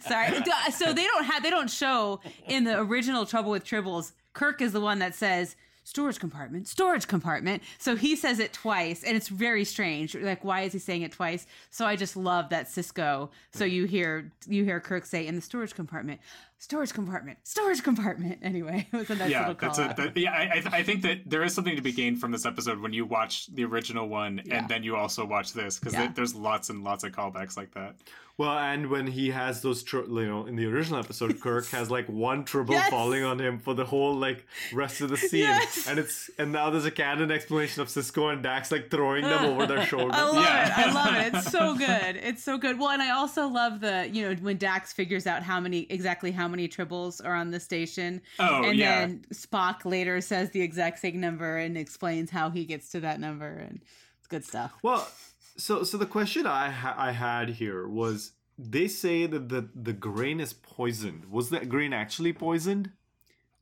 Sorry. 0.02 0.28
So 0.72 0.92
they 0.92 1.04
don't 1.04 1.24
have 1.24 1.42
they 1.42 1.50
don't 1.50 1.70
show 1.70 2.20
in 2.48 2.64
the 2.64 2.80
original 2.80 3.26
Trouble 3.26 3.50
with 3.50 3.64
Tribbles. 3.64 4.12
Kirk 4.32 4.62
is 4.62 4.72
the 4.72 4.80
one 4.80 4.98
that 5.00 5.14
says 5.14 5.56
storage 5.84 6.18
compartment, 6.20 6.68
storage 6.68 7.06
compartment. 7.06 7.62
So 7.78 7.96
he 7.96 8.16
says 8.16 8.38
it 8.38 8.52
twice, 8.52 9.02
and 9.02 9.16
it's 9.16 9.28
very 9.28 9.64
strange. 9.64 10.14
Like, 10.14 10.44
why 10.44 10.62
is 10.62 10.72
he 10.72 10.78
saying 10.78 11.02
it 11.02 11.12
twice? 11.12 11.46
So 11.70 11.84
I 11.84 11.96
just 11.96 12.16
love 12.16 12.48
that 12.50 12.66
Sisko. 12.66 13.28
So 13.52 13.66
hmm. 13.66 13.72
you 13.72 13.84
hear 13.84 14.30
you 14.46 14.64
hear 14.64 14.80
Kirk 14.80 15.04
say 15.04 15.26
in 15.26 15.34
the 15.34 15.42
storage 15.42 15.74
compartment, 15.74 16.20
storage 16.60 16.92
compartment, 16.92 17.38
storage 17.42 17.82
compartment. 17.82 18.38
Anyway, 18.50 18.86
it 18.92 18.96
was 18.96 19.10
a 19.10 19.14
nice 19.16 19.30
yeah, 19.30 19.40
little 19.40 19.54
call 19.54 19.68
that's 19.70 19.78
a, 19.78 19.82
out. 19.84 19.96
that, 19.96 20.16
yeah. 20.16 20.32
I, 20.32 20.42
I- 20.58 20.78
I 20.78 20.82
think 20.82 21.02
that 21.02 21.18
there 21.26 21.42
is 21.42 21.54
something 21.54 21.74
to 21.76 21.82
be 21.82 21.92
gained 21.92 22.20
from 22.20 22.30
this 22.32 22.44
episode 22.46 22.80
when 22.80 22.92
you 22.92 23.04
watch 23.04 23.46
the 23.54 23.64
original 23.64 24.08
one 24.08 24.40
Yeah. 24.44 24.58
and 24.58 24.68
then 24.68 24.82
you 24.82 24.94
also 24.96 25.24
watch 25.24 25.52
this 25.52 25.78
because 25.78 25.94
Yeah. 25.94 26.12
there's 26.14 26.34
lots 26.34 26.68
and 26.70 26.84
lots 26.84 27.02
of 27.04 27.12
callbacks 27.12 27.56
like 27.56 27.72
that. 27.74 27.96
Well, 28.38 28.56
and 28.58 28.88
when 28.88 29.06
he 29.06 29.28
has 29.30 29.60
those, 29.60 29.82
tri- 29.82 30.00
you 30.08 30.26
know, 30.26 30.46
in 30.46 30.56
the 30.56 30.64
original 30.64 30.98
episode, 30.98 31.38
Kirk 31.42 31.66
has 31.70 31.90
like 31.90 32.08
one 32.08 32.44
tribble 32.44 32.72
Yes. 32.74 32.88
falling 32.88 33.22
on 33.22 33.38
him 33.38 33.58
for 33.58 33.74
the 33.74 33.84
whole 33.84 34.14
like 34.14 34.46
rest 34.72 35.02
of 35.02 35.10
the 35.10 35.16
scene, 35.18 35.40
Yes. 35.40 35.86
and 35.86 35.98
it's 35.98 36.30
and 36.38 36.50
now 36.50 36.70
there's 36.70 36.86
a 36.86 36.90
canon 36.90 37.30
explanation 37.30 37.82
of 37.82 37.88
Sisko 37.88 38.32
and 38.32 38.42
Dax 38.42 38.72
like 38.72 38.90
throwing 38.90 39.24
them 39.24 39.44
over 39.44 39.66
their 39.66 39.84
shoulder. 39.92 40.14
I 40.14 40.22
love 40.24 40.34
Yeah. 40.44 40.66
it. 40.66 40.86
I 40.88 40.92
love 40.92 41.14
it. 41.14 41.34
It's 41.34 41.50
so 41.50 41.74
good. 41.74 42.16
It's 42.16 42.42
so 42.42 42.56
good. 42.56 42.78
Well, 42.78 42.88
and 42.90 43.02
I 43.02 43.10
also 43.10 43.46
love 43.46 43.80
the, 43.80 44.08
you 44.10 44.22
know, 44.26 44.34
when 44.36 44.56
Dax 44.56 44.90
figures 44.94 45.26
out 45.26 45.42
how 45.42 45.60
many 45.60 45.86
exactly 45.90 46.30
how 46.32 46.48
many 46.50 46.68
tribbles 46.68 47.24
are 47.24 47.34
on 47.34 47.50
the 47.50 47.60
station. 47.60 48.20
Oh, 48.38 48.64
and 48.64 48.78
yeah. 48.78 49.00
then 49.00 49.24
Spock 49.32 49.84
later 49.84 50.20
says 50.20 50.50
the 50.50 50.60
exact 50.60 50.98
same 50.98 51.20
number 51.20 51.56
and 51.56 51.78
explains 51.78 52.30
how 52.30 52.50
he 52.50 52.64
gets 52.64 52.90
to 52.90 53.00
that 53.00 53.20
number 53.20 53.48
and 53.48 53.80
it's 54.18 54.26
good 54.28 54.44
stuff. 54.44 54.72
Well, 54.82 55.08
so 55.56 55.82
so 55.82 55.96
the 55.96 56.06
question 56.06 56.46
I 56.46 56.70
ha- 56.70 56.94
I 56.98 57.12
had 57.12 57.48
here 57.50 57.86
was 57.88 58.32
they 58.58 58.88
say 58.88 59.26
that 59.26 59.48
the 59.48 59.68
the 59.74 59.92
grain 59.94 60.40
is 60.40 60.52
poisoned. 60.52 61.30
Was 61.30 61.50
that 61.50 61.68
grain 61.68 61.92
actually 61.92 62.32
poisoned? 62.32 62.90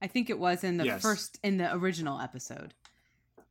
I 0.00 0.06
think 0.06 0.30
it 0.30 0.38
was 0.38 0.64
in 0.64 0.76
the 0.76 0.84
Yes. 0.84 1.02
first 1.02 1.38
in 1.42 1.58
the 1.58 1.72
original 1.74 2.20
episode. 2.20 2.74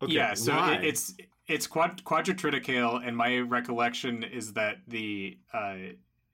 Okay, 0.02 0.14
yeah, 0.14 0.34
so 0.34 0.54
it, 0.72 0.84
it's 0.84 1.16
it's 1.48 1.66
quad, 1.66 2.04
quadrotriticale, 2.04 3.06
and 3.06 3.16
my 3.18 3.40
recollection 3.40 4.24
is 4.24 4.54
that 4.54 4.78
the 4.88 5.38
uh, 5.54 5.76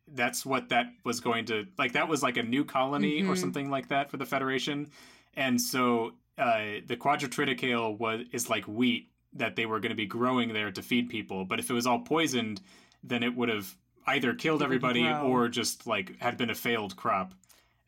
that's 0.07 0.45
what 0.45 0.69
that 0.69 0.87
was 1.03 1.19
going 1.19 1.45
to 1.45 1.65
like. 1.77 1.93
That 1.93 2.07
was 2.07 2.21
like 2.23 2.37
a 2.37 2.43
new 2.43 2.65
colony 2.65 3.21
or 3.23 3.33
Mhm. 3.33 3.37
something 3.37 3.69
like 3.69 3.87
that 3.89 4.09
for 4.11 4.17
the 4.17 4.25
Federation, 4.25 4.89
and 5.35 5.59
so 5.59 6.13
uh, 6.37 6.81
the 6.87 6.97
quadrotriticale 6.97 7.97
was 7.97 8.25
is 8.31 8.49
like 8.49 8.65
wheat 8.65 9.09
that 9.33 9.55
they 9.55 9.65
were 9.65 9.79
going 9.79 9.91
to 9.91 9.95
be 9.95 10.05
growing 10.05 10.51
there 10.53 10.71
to 10.71 10.81
feed 10.81 11.09
people. 11.09 11.45
But 11.45 11.59
if 11.59 11.69
it 11.69 11.73
was 11.73 11.85
all 11.87 11.99
poisoned, 11.99 12.61
then 13.03 13.23
it 13.23 13.35
would 13.35 13.49
have 13.49 13.75
either 14.07 14.33
killed 14.33 14.61
everybody 14.61 15.07
or 15.07 15.47
just 15.47 15.87
like 15.87 16.19
had 16.21 16.37
been 16.37 16.49
a 16.49 16.55
failed 16.55 16.95
crop. 16.95 17.33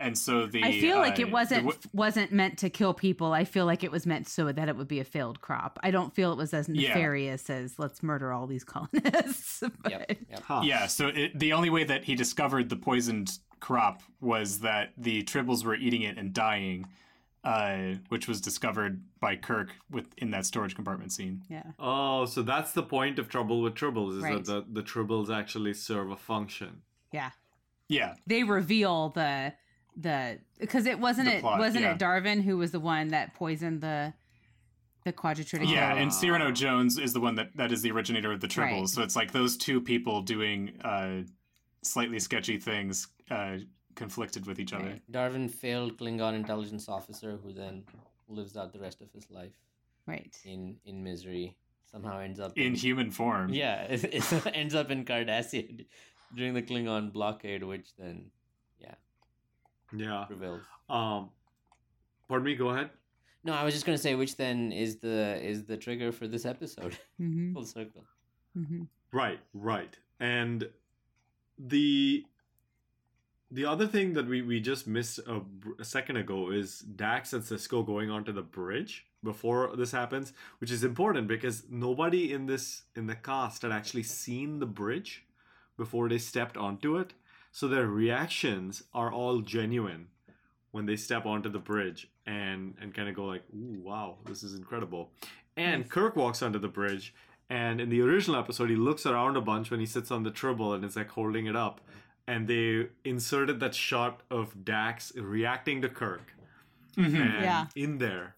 And 0.06 0.18
so 0.18 0.45
the 0.45 0.64
I 0.64 0.80
feel 0.80 0.97
like 0.97 1.18
uh, 1.20 1.24
it 1.24 1.32
wasn't 1.32 1.66
the 1.66 1.72
w- 1.74 1.89
wasn't 1.93 2.32
meant 2.32 2.58
to 2.60 2.70
kill 2.70 2.93
people. 2.93 3.34
I 3.34 3.43
feel 3.43 3.66
like 3.66 3.84
it 3.84 3.91
was 3.91 4.06
meant 4.06 4.28
so 4.28 4.51
that 4.51 4.70
it 4.70 4.76
would 4.78 4.88
be 4.88 4.99
a 4.99 5.03
failed 5.03 5.41
crop. 5.41 5.80
I 5.82 5.89
don't 5.91 6.14
feel 6.14 6.32
it 6.32 6.38
was 6.38 6.53
as 6.53 6.70
Yeah. 6.70 6.89
nefarious 6.89 7.49
as 7.49 7.80
let's 7.80 8.03
murder 8.03 8.32
all 8.32 8.45
these 8.47 8.64
colonists. 8.74 9.64
But- 9.84 9.91
Yep. 9.91 10.18
yep. 10.30 10.43
Huh. 10.43 10.62
Yeah, 10.64 10.86
so 10.88 11.08
it, 11.08 11.38
the 11.39 11.53
only 11.53 11.70
way 11.70 11.84
that 11.86 12.03
he 12.03 12.14
discovered 12.16 12.70
the 12.70 12.76
poisoned 12.76 13.32
crop 13.60 14.03
was 14.22 14.60
that 14.60 14.91
the 14.97 15.24
tribbles 15.24 15.66
were 15.66 15.76
eating 15.76 16.03
it 16.03 16.18
and 16.20 16.34
dying, 16.34 16.86
uh, 17.43 17.95
which 18.10 18.28
was 18.28 18.41
discovered 18.41 19.01
by 19.20 19.36
Kirk 19.36 19.70
with 19.89 20.06
in 20.18 20.30
that 20.32 20.45
storage 20.45 20.76
compartment 20.76 21.12
scene. 21.14 21.41
yeah. 21.49 21.64
Oh, 21.80 22.26
so 22.26 22.41
that's 22.43 22.74
the 22.74 22.84
point 22.84 23.18
of 23.20 23.28
trouble 23.30 23.62
with 23.62 23.74
tribbles 23.76 24.18
is 24.18 24.24
Right. 24.24 24.43
that 24.45 24.45
the, 24.74 24.82
the 24.82 24.84
tribbles 24.84 25.30
actually 25.30 25.74
serve 25.74 26.12
a 26.12 26.16
function. 26.18 26.82
Yeah. 27.12 27.32
Yeah, 27.88 28.16
they 28.26 28.43
reveal 28.43 29.10
the 29.10 29.53
the 29.96 30.39
because 30.60 30.86
it 30.86 31.00
wasn't 31.00 31.28
The 31.30 31.36
it 31.38 31.41
plot, 31.41 31.60
wasn't 31.60 31.84
yeah. 31.84 31.93
it 31.93 32.00
Darvin 32.00 32.41
who 32.43 32.58
was 32.58 32.72
the 32.72 32.80
one 32.80 33.10
that 33.10 33.34
poisoned 33.34 33.82
the 33.82 34.14
the 35.04 35.14
quadrotriticale. 35.14 35.72
yeah, 35.72 35.96
and 35.96 36.12
Cyrano 36.14 36.52
Jones 36.52 36.98
is 36.98 37.14
the 37.14 37.20
one 37.22 37.36
that 37.36 37.56
that 37.56 37.72
is 37.72 37.82
the 37.82 37.91
originator 37.91 38.32
of 38.32 38.41
the 38.41 38.48
tribbles. 38.48 38.80
Right. 38.82 38.89
So 38.89 39.02
it's 39.04 39.16
like 39.16 39.32
those 39.32 39.56
two 39.58 39.80
people 39.80 40.22
doing 40.22 40.80
uh, 40.84 41.22
slightly 41.84 42.20
sketchy 42.20 42.58
things 42.58 43.08
uh, 43.30 43.58
conflicted 43.96 44.46
with 44.48 44.60
each 44.60 44.74
other. 44.74 44.86
Right. 44.86 45.02
Darvin 45.12 45.50
failed 45.50 45.98
Klingon 45.98 46.34
intelligence 46.34 46.89
officer 46.89 47.38
who 47.41 47.54
then 47.54 47.84
lives 48.28 48.58
out 48.58 48.74
the 48.74 48.80
rest 48.80 49.02
of 49.02 49.12
his 49.12 49.30
life 49.30 49.54
right. 50.08 50.36
in 50.43 50.78
in 50.86 51.04
misery. 51.04 51.56
Somehow 51.91 52.20
ends 52.20 52.39
up 52.41 52.58
In 52.58 52.76
human 52.76 53.10
form. 53.12 53.54
yeah, 53.54 53.84
it, 53.84 54.04
it 54.14 54.48
ends 54.54 54.76
up 54.76 54.91
in 54.91 55.06
Cardassian 55.06 55.86
during 56.36 56.54
the 56.54 56.62
Klingon 56.64 57.14
blockade, 57.14 57.64
which 57.64 57.96
then 57.98 58.26
yeah 58.26 58.35
Yeah. 60.00 60.26
prevails. 60.28 60.62
Um, 60.89 61.30
pardon 62.28 62.46
me. 62.46 62.56
Go 62.56 62.70
ahead. 62.70 62.89
No, 63.43 63.54
I 63.54 63.64
was 63.64 63.74
just 63.74 63.86
gonna 63.86 63.98
say 63.98 64.16
which 64.16 64.38
then 64.38 64.72
is 64.72 64.98
the 64.98 65.39
is 65.43 65.66
the 65.66 65.78
trigger 65.78 66.12
for 66.12 66.28
this 66.28 66.46
episode. 66.46 66.98
Mm-hmm. 67.22 67.54
Full 67.54 67.66
circle. 67.66 68.04
Mm-hmm. 68.58 68.84
Right, 69.12 69.39
right. 69.54 69.98
And 70.20 70.68
the 71.58 72.26
the 73.52 73.66
other 73.66 73.88
thing 73.88 74.14
that 74.14 74.28
we, 74.28 74.41
we 74.41 74.60
just 74.60 74.88
missed 74.88 75.20
a, 75.20 75.41
a 75.80 75.86
second 75.86 76.18
ago 76.18 76.52
is 76.52 76.80
Dax 76.80 77.32
and 77.34 77.43
Sisko 77.43 77.86
going 77.86 78.10
onto 78.10 78.32
the 78.34 78.41
bridge 78.41 79.06
before 79.24 79.76
this 79.78 79.91
happens, 79.91 80.34
which 80.60 80.72
is 80.72 80.84
important 80.84 81.28
because 81.28 81.64
nobody 81.70 82.34
in 82.34 82.48
this 82.48 82.84
in 82.96 83.08
the 83.08 83.16
cast 83.16 83.62
had 83.62 83.72
actually 83.72 84.04
seen 84.04 84.60
the 84.60 84.66
bridge 84.66 85.26
before 85.78 86.10
they 86.10 86.18
stepped 86.18 86.58
onto 86.58 86.98
it. 86.98 87.14
So 87.56 87.70
their 87.70 87.88
reactions 87.88 88.84
are 88.93 89.10
all 89.10 89.39
genuine 89.39 90.08
when 90.72 90.88
they 90.88 90.97
step 90.97 91.26
onto 91.26 91.47
the 91.47 91.58
bridge 91.72 92.10
and 92.26 92.76
and 92.82 92.93
kind 92.93 93.08
of 93.08 93.16
go 93.16 93.24
like, 93.24 93.43
"Ooh, 93.56 93.80
wow, 93.82 94.18
this 94.26 94.43
is 94.43 94.56
incredible." 94.56 95.14
And 95.56 95.89
Kirk 95.89 96.18
walks 96.18 96.41
onto 96.41 96.60
the 96.60 96.68
bridge, 96.68 97.14
and 97.49 97.80
in 97.80 97.88
the 97.88 98.01
original 98.01 98.38
episode, 98.38 98.70
he 98.70 98.76
looks 98.76 99.06
around 99.06 99.38
a 99.38 99.41
bunch 99.41 99.72
when 99.72 99.80
he 99.80 99.86
sits 99.86 100.12
on 100.12 100.24
the 100.24 100.32
tribble 100.32 100.74
and 100.74 100.84
is 100.84 100.97
like 100.97 101.12
holding 101.12 101.45
it 101.45 101.56
up. 101.56 101.80
And 102.28 102.45
they 102.49 102.89
inserted 103.06 103.62
that 103.62 103.74
shot 103.74 104.22
of 104.30 104.66
Dax 104.66 105.16
reacting 105.16 105.82
to 105.82 105.88
Kirk 105.88 106.34
Mhm. 106.97 107.16
and 107.26 107.43
Yeah. 107.49 107.68
in 107.74 107.99
there. 107.99 108.36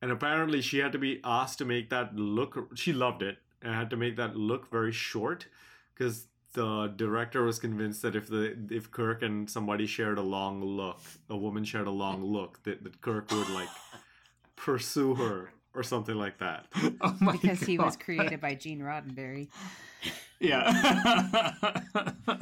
And 0.00 0.10
apparently, 0.10 0.62
she 0.62 0.78
had 0.78 0.92
to 0.92 0.98
be 0.98 1.20
asked 1.22 1.58
to 1.58 1.66
make 1.66 1.90
that 1.90 2.16
look. 2.16 2.70
She 2.74 2.94
loved 2.94 3.20
it 3.22 3.42
and 3.60 3.74
had 3.74 3.90
to 3.90 3.96
make 3.98 4.16
that 4.16 4.36
look 4.36 4.70
very 4.70 4.92
short 4.92 5.48
because 5.92 6.28
the 6.54 6.92
director 6.96 7.42
was 7.42 7.58
convinced 7.58 8.02
that 8.02 8.16
if 8.16 8.28
the 8.28 8.56
if 8.70 8.90
Kirk 8.90 9.22
and 9.22 9.48
somebody 9.50 9.86
shared 9.86 10.18
a 10.18 10.22
long 10.22 10.64
look, 10.64 11.00
a 11.28 11.36
woman 11.36 11.64
shared 11.64 11.86
a 11.86 11.92
long 11.92 12.24
look, 12.24 12.62
that, 12.62 12.82
that 12.82 13.00
Kirk 13.00 13.30
would 13.30 13.50
like 13.50 13.68
pursue 14.56 15.14
her 15.16 15.50
or 15.74 15.82
something 15.82 16.14
like 16.14 16.38
that. 16.38 16.66
Oh 17.00 17.16
my 17.20 17.32
Because 17.32 17.60
he 17.60 17.76
was 17.76 17.96
created 17.96 18.40
by 18.40 18.54
Gene 18.54 18.80
Roddenberry. 18.80 19.48
Yeah. 20.40 21.52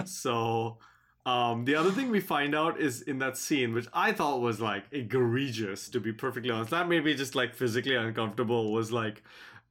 So, 0.05 0.79
um, 1.25 1.65
the 1.65 1.75
other 1.75 1.91
thing 1.91 2.11
we 2.11 2.21
find 2.21 2.55
out 2.55 2.81
is 2.81 3.03
in 3.03 3.19
that 3.19 3.37
scene, 3.37 3.73
which 3.75 3.87
I 3.93 4.13
thought 4.13 4.41
was 4.41 4.61
like 4.61 4.85
egregious, 4.91 5.89
to 5.91 6.01
be 6.01 6.13
perfectly 6.13 6.51
honest. 6.51 6.71
That 6.71 6.89
made 6.89 7.05
me 7.05 7.15
just 7.15 7.35
like 7.35 7.55
physically 7.55 7.95
uncomfortable. 7.95 8.73
Was 8.73 8.91
like 8.93 9.23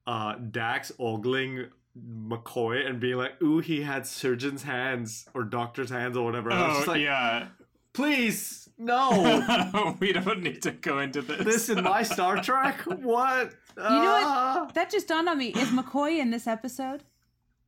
uh, 0.08 0.36
Dax 0.36 0.92
ogling 1.00 1.70
McCoy 1.98 2.86
and 2.88 3.00
being 3.00 3.18
like, 3.18 3.42
"Ooh, 3.42 3.60
he 3.60 3.82
had 3.82 4.06
surgeon's 4.08 4.64
hands 4.64 5.28
or 5.34 5.44
doctor's 5.44 5.90
hands 5.90 6.16
or 6.18 6.24
whatever." 6.26 6.52
I 6.52 6.68
was 6.68 6.72
oh 6.72 6.76
just 6.80 6.88
like, 6.88 7.02
yeah. 7.02 7.48
"Please, 7.94 8.70
no." 8.78 9.96
we 10.00 10.14
don't 10.14 10.42
need 10.42 10.62
to 10.64 10.72
go 10.72 11.00
into 11.00 11.22
this. 11.22 11.44
this 11.44 11.70
in 11.70 11.84
my 11.84 12.04
Star 12.16 12.42
Trek? 12.42 12.82
What? 12.86 13.54
You 13.78 13.84
know 13.84 14.62
what? 14.66 14.74
That 14.74 14.90
just 14.90 15.08
dawned 15.08 15.28
on 15.30 15.38
me. 15.38 15.48
Is 15.50 15.70
McCoy 15.70 16.20
in 16.20 16.30
this 16.32 16.48
episode? 16.48 17.04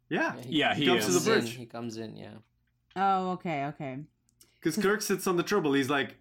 Yeah, 0.09 0.33
Yeah, 0.47 0.75
he 0.75 0.85
comes 0.85 1.07
is. 1.07 1.15
to 1.17 1.19
the 1.19 1.19
comes 1.19 1.27
in- 1.27 1.39
bridge. 1.43 1.55
he 1.55 1.65
comes 1.65 1.97
in, 1.97 2.17
yeah. 2.17 2.33
Oh, 2.95 3.31
okay, 3.31 3.65
okay. 3.65 3.99
Because 4.59 4.77
Kirk 4.77 5.01
sits 5.01 5.25
on 5.27 5.37
the 5.37 5.43
tribble. 5.43 5.73
He's 5.73 5.89
like, 5.89 6.17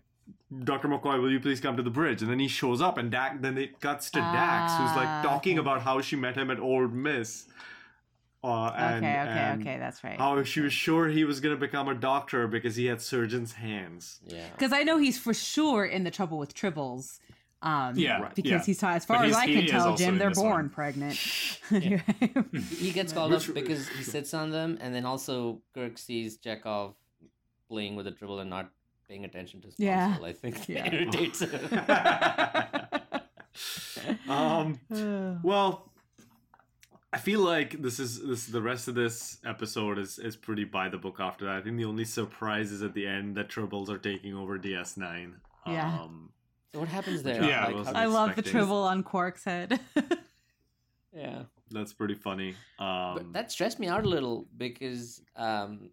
Dr. 0.65 0.89
McCoy, 0.89 1.21
will 1.21 1.31
you 1.31 1.41
please 1.41 1.61
come 1.61 1.77
to 1.77 1.83
the 1.83 1.91
bridge? 1.91 2.23
And 2.23 2.31
then 2.31 2.39
he 2.39 2.49
shows 2.49 2.81
up, 2.81 2.97
and 2.97 3.11
Dak, 3.11 3.43
then 3.43 3.59
it 3.59 3.81
cuts 3.81 4.11
to 4.13 4.21
Dax, 4.21 4.73
who's 4.75 4.97
like 4.97 5.09
Ah, 5.09 5.23
talking 5.23 5.59
okay. 5.59 5.61
about 5.61 5.83
how 5.83 6.01
she 6.01 6.17
met 6.17 6.37
him 6.37 6.51
at 6.51 6.59
Ole 6.59 6.89
Miss. 6.89 7.47
Uh, 8.45 8.73
and, 8.77 8.97
okay, 9.05 9.21
okay, 9.21 9.31
and 9.31 9.61
okay. 9.63 9.79
That's 9.79 10.03
right. 10.03 10.19
How 10.19 10.43
she 10.43 10.61
was 10.61 10.73
sure 10.73 11.07
he 11.09 11.23
was 11.25 11.39
going 11.41 11.55
to 11.55 11.61
become 11.61 11.87
a 11.89 11.95
doctor 11.95 12.49
because 12.49 12.75
he 12.75 12.87
had 12.87 13.01
surgeon's 13.01 13.53
hands. 13.53 14.19
Yeah. 14.27 14.49
Because 14.53 14.73
I 14.73 14.83
know 14.83 14.99
he's 14.99 15.17
for 15.19 15.33
sure 15.33 15.85
in 15.85 16.03
the 16.05 16.11
trouble 16.11 16.39
with 16.39 16.53
tribbles 16.55 17.21
Um, 17.63 17.97
Yeah, 17.97 18.21
Right. 18.21 18.35
because 18.35 18.51
yeah. 18.51 18.65
he 18.65 18.73
saw, 18.75 18.91
as 18.95 19.07
But 19.07 19.19
far 19.19 19.25
as 19.27 19.37
I 19.37 19.47
can 19.47 19.67
tell, 19.69 19.97
Jim, 19.97 20.19
they're 20.19 20.33
born 20.33 20.51
one. 20.51 20.69
pregnant. 20.71 21.15
he 21.71 22.91
gets 22.91 23.13
called 23.13 23.33
up 23.33 23.43
because 23.55 23.87
he 23.91 24.03
sits 24.03 24.35
on 24.35 24.51
them, 24.51 24.77
and 24.81 24.93
then 24.93 25.05
also 25.07 25.63
Kirk 25.73 25.97
sees 25.97 26.37
Chekov 26.39 26.95
playing 27.69 27.95
with 27.95 28.07
the 28.07 28.11
tribble 28.11 28.41
and 28.41 28.51
not 28.51 28.73
paying 29.09 29.25
attention 29.25 29.61
to 29.61 29.69
his 29.69 29.77
Yeah. 29.79 30.09
console. 30.09 30.25
I 30.27 30.33
think 30.33 30.69
Yeah. 30.69 30.93
irritates 30.93 31.41
him. 31.43 31.61
um 34.29 34.81
well 35.45 35.92
i 37.13 37.19
feel 37.19 37.41
like 37.41 37.81
this 37.83 37.99
is 37.99 38.21
this 38.27 38.47
the 38.47 38.63
rest 38.63 38.89
of 38.89 38.95
this 38.95 39.39
episode 39.45 39.99
is 39.99 40.19
is 40.19 40.37
pretty 40.37 40.65
by 40.65 40.89
the 40.89 40.99
book 40.99 41.19
after 41.21 41.45
that 41.47 41.57
i 41.57 41.61
think 41.61 41.77
the 41.77 41.85
only 41.85 42.05
surprise 42.05 42.73
is 42.73 42.83
at 42.83 42.95
the 42.95 43.07
end 43.07 43.37
that 43.37 43.49
tribbles 43.49 43.89
are 43.89 43.99
taking 43.99 44.35
over 44.35 44.59
ds9 44.59 45.33
Yeah. 45.67 46.01
um 46.03 46.31
so 46.75 46.81
what 46.81 46.89
happens 46.89 47.23
there? 47.23 47.43
I 47.43 47.67
Like, 47.67 47.75
wasn't 47.75 47.97
I 47.99 48.07
love 48.07 48.29
the 48.29 48.41
expecting. 48.41 48.53
tribble 48.53 48.83
on 48.85 49.03
Quark's 49.03 49.45
head. 49.45 49.79
yeah. 51.15 51.43
that's 51.71 51.93
pretty 51.93 52.15
funny 52.15 52.55
um 52.79 53.15
But 53.17 53.33
that 53.35 53.53
stressed 53.53 53.79
me 53.79 53.89
out 53.89 54.05
a 54.05 54.09
little 54.09 54.47
because 54.57 55.21
um, 55.37 55.91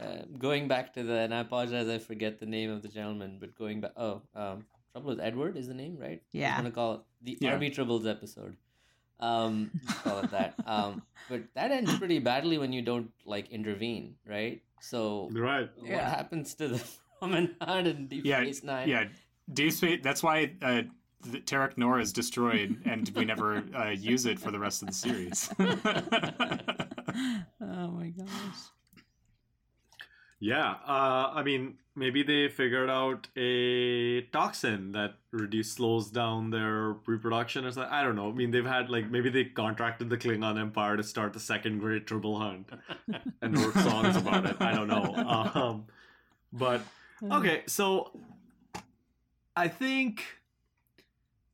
uh, 0.00 0.22
going 0.36 0.66
back 0.68 0.92
to 0.94 1.02
the 1.04 1.14
and 1.26 1.32
I 1.32 1.40
apologize 1.40 1.88
I 1.88 1.98
forget 1.98 2.40
the 2.40 2.46
name 2.46 2.70
of 2.70 2.82
the 2.82 2.88
gentleman, 2.88 3.38
but 3.40 3.54
going 3.54 3.80
back 3.80 3.92
oh 3.96 4.22
um, 4.34 4.64
Trouble 4.92 5.10
with 5.10 5.20
Edward 5.20 5.56
is 5.56 5.68
the 5.68 5.74
name, 5.74 5.96
right? 5.96 6.20
Yeah. 6.32 6.52
I'm 6.56 6.62
gonna 6.64 6.74
call 6.74 6.94
it 6.94 7.00
the 7.22 7.38
Yeah. 7.40 7.56
RB 7.56 7.72
Troubles 7.72 8.06
episode. 8.06 8.56
Um, 9.20 9.70
let's 9.86 10.00
call 10.02 10.18
it 10.20 10.30
that. 10.30 10.54
Um, 10.66 11.02
but 11.28 11.42
that 11.54 11.70
ends 11.70 11.96
pretty 11.98 12.18
badly 12.18 12.58
when 12.58 12.72
you 12.72 12.82
don't 12.82 13.10
like 13.24 13.50
intervene, 13.50 14.16
right? 14.26 14.62
So 14.80 15.28
right 15.32 15.70
what 15.78 15.90
Yeah. 15.90 16.08
happens 16.08 16.54
to 16.56 16.68
the 16.68 16.84
promenade 17.18 17.56
and 17.86 18.08
Deep 18.08 18.24
Yeah, 18.26 18.42
Space 18.42 18.62
Nine? 18.62 18.88
yeah. 18.88 19.04
Deep 19.52 19.72
Space. 19.72 20.00
That's 20.02 20.22
why 20.22 20.52
uh, 20.62 20.82
the 21.22 21.40
Terok 21.40 21.72
Nor 21.78 21.98
is 21.98 22.12
destroyed, 22.12 22.82
and 22.84 23.10
we 23.16 23.24
never 23.24 23.64
uh, 23.74 23.88
use 23.90 24.26
it 24.26 24.38
for 24.38 24.50
the 24.50 24.58
rest 24.58 24.82
of 24.82 24.88
the 24.88 24.94
series. 24.94 25.48
oh 25.58 25.64
my 27.88 28.10
gosh. 28.10 28.28
Yeah, 30.38 30.72
uh, 30.86 31.30
I 31.34 31.42
mean, 31.42 31.78
maybe 31.96 32.22
they 32.22 32.48
figured 32.48 32.90
out 32.90 33.26
a 33.36 34.20
toxin 34.32 34.92
that 34.92 35.14
reduce 35.32 35.72
slows 35.72 36.10
down 36.10 36.50
their 36.50 36.96
reproduction 37.06 37.64
or 37.64 37.72
something. 37.72 37.92
I 37.92 38.02
don't 38.02 38.14
know. 38.14 38.28
I 38.28 38.32
mean, 38.32 38.50
they've 38.50 38.66
had 38.66 38.90
like 38.90 39.10
maybe 39.10 39.30
they 39.30 39.46
contracted 39.46 40.10
the 40.10 40.18
Klingon 40.18 40.60
Empire 40.60 40.96
to 40.96 41.02
start 41.02 41.32
the 41.32 41.40
second 41.40 41.78
Great 41.78 42.06
Tribble 42.06 42.38
Hunt 42.38 42.68
and 43.42 43.58
wrote 43.58 43.74
songs 43.74 44.16
about 44.16 44.46
it. 44.46 44.56
I 44.60 44.72
don't 44.72 44.88
know. 44.88 45.14
Um, 45.56 45.86
but 46.52 46.82
okay, 47.22 47.62
so 47.66 48.12
I 49.56 49.68
think 49.68 50.22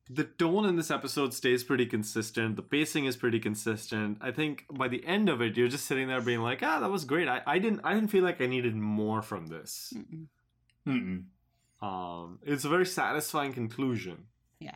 the 0.09 0.25
tone 0.25 0.65
in 0.65 0.75
this 0.75 0.91
episode 0.91 1.33
stays 1.33 1.63
pretty 1.63 1.85
consistent. 1.85 2.55
The 2.57 2.61
pacing 2.61 3.05
is 3.05 3.15
pretty 3.15 3.39
consistent. 3.39 4.17
I 4.21 4.31
think 4.31 4.65
by 4.71 4.87
the 4.89 5.05
end 5.05 5.29
of 5.29 5.41
it, 5.41 5.55
you're 5.55 5.69
just 5.69 5.85
sitting 5.85 6.07
there 6.07 6.21
being 6.21 6.41
like, 6.41 6.61
"Ah, 6.61 6.79
that 6.81 6.89
was 6.91 7.05
great." 7.05 7.27
I, 7.27 7.41
I 7.47 7.59
didn't 7.59 7.81
I 7.83 7.93
didn't 7.93 8.09
feel 8.09 8.23
like 8.23 8.41
I 8.41 8.45
needed 8.47 8.75
more 8.75 9.21
from 9.21 9.47
this. 9.47 9.93
Mm-mm. 9.95 10.25
Mm-mm. 10.87 11.23
Um, 11.85 12.39
it's 12.43 12.65
a 12.65 12.69
very 12.69 12.85
satisfying 12.85 13.53
conclusion. 13.53 14.25
Yeah. 14.59 14.75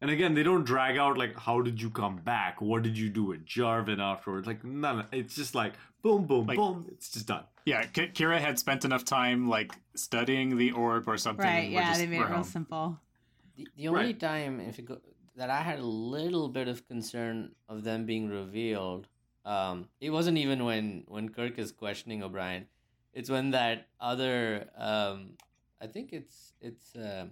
And 0.00 0.10
again, 0.10 0.34
they 0.34 0.42
don't 0.42 0.64
drag 0.64 0.96
out 0.98 1.16
like, 1.18 1.38
"How 1.38 1.60
did 1.60 1.80
you 1.80 1.90
come 1.90 2.16
back? 2.16 2.60
What 2.60 2.82
did 2.82 2.98
you 2.98 3.08
do 3.08 3.24
with 3.24 3.44
Jarvin 3.46 4.00
afterwards?" 4.00 4.46
Like 4.46 4.64
none. 4.64 5.06
It's 5.12 5.34
just 5.36 5.54
like 5.54 5.74
boom, 6.02 6.26
boom, 6.26 6.46
Like- 6.46 6.56
boom. 6.56 6.86
It's 6.90 7.10
just 7.10 7.26
done. 7.28 7.44
Yeah, 7.64 7.84
K- 7.84 8.08
Kira 8.08 8.40
had 8.40 8.58
spent 8.58 8.84
enough 8.84 9.04
time 9.04 9.48
like 9.48 9.72
studying 9.94 10.56
the 10.56 10.72
orb 10.72 11.06
or 11.08 11.16
something. 11.16 11.44
Right, 11.46 11.68
we're 11.68 11.74
yeah, 11.74 11.88
just- 11.90 12.00
they 12.00 12.06
made 12.08 12.18
we're 12.18 12.24
it 12.24 12.28
real 12.28 12.36
home. 12.38 12.44
simple. 12.44 13.00
The, 13.64 13.68
the 13.82 13.88
only 13.88 14.00
Right. 14.06 14.20
time 14.20 14.60
if 14.60 14.78
you 14.78 14.84
go 14.84 14.98
that 15.36 15.48
I 15.50 15.62
had 15.62 15.78
a 15.78 15.86
little 15.86 16.48
bit 16.48 16.68
of 16.68 16.86
concern 16.86 17.52
of 17.68 17.84
them 17.84 18.04
being 18.06 18.28
revealed, 18.28 19.08
um, 19.44 19.88
it 20.00 20.10
wasn't 20.10 20.38
even 20.38 20.64
when 20.64 21.04
when 21.08 21.28
Kirk 21.30 21.58
is 21.58 21.72
questioning 21.72 22.22
O'Brien. 22.22 22.66
It's 23.14 23.28
when 23.30 23.50
that 23.52 23.88
other, 24.00 24.68
um, 24.76 25.32
I 25.80 25.86
think 25.86 26.12
it's 26.12 26.52
it's 26.60 26.94
uh, 26.96 27.26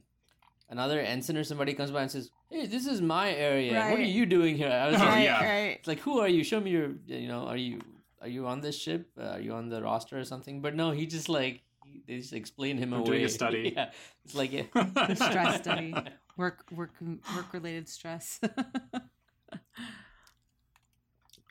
another 0.69 1.01
ensign 1.01 1.37
or 1.37 1.45
somebody 1.45 1.75
comes 1.75 1.91
by 1.91 2.03
and 2.03 2.11
says, 2.11 2.31
"Hey, 2.51 2.67
this 2.67 2.87
is 2.87 3.01
my 3.01 3.33
area. 3.33 3.73
What 3.91 3.99
are 4.01 4.03
you 4.03 4.27
doing 4.27 4.57
here?" 4.57 4.71
I 4.71 4.87
was 4.91 4.97
Oh, 4.97 5.05
like, 5.05 5.09
right, 5.15 5.25
yeah. 5.25 5.45
right. 5.45 5.77
it's 5.79 5.89
like, 5.89 6.01
"Who 6.01 6.21
are 6.21 6.29
you? 6.29 6.43
Show 6.45 6.61
me 6.61 6.71
your, 6.71 6.91
you 7.07 7.29
know, 7.29 7.47
are 7.47 7.57
you 7.57 7.81
are 8.21 8.29
you 8.29 8.47
on 8.47 8.61
this 8.61 8.77
ship? 8.79 9.11
Uh, 9.19 9.37
are 9.37 9.41
you 9.41 9.53
on 9.53 9.69
the 9.69 9.83
roster 9.83 10.19
or 10.19 10.25
something?" 10.25 10.61
But 10.61 10.75
no, 10.75 10.91
he 10.91 11.07
just 11.07 11.29
like 11.29 11.63
he, 11.85 12.03
they 12.07 12.19
just 12.19 12.33
explain 12.35 12.77
him 12.79 12.93
I'm 12.93 13.01
away. 13.01 13.11
doing 13.11 13.25
a 13.25 13.29
study. 13.29 13.73
yeah, 13.77 13.91
it's 14.25 14.35
like 14.35 14.53
yeah. 14.53 14.65
Stress 15.15 15.59
study, 15.63 15.95
work, 16.41 16.65
work, 16.73 16.91
work 17.37 17.53
related 17.53 17.89
stress. 17.89 18.41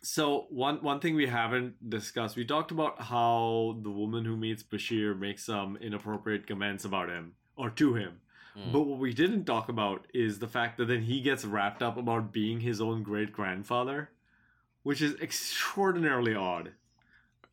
So 0.02 0.48
one 0.50 0.78
one 0.82 1.00
thing 1.00 1.14
we 1.16 1.28
haven't 1.28 1.88
discussed, 1.88 2.36
we 2.36 2.44
talked 2.44 2.72
about 2.72 3.02
how 3.02 3.78
the 3.84 3.92
woman 3.92 4.26
who 4.26 4.36
meets 4.36 4.64
Bashir 4.64 5.18
makes 5.18 5.46
some 5.46 5.78
inappropriate 5.78 6.48
comments 6.48 6.84
about 6.84 7.10
him 7.10 7.34
or 7.56 7.70
to 7.70 7.94
him. 7.94 8.22
Mm. 8.58 8.72
But 8.72 8.82
what 8.82 8.98
we 8.98 9.14
didn't 9.14 9.46
talk 9.46 9.70
about 9.70 10.08
is 10.12 10.40
the 10.40 10.48
fact 10.48 10.78
that 10.78 10.86
then 10.86 11.04
he 11.04 11.22
gets 11.22 11.46
wrapped 11.46 11.84
up 11.84 11.96
about 11.96 12.32
being 12.32 12.62
his 12.62 12.82
own 12.82 13.04
great 13.04 13.32
grandfather, 13.32 14.10
which 14.82 15.02
is 15.02 15.14
extraordinarily 15.22 16.34
odd. 16.34 16.72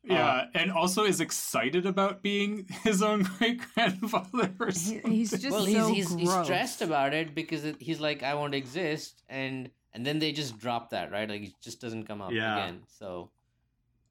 Yeah, 0.09 0.45
and 0.53 0.71
also 0.71 1.03
is 1.03 1.19
excited 1.21 1.85
about 1.85 2.21
being 2.21 2.65
his 2.83 3.01
own 3.01 3.23
great 3.37 3.61
grandfather. 3.73 4.51
He- 4.73 4.99
he's 5.05 5.31
just 5.31 5.49
well, 5.51 5.65
so 5.65 5.87
he's, 5.93 6.09
he's, 6.09 6.15
he's 6.15 6.33
stressed 6.43 6.81
about 6.81 7.13
it 7.13 7.35
because 7.35 7.65
it, 7.65 7.75
he's 7.79 7.99
like, 7.99 8.23
I 8.23 8.33
won't 8.33 8.55
exist, 8.55 9.23
and 9.29 9.69
and 9.93 10.05
then 10.05 10.19
they 10.19 10.31
just 10.31 10.57
drop 10.59 10.91
that, 10.91 11.11
right? 11.11 11.27
Like 11.27 11.43
it 11.43 11.53
just 11.61 11.81
doesn't 11.81 12.05
come 12.05 12.21
up 12.21 12.31
Yeah. 12.31 12.57
again. 12.57 12.81
So, 12.87 13.31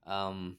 um, 0.07 0.57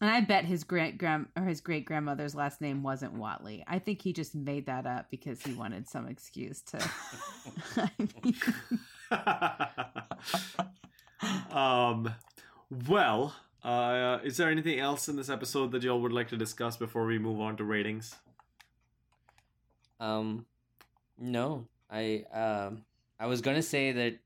And 0.00 0.10
I 0.10 0.20
bet 0.20 0.44
his 0.44 0.64
great 0.64 0.98
grand 0.98 1.26
or 1.36 1.44
his 1.44 1.60
great 1.60 1.84
grandmother's 1.86 2.34
last 2.34 2.60
name 2.60 2.82
wasn't 2.82 3.14
Watley. 3.14 3.64
I 3.66 3.78
think 3.78 4.02
he 4.02 4.12
just 4.12 4.34
made 4.34 4.66
that 4.66 4.86
up 4.86 5.06
because 5.10 5.42
he 5.42 5.54
wanted 5.54 5.88
some 5.88 6.06
excuse 6.08 6.62
to. 6.62 6.90
um, 11.52 12.14
well, 12.88 13.34
uh, 13.64 14.18
is 14.24 14.36
there 14.36 14.50
anything 14.50 14.78
else 14.78 15.08
in 15.08 15.16
this 15.16 15.28
episode 15.28 15.72
that 15.72 15.82
y'all 15.82 16.00
would 16.00 16.12
like 16.12 16.28
to 16.28 16.36
discuss 16.36 16.76
before 16.76 17.04
we 17.06 17.18
move 17.18 17.40
on 17.40 17.56
to 17.58 17.64
ratings? 17.64 18.14
um, 20.00 20.46
no, 21.18 21.66
I 21.90 22.24
um, 22.32 22.82
I 23.18 23.26
was 23.26 23.40
gonna 23.40 23.62
say 23.62 23.92
that 23.92 24.18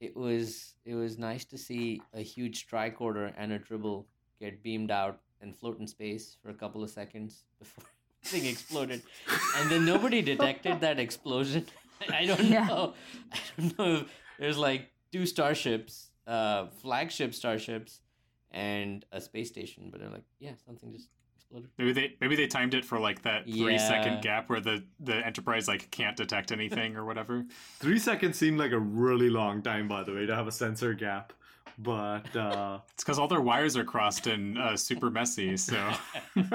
it 0.00 0.16
was 0.16 0.74
it 0.84 0.94
was 0.94 1.18
nice 1.18 1.44
to 1.46 1.58
see 1.58 2.02
a 2.12 2.20
huge 2.20 2.66
tricorder 2.66 3.32
and 3.36 3.52
a 3.52 3.58
tribble 3.58 4.06
get 4.40 4.62
beamed 4.62 4.90
out 4.90 5.20
and 5.40 5.56
float 5.56 5.78
in 5.78 5.86
space 5.86 6.36
for 6.42 6.50
a 6.50 6.54
couple 6.54 6.82
of 6.82 6.90
seconds 6.90 7.44
before 7.58 7.84
thing 8.24 8.46
exploded, 8.46 9.02
and 9.58 9.70
then 9.70 9.84
nobody 9.84 10.20
detected 10.22 10.80
that 10.80 10.98
explosion. 10.98 11.66
I 12.12 12.26
don't 12.26 12.44
Yeah. 12.44 12.66
know. 12.66 12.94
I 13.32 13.38
don't 13.58 13.78
know. 13.78 13.94
If 13.96 14.06
there's 14.38 14.58
like 14.58 14.90
two 15.12 15.24
starships, 15.26 16.10
uh, 16.26 16.66
flagship 16.82 17.32
starships, 17.34 18.00
and 18.50 19.04
a 19.12 19.20
space 19.20 19.48
station, 19.48 19.88
but 19.90 20.00
they're 20.00 20.10
like, 20.10 20.24
yeah, 20.38 20.52
something 20.64 20.92
just 20.92 21.08
exploded. 21.36 21.70
Maybe 21.78 21.92
they 21.92 22.16
maybe 22.20 22.36
they 22.36 22.46
timed 22.46 22.74
it 22.74 22.84
for 22.84 22.98
like 22.98 23.22
that 23.22 23.44
three 23.44 23.78
second 23.78 24.14
Yeah. 24.14 24.20
gap 24.20 24.48
where 24.48 24.60
the 24.60 24.84
the 25.00 25.14
Enterprise 25.26 25.68
like 25.68 25.90
can't 25.90 26.16
detect 26.16 26.52
anything 26.52 26.96
or 26.96 27.04
whatever. 27.04 27.44
Three 27.78 27.98
seconds 27.98 28.38
seemed 28.38 28.58
like 28.58 28.72
a 28.72 28.78
really 28.78 29.28
long 29.30 29.62
time, 29.62 29.88
by 29.88 30.02
the 30.02 30.12
way, 30.14 30.26
to 30.26 30.34
have 30.34 30.46
a 30.46 30.52
sensor 30.52 30.94
gap. 30.94 31.32
But 31.78 32.34
uh, 32.34 32.78
It's 32.94 33.04
because 33.04 33.18
all 33.18 33.28
their 33.28 33.42
wires 33.42 33.76
are 33.76 33.84
crossed 33.84 34.26
and 34.26 34.56
uh, 34.58 34.76
super 34.76 35.10
messy. 35.10 35.56
So 35.58 35.92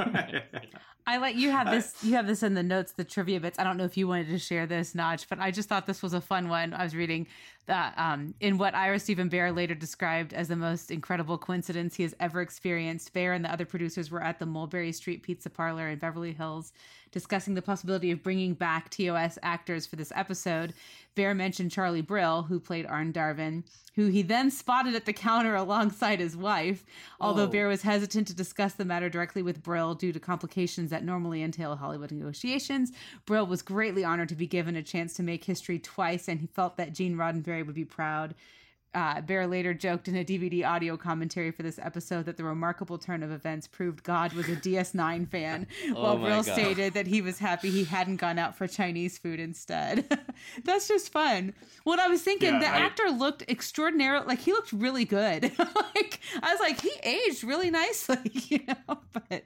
I 1.08 1.18
like 1.18 1.36
you 1.36 1.52
have 1.52 1.72
this. 1.72 1.96
You 2.04 2.14
have 2.16 2.28
this 2.28 2.44
in 2.44 2.54
the 2.54 2.64
notes, 2.64 2.94
the 2.94 3.04
trivia 3.04 3.40
bits. 3.40 3.60
I 3.60 3.64
don't 3.64 3.78
know 3.78 3.86
if 3.86 3.98
you 3.98 4.08
wanted 4.08 4.30
to 4.30 4.40
share 4.40 4.66
this, 4.66 4.96
Notch, 4.96 5.28
but 5.30 5.40
I 5.40 5.52
just 5.52 5.70
thought 5.70 5.86
this 5.86 6.02
was 6.02 6.14
a 6.14 6.22
fun 6.22 6.50
one. 6.50 6.74
I 6.74 6.84
was 6.84 6.96
reading 6.96 7.28
that 7.68 7.94
um, 7.98 8.34
in 8.40 8.58
what 8.58 8.76
Ira 8.76 9.00
Steven 9.00 9.30
Behr 9.30 9.56
later 9.56 9.76
described 9.76 10.34
as 10.34 10.48
the 10.48 10.56
most 10.56 10.92
incredible 10.92 11.38
coincidence 11.38 11.96
he 11.96 12.04
has 12.04 12.16
ever 12.20 12.42
experienced. 12.42 13.14
Behr 13.14 13.36
and 13.36 13.46
the 13.46 13.52
other 13.52 13.66
producers 13.66 14.12
were 14.12 14.22
at 14.22 14.40
the 14.40 14.46
Mulberry 14.46 14.92
Street 14.92 15.24
Pizza 15.24 15.50
Parlor 15.50 15.90
in 15.90 16.00
Beverly 16.00 16.34
Hills 16.34 16.74
discussing 17.12 17.54
the 17.54 17.62
possibility 17.62 18.12
of 18.12 18.24
bringing 18.24 18.54
back 18.54 18.90
TOS 18.90 19.38
actors 19.44 19.86
for 19.86 19.96
this 19.96 20.12
episode. 20.16 20.74
Behr 21.16 21.36
mentioned 21.36 21.72
Charlie 21.72 22.02
Brill, 22.02 22.44
who 22.44 22.60
played 22.60 22.86
Arn 22.86 23.12
Darvin, 23.12 23.64
who 23.96 24.08
he 24.08 24.22
then 24.22 24.50
spotted 24.50 24.96
at 24.96 25.06
the 25.06 25.14
counter 25.14 25.56
alongside 25.58 26.20
his 26.20 26.38
wife. 26.38 26.86
Although 27.20 27.44
oh. 27.44 27.48
Whoa. 27.48 27.52
Behr 27.52 27.68
was 27.68 27.82
hesitant 27.82 28.28
to 28.28 28.36
discuss 28.36 28.74
the 28.74 28.86
matter 28.86 29.10
directly 29.10 29.42
with 29.42 29.64
Brill 29.64 29.94
due 29.96 30.14
to 30.14 30.20
complications 30.20 30.90
that 30.92 31.04
normally 31.04 31.44
entail 31.44 31.76
Hollywood 31.76 32.12
negotiations, 32.12 32.92
Brill 33.26 33.46
was 33.46 33.62
greatly 33.62 34.04
honored 34.04 34.30
to 34.30 34.36
be 34.36 34.48
given 34.48 34.76
a 34.76 34.84
chance 34.84 35.14
to 35.16 35.24
make 35.24 35.44
history 35.44 35.80
twice, 35.80 36.28
and 36.28 36.40
he 36.40 36.48
felt 36.48 36.78
that 36.78 36.94
Gene 36.94 37.16
Roddenberry 37.16 37.66
would 37.66 37.76
be 37.76 37.86
proud. 37.86 38.36
Uh, 38.94 39.22
Behr 39.22 39.50
later 39.50 39.74
joked 39.74 40.10
in 40.10 40.18
a 40.18 40.26
DVD 40.26 40.66
audio 40.68 40.98
commentary 40.98 41.50
for 41.52 41.64
this 41.64 41.80
episode 41.80 42.26
that 42.26 42.36
the 42.36 42.44
remarkable 42.44 42.98
turn 42.98 43.24
of 43.24 43.32
events 43.32 43.66
proved 43.66 44.04
God 44.04 44.34
was 44.34 44.50
a 44.50 44.56
DS9 44.58 45.30
fan, 45.30 45.66
Oh 45.96 46.02
while 46.04 46.18
my 46.18 46.26
Brill 46.28 46.44
God. 46.44 46.54
stated 46.54 46.94
that 46.96 47.08
he 47.08 47.22
was 47.22 47.40
happy 47.40 47.70
he 47.70 47.86
hadn't 47.86 48.18
gone 48.18 48.38
out 48.38 48.58
for 48.58 48.68
Chinese 48.68 49.18
food 49.18 49.40
instead. 49.40 50.06
That's 50.66 50.90
just 50.90 51.10
fun. 51.12 51.54
What 51.86 52.00
I 52.00 52.10
was 52.10 52.22
thinking, 52.22 52.56
Yeah, 52.56 52.60
the 52.60 52.68
I- 52.68 52.80
actor 52.80 53.10
looked 53.10 53.44
extraordinary. 53.48 54.20
Like 54.26 54.40
he 54.40 54.52
looked 54.52 54.74
really 54.74 55.06
good. 55.06 55.44
like 55.96 56.20
I 56.44 56.52
was 56.52 56.60
like, 56.60 56.82
he 56.82 56.92
aged 57.04 57.46
really 57.46 57.72
nicely, 57.72 58.18
you 58.34 58.60
know. 58.68 58.98
But 59.14 59.46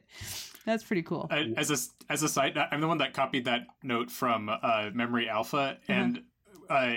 that's 0.65 0.83
pretty 0.83 1.03
cool. 1.03 1.27
Uh, 1.29 1.43
as 1.55 1.69
a 1.69 1.77
as 2.11 2.23
a 2.23 2.27
side, 2.29 2.57
I'm 2.71 2.81
the 2.81 2.87
one 2.87 2.97
that 2.97 3.13
copied 3.13 3.45
that 3.45 3.67
note 3.83 4.09
from 4.09 4.49
uh, 4.49 4.89
Memory 4.91 5.29
Alpha, 5.29 5.77
and 5.87 6.23
uh, 6.67 6.95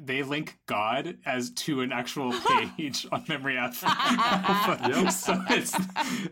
they 0.00 0.22
link 0.22 0.58
God 0.66 1.18
as 1.24 1.50
to 1.50 1.80
an 1.80 1.92
actual 1.92 2.32
page 2.76 3.06
on 3.10 3.24
Memory 3.28 3.56
Alpha. 3.56 3.86
Alpha. 3.88 5.12
So 5.12 5.42
it's 5.50 5.76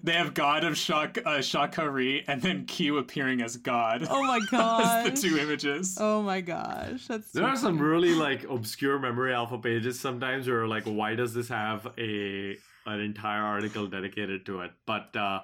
they 0.03 0.13
have 0.13 0.35
God 0.35 0.65
of 0.65 0.77
Shak 0.77 1.19
uh, 1.19 1.39
Shakari, 1.39 2.25
and 2.27 2.43
then 2.43 2.67
Q 2.67 2.99
appearing 2.99 3.43
as 3.43 3.57
God. 3.57 4.07
Oh 4.09 4.23
my 4.23 4.37
as 4.43 4.51
gosh. 4.51 5.05
the 5.11 5.29
two 5.29 5.39
images. 5.39 5.97
Oh 6.01 6.23
my 6.23 6.41
gosh, 6.41 7.07
that's 7.07 7.33
There 7.33 7.45
so 7.45 7.49
are 7.49 7.57
some 7.57 7.79
really 7.79 8.15
like 8.15 8.45
obscure 8.45 8.99
memory 8.99 9.33
alpha 9.33 9.59
pages 9.59 9.99
sometimes 9.99 10.49
where 10.49 10.67
like 10.67 10.85
why 10.85 11.15
does 11.15 11.35
this 11.35 11.49
have 11.49 11.87
a 11.99 12.57
an 12.87 13.01
entire 13.01 13.43
article 13.43 13.87
dedicated 13.87 14.47
to 14.47 14.61
it? 14.61 14.73
But 14.87 15.15
uh 15.17 15.41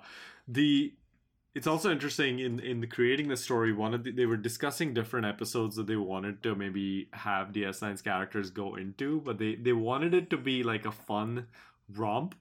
the 0.49 0.93
it's 1.55 1.67
also 1.67 1.91
interesting 1.91 2.39
in 2.39 2.61
in 2.61 2.81
the 2.81 2.87
creating 2.87 3.29
the 3.29 3.37
story 3.37 3.73
one 3.73 3.95
of 3.95 4.05
the, 4.05 4.13
they 4.13 4.27
were 4.27 4.37
discussing 4.37 4.95
different 4.95 5.27
episodes 5.27 5.77
that 5.77 5.87
they 5.87 5.97
wanted 5.97 6.43
to 6.43 6.55
maybe 6.55 7.09
have 7.13 7.53
DS9's 7.53 8.03
characters 8.03 8.51
go 8.51 8.77
into, 8.77 9.21
but 9.21 9.39
they 9.39 9.57
they 9.57 9.73
wanted 9.73 10.15
it 10.15 10.31
to 10.31 10.37
be 10.37 10.63
like 10.63 10.87
a 10.87 10.93
fun 10.93 11.47
romp. 11.89 12.35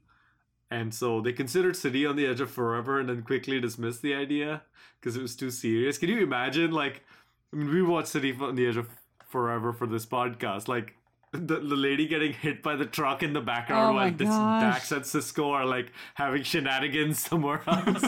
And 0.71 0.93
so 0.93 1.19
they 1.19 1.33
considered 1.33 1.75
City 1.75 2.05
on 2.05 2.15
the 2.15 2.27
Edge 2.27 2.41
of 2.41 2.51
Forever 2.51 2.99
and 2.99 3.09
then 3.09 3.23
quickly 3.23 3.59
dismissed 3.59 4.03
the 4.03 4.13
idea 4.13 4.61
because 4.99 5.15
it 5.15 5.21
was 5.21 5.35
too 5.35 5.49
serious. 5.49 5.97
Can 5.97 6.09
you 6.09 6.21
imagine 6.21 6.71
like 6.71 7.03
I 7.51 7.55
mean, 7.55 7.73
we 7.73 7.81
watched 7.81 8.09
City 8.09 8.35
on 8.39 8.55
the 8.55 8.67
Edge 8.67 8.77
of 8.77 8.87
Forever 9.27 9.73
for 9.73 9.87
this 9.87 10.05
podcast. 10.05 10.67
Like 10.67 10.95
the, 11.31 11.55
the 11.59 11.75
lady 11.75 12.07
getting 12.07 12.33
hit 12.33 12.63
by 12.63 12.75
the 12.75 12.85
truck 12.85 13.21
in 13.23 13.33
the 13.33 13.41
background 13.41 13.91
Oh 13.91 13.93
while 13.95 14.11
this. 14.11 14.27
Dax 14.27 14.91
and 14.91 15.03
Sisko 15.03 15.47
are 15.51 15.65
like 15.65 15.91
having 16.15 16.43
shenanigans 16.43 17.19
somewhere 17.19 17.61
else. 17.67 18.03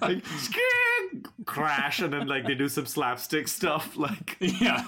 like 0.00 0.24
crash 1.44 2.00
and 2.00 2.12
then 2.12 2.26
like 2.26 2.46
they 2.46 2.54
do 2.54 2.68
some 2.68 2.86
slapstick 2.86 3.48
stuff. 3.48 3.96
Like 3.96 4.36
Yeah. 4.40 4.82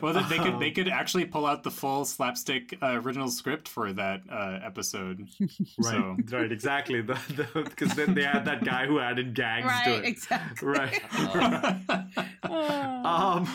Well, 0.00 0.14
they, 0.14 0.22
they 0.22 0.38
could 0.42 0.58
they 0.58 0.70
could 0.70 0.88
actually 0.88 1.26
pull 1.26 1.44
out 1.44 1.62
the 1.62 1.70
full 1.70 2.04
slapstick 2.06 2.78
uh, 2.82 2.98
original 3.02 3.28
script 3.28 3.68
for 3.68 3.92
that 3.92 4.22
uh, 4.30 4.58
episode. 4.64 5.28
right, 5.40 5.56
So 5.78 6.16
right, 6.32 6.50
exactly. 6.50 7.02
Because 7.02 7.26
the, 7.28 7.46
because 7.64 7.94
then 7.94 8.14
they 8.14 8.22
had 8.22 8.46
that 8.46 8.64
guy 8.64 8.86
who 8.86 9.00
added 9.00 9.34
gags 9.34 9.66
to 9.84 9.90
Right, 9.90 9.98
it. 9.98 10.04
exactly. 10.06 10.66
Right. 10.68 11.02
um, 12.44 13.48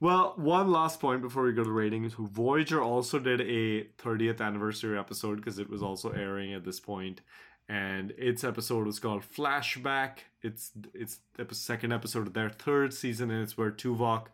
well, 0.00 0.34
one 0.36 0.70
last 0.70 1.00
point 1.00 1.22
before 1.22 1.42
we 1.42 1.52
go 1.52 1.64
to 1.64 1.70
ratings. 1.70 2.14
Voyager 2.14 2.80
also 2.80 3.18
did 3.18 3.40
a 3.40 3.84
30th 4.02 4.40
anniversary 4.40 4.98
episode 4.98 5.36
because 5.36 5.58
it 5.58 5.68
was 5.68 5.82
also 5.82 6.10
airing 6.10 6.54
at 6.54 6.64
this 6.64 6.78
point, 6.78 7.20
and 7.68 8.12
its 8.16 8.44
episode 8.44 8.86
was 8.86 9.00
called 9.00 9.22
Flashback. 9.22 10.18
It's 10.42 10.70
it's 10.94 11.18
the 11.36 11.52
second 11.54 11.92
episode 11.92 12.28
of 12.28 12.34
their 12.34 12.50
third 12.50 12.94
season, 12.94 13.30
and 13.30 13.42
it's 13.42 13.58
where 13.58 13.72
Tuvok 13.72 14.26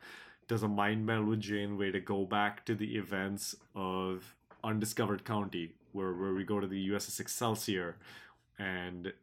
does 0.48 0.62
a 0.62 0.68
mind 0.68 1.06
meld 1.06 1.26
with 1.26 1.40
Janeway 1.40 1.90
to 1.92 2.00
go 2.00 2.24
back 2.26 2.66
to 2.66 2.74
the 2.74 2.96
events 2.96 3.56
of 3.74 4.34
Undiscovered 4.62 5.24
County, 5.24 5.72
where 5.92 6.12
where 6.12 6.34
we 6.34 6.44
go 6.44 6.60
to 6.60 6.66
the 6.66 6.90
USS 6.90 7.20
Excelsior, 7.20 7.96
and 8.58 9.14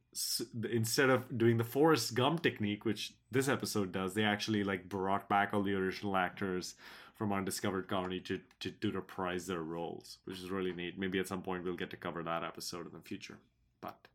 instead 0.69 1.09
of 1.09 1.37
doing 1.37 1.57
the 1.57 1.63
Forrest 1.63 2.13
Gump 2.13 2.43
technique, 2.43 2.85
which 2.85 3.13
this 3.31 3.47
episode 3.47 3.91
does, 3.91 4.13
they 4.13 4.23
actually 4.23 4.63
like 4.63 4.89
brought 4.89 5.29
back 5.29 5.53
all 5.53 5.63
the 5.63 5.73
original 5.73 6.17
actors 6.17 6.75
from 7.15 7.31
Undiscovered 7.31 7.87
County 7.87 8.19
to, 8.21 8.39
to, 8.59 8.71
to 8.71 8.91
reprise 8.91 9.45
their 9.45 9.61
roles, 9.61 10.17
which 10.25 10.39
is 10.39 10.49
really 10.49 10.73
neat. 10.73 10.97
Maybe 10.97 11.19
at 11.19 11.27
some 11.27 11.41
point 11.41 11.63
we'll 11.63 11.75
get 11.75 11.91
to 11.91 11.97
cover 11.97 12.23
that 12.23 12.43
episode 12.43 12.87
in 12.87 12.93
the 12.93 12.99
future. 12.99 13.37
But 13.79 14.07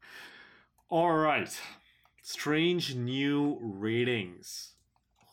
all 0.89 1.13
right, 1.13 1.49
strange 2.23 2.95
new 2.95 3.59
ratings. 3.61 4.73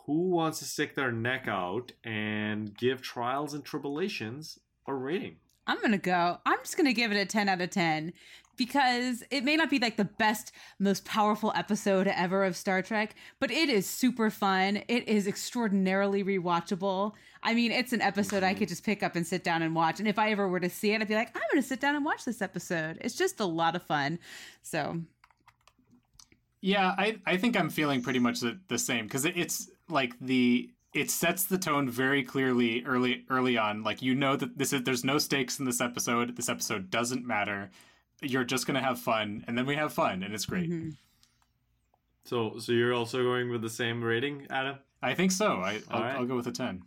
Who 0.06 0.30
wants 0.30 0.60
to 0.60 0.66
stick 0.66 0.96
their 0.96 1.12
neck 1.12 1.48
out 1.48 1.94
and 2.04 2.76
give 2.78 3.02
Trials 3.02 3.54
and 3.54 3.64
Tribble-ations 3.64 4.60
a 4.86 4.94
rating? 4.94 5.38
I'm 5.66 5.82
gonna 5.82 5.98
go. 5.98 6.40
I'm 6.46 6.60
just 6.60 6.76
gonna 6.76 6.94
give 6.94 7.12
it 7.12 7.18
a 7.18 7.26
10 7.26 7.48
out 7.48 7.62
of 7.62 7.70
10 7.70 8.14
because 8.58 9.24
it 9.32 9.44
may 9.44 9.56
not 9.56 9.70
be 9.70 9.80
like 9.80 9.98
the 9.98 10.06
best, 10.06 10.52
most 10.80 11.06
powerful 11.06 11.52
episode 11.56 12.08
ever 12.08 12.44
of 12.44 12.56
Star 12.56 12.82
Trek, 12.82 13.16
but 13.40 13.52
it 13.52 13.70
is 13.70 13.88
super 13.88 14.30
fun. 14.30 14.84
It 14.88 15.08
is 15.08 15.28
extraordinarily 15.28 16.24
rewatchable. 16.24 17.14
I 17.42 17.54
mean, 17.54 17.72
it's 17.72 17.94
an 17.94 18.02
episode 18.02 18.44
I 18.44 18.52
mm-hmm. 18.52 18.60
could 18.60 18.70
just 18.70 18.86
pick 18.86 19.04
up 19.04 19.16
and 19.16 19.26
sit 19.26 19.44
down 19.44 19.62
and 19.62 19.76
watch. 19.76 20.00
And 20.00 20.08
if 20.08 20.20
I 20.20 20.32
ever 20.32 20.48
were 20.48 20.60
to 20.60 20.70
see 20.70 20.92
it, 20.92 21.02
I'd 21.02 21.08
be 21.08 21.16
like, 21.16 21.36
I'm 21.36 21.42
gonna 21.52 21.62
sit 21.62 21.80
down 21.80 21.96
and 21.96 22.06
watch 22.06 22.26
this 22.26 22.42
episode. 22.42 22.98
It's 23.02 23.16
just 23.16 23.40
a 23.40 23.46
lot 23.46 23.76
of 23.76 23.84
fun. 23.84 24.20
So 24.62 25.02
yeah, 26.62 26.96
I 26.98 27.18
I 27.26 27.38
think 27.38 27.58
I'm 27.58 27.70
feeling 27.70 28.02
pretty 28.02 28.20
much 28.20 28.40
the, 28.40 28.60
the 28.70 28.78
same 28.78 29.06
because 29.06 29.26
it, 29.26 29.36
it's 29.36 29.70
like 29.90 30.14
the 30.22 30.70
it 30.94 31.10
sets 31.10 31.44
the 31.44 31.58
tone 31.58 31.90
very 31.90 32.24
clearly 32.24 32.86
early 32.86 33.26
early 33.30 33.58
on. 33.58 33.84
Like 33.84 34.02
you 34.02 34.16
know 34.16 34.38
that 34.38 34.58
this 34.58 34.72
is 34.72 34.84
there's 34.84 35.04
no 35.04 35.18
stakes 35.18 35.60
in 35.60 35.66
this 35.66 35.82
episode. 35.82 36.38
This 36.38 36.50
episode 36.50 36.90
doesn't 36.90 37.26
matter. 37.26 37.70
You're 38.24 38.44
just 38.44 38.66
gonna 38.68 38.82
have 38.82 39.00
fun, 39.00 39.44
and 39.48 39.58
then 39.58 39.66
we 39.66 39.76
have 39.76 39.94
fun, 39.94 40.24
and 40.24 40.34
it's 40.34 40.46
great. 40.46 40.70
mhm. 40.70 40.96
So, 42.26 42.58
so 42.60 42.72
you're 42.72 42.94
also 42.94 43.22
going 43.22 43.50
with 43.50 43.62
the 43.62 43.70
same 43.70 44.02
rating, 44.04 44.48
Adam? 44.50 44.78
I 45.02 45.14
think 45.14 45.32
so. 45.32 45.58
I 45.58 45.82
I'll, 45.90 45.98
All 45.98 46.02
right. 46.02 46.16
I'll 46.16 46.26
go 46.26 46.36
with 46.38 46.48
a 46.48 46.52
ten. 46.52 46.84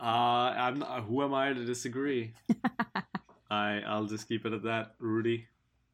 Uh, 0.00 0.54
I'm 0.56 0.78
not, 0.78 1.02
who 1.04 1.22
am 1.22 1.34
I 1.34 1.52
to 1.52 1.64
disagree? 1.64 2.34
I 3.50 3.82
I'll 3.86 4.06
just 4.06 4.28
keep 4.28 4.46
it 4.46 4.52
at 4.52 4.62
that, 4.62 4.94
Rudy. 4.98 5.46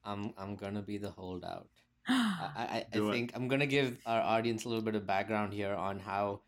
I'm 0.04 0.32
I'm 0.38 0.54
gonna 0.56 0.82
be 0.82 0.98
the 0.98 1.10
holdout. 1.10 1.68
I, 2.08 2.86
I, 2.92 2.98
I 2.98 3.10
think 3.10 3.32
I'm 3.34 3.48
gonna 3.48 3.66
give 3.66 3.98
our 4.06 4.20
audience 4.20 4.64
a 4.64 4.68
little 4.68 4.84
bit 4.84 4.94
of 4.94 5.06
background 5.06 5.52
here 5.52 5.74
on 5.74 5.98
how 5.98 6.40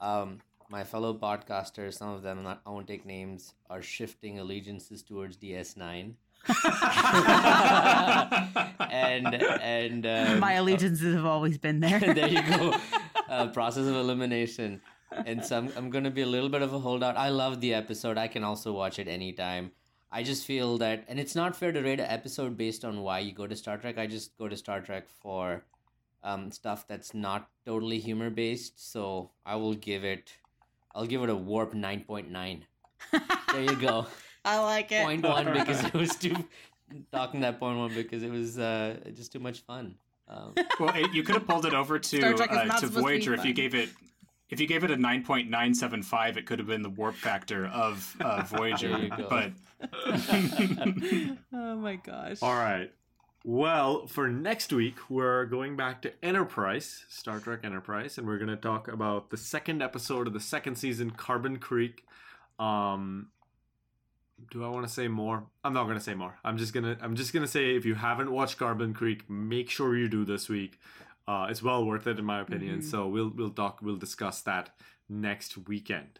um, 0.00 0.38
my 0.68 0.82
fellow 0.84 1.14
podcasters, 1.14 1.94
some 1.94 2.08
of 2.10 2.22
them 2.22 2.42
not, 2.42 2.62
I 2.66 2.70
won't 2.70 2.86
take 2.88 3.04
names, 3.04 3.54
are 3.68 3.82
shifting 3.82 4.38
allegiances 4.38 5.02
towards 5.02 5.36
DS9. 5.36 6.14
And 8.90 9.34
and 9.34 10.06
um, 10.06 10.40
my 10.40 10.54
allegiances 10.54 11.14
have 11.14 11.24
always 11.24 11.58
been 11.58 11.80
there. 11.80 11.98
there 12.14 12.28
you 12.28 12.42
go. 12.42 12.74
Uh, 13.28 13.48
process 13.48 13.86
of 13.86 13.94
elimination. 13.94 14.80
And 15.26 15.44
so 15.44 15.58
I'm, 15.58 15.72
I'm 15.76 15.90
going 15.90 16.04
to 16.04 16.10
be 16.10 16.22
a 16.22 16.26
little 16.26 16.48
bit 16.48 16.62
of 16.62 16.72
a 16.72 16.78
holdout. 16.78 17.16
I 17.16 17.28
love 17.28 17.60
the 17.60 17.72
episode. 17.74 18.18
I 18.18 18.28
can 18.28 18.42
also 18.42 18.72
watch 18.72 18.98
it 18.98 19.06
anytime. 19.08 19.70
I 20.10 20.22
just 20.22 20.44
feel 20.44 20.78
that, 20.78 21.04
and 21.08 21.18
it's 21.18 21.34
not 21.34 21.56
fair 21.56 21.72
to 21.72 21.80
rate 21.80 22.00
an 22.00 22.06
episode 22.08 22.56
based 22.56 22.84
on 22.84 23.00
why 23.00 23.20
you 23.20 23.32
go 23.32 23.46
to 23.46 23.56
Star 23.56 23.76
Trek. 23.78 23.98
I 23.98 24.06
just 24.06 24.36
go 24.38 24.48
to 24.48 24.56
Star 24.56 24.80
Trek 24.80 25.08
for 25.08 25.64
um, 26.22 26.50
stuff 26.50 26.86
that's 26.86 27.14
not 27.14 27.48
totally 27.64 27.98
humor 27.98 28.30
based. 28.30 28.92
So 28.92 29.30
I 29.44 29.56
will 29.56 29.74
give 29.74 30.04
it, 30.04 30.32
I'll 30.94 31.06
give 31.06 31.22
it 31.22 31.30
a 31.30 31.36
warp 31.36 31.74
9.9. 31.74 32.62
There 33.52 33.62
you 33.62 33.76
go. 33.76 34.06
I 34.44 34.58
like 34.60 34.92
it. 34.92 35.04
Point 35.04 35.22
one 35.22 35.52
because 35.52 35.84
it 35.84 35.94
was 35.94 36.16
too, 36.16 36.36
talking 37.12 37.40
that 37.40 37.58
point 37.58 37.78
one 37.78 37.94
because 37.94 38.22
it 38.22 38.30
was 38.30 38.58
uh, 38.58 38.96
just 39.14 39.32
too 39.32 39.38
much 39.40 39.60
fun. 39.60 39.96
Um, 40.28 40.54
well, 40.80 40.94
it, 40.94 41.12
you 41.12 41.22
could 41.22 41.34
have 41.34 41.46
pulled 41.46 41.66
it 41.66 41.74
over 41.74 41.98
to 41.98 42.16
Star 42.16 42.32
Trek 42.32 42.50
is 42.50 42.56
uh, 42.56 42.62
to 42.64 42.68
supposed 42.70 42.94
to 42.94 43.00
Voyager 43.00 43.34
if 43.34 43.44
you 43.44 43.52
gave 43.52 43.74
it 43.74 43.90
if 44.50 44.60
you 44.60 44.66
gave 44.66 44.84
it 44.84 44.90
a 44.90 44.96
nine 44.96 45.24
point 45.24 45.50
nine 45.50 45.74
seven 45.74 46.02
five. 46.02 46.36
It 46.36 46.46
could 46.46 46.58
have 46.58 46.68
been 46.68 46.82
the 46.82 46.90
warp 46.90 47.14
factor 47.14 47.66
of 47.66 48.16
uh, 48.20 48.42
Voyager, 48.42 48.88
There 48.90 49.00
you 49.00 49.10
go. 49.10 49.28
but 49.28 49.52
oh 51.52 51.76
my 51.76 51.96
gosh. 51.96 52.38
All 52.42 52.54
right. 52.54 52.90
Well, 53.46 54.06
for 54.06 54.28
next 54.28 54.72
week, 54.72 54.96
we're 55.10 55.44
going 55.44 55.76
back 55.76 56.00
to 56.02 56.12
Enterprise, 56.24 57.04
Star 57.10 57.40
Trek 57.40 57.60
Enterprise, 57.62 58.16
and 58.16 58.26
we're 58.26 58.38
going 58.38 58.48
to 58.48 58.56
talk 58.56 58.88
about 58.88 59.28
the 59.28 59.36
second 59.36 59.82
episode 59.82 60.26
of 60.26 60.32
the 60.32 60.40
second 60.40 60.76
season, 60.76 61.10
Carbon 61.10 61.58
Creek. 61.58 62.04
Um, 62.58 63.28
do 64.50 64.64
I 64.64 64.68
want 64.68 64.86
to 64.86 64.92
say 64.92 65.08
more? 65.08 65.44
I'm 65.62 65.72
not 65.72 65.84
going 65.84 65.96
to 65.96 66.02
say 66.02 66.14
more. 66.14 66.38
I'm 66.44 66.58
just 66.58 66.72
gonna. 66.72 66.96
I'm 67.00 67.14
just 67.16 67.32
gonna 67.32 67.46
say 67.46 67.76
if 67.76 67.84
you 67.84 67.94
haven't 67.94 68.30
watched 68.30 68.58
Carbon 68.58 68.92
Creek, 68.94 69.28
make 69.30 69.70
sure 69.70 69.96
you 69.96 70.08
do 70.08 70.24
this 70.24 70.48
week. 70.48 70.78
Uh, 71.26 71.46
it's 71.48 71.62
well 71.62 71.84
worth 71.84 72.06
it 72.06 72.18
in 72.18 72.24
my 72.24 72.40
opinion. 72.40 72.80
Mhm. 72.80 72.84
So 72.84 73.06
we'll 73.06 73.30
we'll 73.30 73.50
talk. 73.50 73.80
We'll 73.80 73.96
discuss 73.96 74.40
that 74.42 74.70
next 75.08 75.56
weekend. 75.68 76.18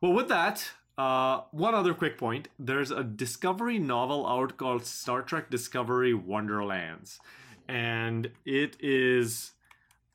Well, 0.00 0.12
with 0.12 0.28
that, 0.28 0.70
uh, 0.98 1.42
one 1.52 1.74
other 1.74 1.94
quick 1.94 2.18
point. 2.18 2.48
There's 2.58 2.90
a 2.90 3.04
Discovery 3.04 3.78
novel 3.78 4.26
out 4.26 4.56
called 4.56 4.84
Star 4.84 5.22
Trek 5.22 5.50
Discovery 5.50 6.14
Wonderlands. 6.14 7.20
And 7.68 8.30
it 8.44 8.76
is 8.80 9.52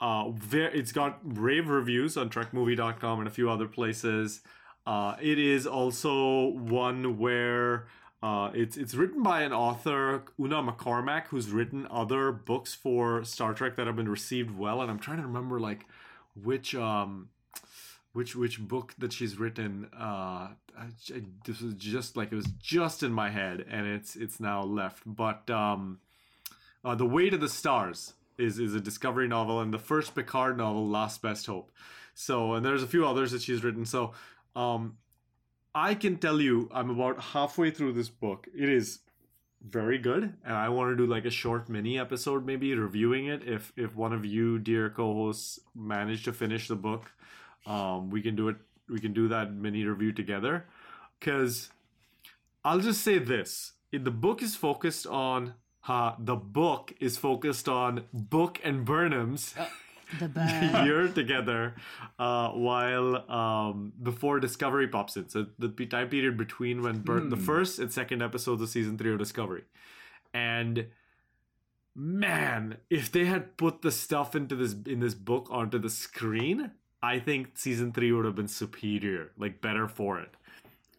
uh 0.01 0.29
very 0.31 0.77
it's 0.77 0.91
got 0.91 1.19
rave 1.23 1.69
reviews 1.69 2.17
on 2.17 2.29
trekmovie.com 2.29 3.19
and 3.19 3.27
a 3.27 3.31
few 3.31 3.49
other 3.49 3.67
places. 3.67 4.41
Uh, 4.87 5.17
it 5.21 5.37
is 5.37 5.67
also 5.67 6.47
one 6.47 7.17
where 7.19 7.87
uh, 8.23 8.49
it's 8.53 8.77
it's 8.77 8.95
written 8.95 9.21
by 9.21 9.41
an 9.41 9.51
author 9.51 10.23
Una 10.39 10.63
McCormack, 10.63 11.25
who's 11.27 11.49
written 11.49 11.85
other 11.91 12.31
books 12.31 12.73
for 12.73 13.25
Star 13.25 13.53
Trek 13.53 13.75
that 13.75 13.85
have 13.85 13.97
been 13.97 14.07
received 14.07 14.57
well, 14.57 14.81
and 14.81 14.89
I'm 14.89 14.97
trying 14.97 15.17
to 15.17 15.23
remember 15.23 15.59
like 15.59 15.85
which 16.41 16.73
um 16.73 17.27
which 18.13 18.33
which 18.33 18.61
book 18.61 18.93
that 18.97 19.11
she's 19.11 19.37
written. 19.37 19.89
Uh, 19.93 20.53
I, 20.77 20.85
I, 21.13 21.21
this 21.45 21.59
was 21.59 21.73
just 21.73 22.15
like 22.15 22.31
it 22.31 22.35
was 22.35 22.47
just 22.57 23.03
in 23.03 23.11
my 23.11 23.29
head, 23.29 23.65
and 23.69 23.85
it's 23.85 24.15
it's 24.15 24.39
now 24.39 24.63
left. 24.63 25.03
But 25.05 25.49
um, 25.49 25.99
uh, 26.85 26.95
the 26.95 27.05
Way 27.05 27.29
to 27.29 27.37
the 27.37 27.49
Stars 27.49 28.13
is 28.37 28.57
is 28.57 28.73
a 28.73 28.79
discovery 28.79 29.27
novel, 29.27 29.59
and 29.59 29.73
the 29.73 29.79
first 29.79 30.15
Picard 30.15 30.57
novel, 30.57 30.87
Last 30.87 31.21
Best 31.21 31.45
Hope. 31.45 31.71
So, 32.19 32.53
and 32.53 32.65
there's 32.65 32.81
a 32.81 32.87
few 32.87 33.05
others 33.05 33.31
that 33.31 33.43
she's 33.43 33.63
written. 33.63 33.85
So, 33.85 34.13
um, 34.57 34.97
I 35.75 35.93
can 35.93 36.17
tell 36.17 36.41
you, 36.41 36.69
I'm 36.73 36.89
about 36.89 37.21
halfway 37.21 37.69
through 37.69 37.93
this 37.93 38.09
book. 38.09 38.47
It 38.55 38.69
is 38.69 38.99
very 39.61 39.99
good, 39.99 40.33
and 40.43 40.55
I 40.55 40.69
want 40.69 40.89
to 40.91 40.95
do 40.95 41.05
like 41.05 41.25
a 41.25 41.29
short 41.29 41.69
mini 41.69 41.99
episode, 41.99 42.45
maybe 42.45 42.73
reviewing 42.73 43.27
it. 43.27 43.47
If 43.47 43.71
if 43.75 43.95
one 43.95 44.13
of 44.13 44.25
you, 44.25 44.57
dear 44.57 44.89
co-hosts, 44.89 45.59
manage 45.75 46.23
to 46.23 46.33
finish 46.33 46.67
the 46.67 46.75
book, 46.75 47.11
um, 47.67 48.09
we 48.09 48.21
can 48.21 48.35
do 48.35 48.49
it. 48.49 48.57
We 48.89 48.99
can 48.99 49.13
do 49.13 49.27
that 49.27 49.53
mini 49.53 49.85
review 49.85 50.11
together. 50.11 50.65
Because 51.19 51.69
I'll 52.65 52.79
just 52.79 53.01
say 53.01 53.19
this: 53.19 53.73
the 53.91 54.11
book 54.11 54.41
is 54.41 54.55
focused 54.55 55.05
on 55.05 55.53
uh, 55.87 56.15
the 56.17 56.35
book 56.35 56.93
is 56.99 57.17
focused 57.17 57.69
on 57.69 58.05
Book 58.11 58.59
and 58.63 58.85
Burnham's 58.85 59.53
the 59.53 59.67
year 60.85 61.07
together, 61.09 61.75
uh, 62.17 62.49
while 62.51 63.29
um, 63.31 63.93
before 64.01 64.39
Discovery 64.39 64.87
pops 64.87 65.17
in. 65.17 65.27
So 65.29 65.47
the 65.59 65.69
time 65.85 66.09
period 66.09 66.37
between 66.37 66.81
when 66.81 66.99
Bur- 66.99 67.21
the 67.29 67.35
Hmm. 67.35 67.43
first 67.43 67.79
and 67.79 67.91
second 67.91 68.21
episodes 68.21 68.61
of 68.61 68.69
season 68.69 68.97
three 68.97 69.11
of 69.11 69.19
Discovery, 69.19 69.63
and 70.33 70.87
man, 71.95 72.77
if 72.89 73.11
they 73.11 73.25
had 73.25 73.57
put 73.57 73.81
the 73.81 73.91
stuff 73.91 74.35
into 74.35 74.55
this 74.55 74.75
in 74.85 74.99
this 74.99 75.13
book 75.15 75.47
onto 75.49 75.79
the 75.79 75.89
screen, 75.89 76.71
I 77.01 77.19
think 77.19 77.57
season 77.57 77.91
three 77.91 78.11
would 78.11 78.25
have 78.25 78.35
been 78.35 78.47
superior, 78.47 79.31
like 79.37 79.61
better 79.61 79.87
for 79.87 80.19
it. 80.19 80.33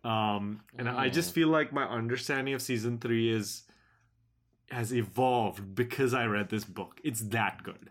Um, 0.05 0.61
and 0.79 0.89
I 0.89 1.09
just 1.09 1.35
feel 1.35 1.49
like 1.49 1.73
my 1.73 1.85
understanding 1.85 2.55
of 2.55 2.63
season 2.63 2.99
three 2.99 3.33
is 3.33 3.63
has 4.71 4.93
evolved 4.93 5.75
because 5.75 6.13
I 6.15 6.27
read 6.27 6.51
this 6.51 6.65
book. 6.65 7.01
It's 7.03 7.21
that 7.29 7.63
good. 7.63 7.91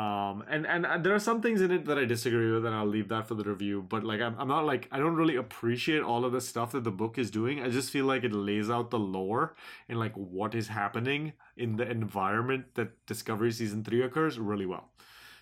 Um, 0.00 0.44
and, 0.48 0.66
and 0.66 0.86
and 0.86 1.04
there 1.04 1.14
are 1.14 1.18
some 1.20 1.42
things 1.42 1.60
in 1.60 1.70
it 1.70 1.84
that 1.84 1.98
I 1.98 2.06
disagree 2.06 2.50
with, 2.50 2.64
and 2.64 2.74
I'll 2.74 2.86
leave 2.86 3.08
that 3.08 3.28
for 3.28 3.34
the 3.34 3.44
review. 3.44 3.82
But 3.86 4.02
like, 4.02 4.22
I'm, 4.22 4.34
I'm 4.38 4.48
not 4.48 4.64
like 4.64 4.88
I 4.90 4.98
don't 4.98 5.14
really 5.14 5.36
appreciate 5.36 6.00
all 6.00 6.24
of 6.24 6.32
the 6.32 6.40
stuff 6.40 6.72
that 6.72 6.84
the 6.84 6.90
book 6.90 7.18
is 7.18 7.30
doing. 7.30 7.60
I 7.60 7.68
just 7.68 7.90
feel 7.90 8.06
like 8.06 8.24
it 8.24 8.32
lays 8.32 8.70
out 8.70 8.90
the 8.90 8.98
lore 8.98 9.54
and 9.90 9.98
like 9.98 10.14
what 10.14 10.54
is 10.54 10.68
happening 10.68 11.34
in 11.54 11.76
the 11.76 11.90
environment 11.90 12.76
that 12.76 13.04
Discovery 13.04 13.52
season 13.52 13.84
three 13.84 14.00
occurs 14.00 14.38
really 14.38 14.64
well. 14.64 14.88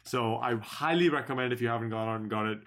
So 0.03 0.39
I 0.39 0.57
highly 0.57 1.09
recommend 1.09 1.53
if 1.53 1.61
you 1.61 1.69
haven't 1.69 1.91
gone 1.91 2.09
and 2.09 2.29
got 2.29 2.47
it, 2.47 2.59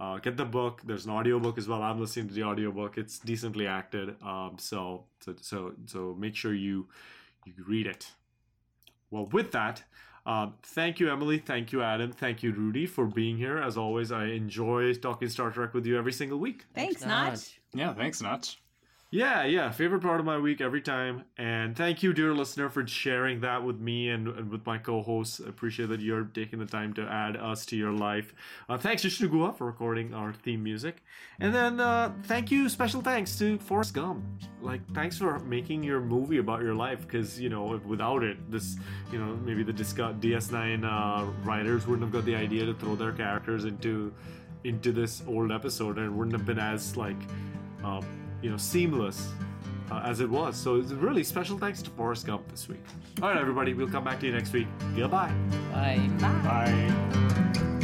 uh, 0.00 0.18
get 0.18 0.36
the 0.36 0.44
book. 0.44 0.82
There's 0.84 1.06
an 1.06 1.12
audiobook 1.12 1.56
as 1.56 1.66
well. 1.66 1.82
I'm 1.82 1.98
listening 1.98 2.28
to 2.28 2.34
the 2.34 2.42
audiobook. 2.42 2.98
It's 2.98 3.18
decently 3.20 3.66
acted. 3.66 4.16
Um, 4.22 4.56
so 4.58 5.04
so 5.20 5.34
so 5.40 5.72
so 5.86 6.14
make 6.18 6.36
sure 6.36 6.52
you 6.52 6.88
you 7.46 7.54
read 7.66 7.86
it. 7.86 8.12
Well, 9.10 9.26
with 9.26 9.52
that, 9.52 9.84
um, 10.28 10.54
thank 10.62 11.00
you, 11.00 11.10
Emily. 11.10 11.38
Thank 11.38 11.72
you, 11.72 11.82
Adam. 11.82 12.12
Thank 12.12 12.42
you, 12.42 12.52
Rudy, 12.52 12.84
for 12.86 13.06
being 13.06 13.38
here. 13.38 13.56
As 13.56 13.78
always, 13.78 14.12
I 14.12 14.26
enjoy 14.26 14.92
talking 14.92 15.28
Star 15.30 15.50
Trek 15.50 15.72
with 15.72 15.86
you 15.86 15.96
every 15.96 16.12
single 16.12 16.38
week. 16.38 16.66
Thanks, 16.74 17.02
Notch. 17.04 17.58
Yeah, 17.72 17.94
thanks, 17.94 18.20
Notch. 18.20 18.58
Yeah, 19.10 19.44
yeah. 19.44 19.70
Favorite 19.70 20.02
part 20.02 20.20
of 20.20 20.26
my 20.26 20.36
week 20.36 20.60
every 20.60 20.82
time. 20.82 21.24
And 21.38 21.74
thank 21.74 22.02
you, 22.02 22.12
dear 22.12 22.34
listener, 22.34 22.68
for 22.68 22.86
sharing 22.86 23.40
that 23.40 23.64
with 23.64 23.80
me 23.80 24.10
and, 24.10 24.28
and 24.28 24.50
with 24.50 24.66
my 24.66 24.76
co 24.76 25.00
hosts. 25.00 25.40
I 25.44 25.48
appreciate 25.48 25.88
that 25.88 26.00
you're 26.00 26.24
taking 26.24 26.58
the 26.58 26.66
time 26.66 26.92
to 26.94 27.02
add 27.04 27.34
us 27.34 27.64
to 27.66 27.76
your 27.76 27.90
life. 27.90 28.34
Uh, 28.68 28.76
thanks 28.76 29.00
to 29.00 29.08
for 29.56 29.66
recording 29.66 30.12
our 30.12 30.34
theme 30.34 30.62
music. 30.62 31.02
And 31.40 31.54
then 31.54 31.80
uh, 31.80 32.12
thank 32.24 32.50
you, 32.50 32.68
special 32.68 33.00
thanks 33.00 33.38
to 33.38 33.58
Forrest 33.60 33.94
Gump. 33.94 34.22
Like, 34.60 34.82
thanks 34.92 35.16
for 35.16 35.38
making 35.38 35.82
your 35.82 36.02
movie 36.02 36.36
about 36.36 36.60
your 36.60 36.74
life 36.74 37.00
because, 37.00 37.40
you 37.40 37.48
know, 37.48 37.80
without 37.86 38.22
it, 38.22 38.50
this, 38.50 38.76
you 39.10 39.18
know, 39.18 39.36
maybe 39.36 39.62
the 39.62 39.72
Disco- 39.72 40.12
DS9 40.20 40.84
uh, 40.84 41.24
writers 41.44 41.86
wouldn't 41.86 42.02
have 42.02 42.12
got 42.12 42.26
the 42.26 42.34
idea 42.34 42.66
to 42.66 42.74
throw 42.74 42.94
their 42.94 43.12
characters 43.12 43.64
into 43.64 44.12
into 44.64 44.90
this 44.92 45.22
old 45.26 45.52
episode 45.52 45.96
and 45.96 46.06
it 46.06 46.10
wouldn't 46.12 46.36
have 46.36 46.44
been 46.44 46.58
as, 46.58 46.94
like, 46.96 47.16
um, 47.84 48.04
you 48.42 48.50
know, 48.50 48.56
seamless 48.56 49.32
uh, 49.90 50.02
as 50.04 50.20
it 50.20 50.28
was. 50.28 50.56
So 50.56 50.76
it's 50.76 50.92
really 50.92 51.24
special 51.24 51.58
thanks 51.58 51.82
to 51.82 51.90
Forrest 51.90 52.26
Gump 52.26 52.48
this 52.48 52.68
week. 52.68 52.84
All 53.22 53.28
right, 53.28 53.38
everybody, 53.38 53.74
we'll 53.74 53.88
come 53.88 54.04
back 54.04 54.20
to 54.20 54.26
you 54.26 54.32
next 54.32 54.52
week. 54.52 54.68
Goodbye. 54.96 55.32
Bye. 55.72 56.10
Bye. 56.18 56.28
Bye. 56.42 57.74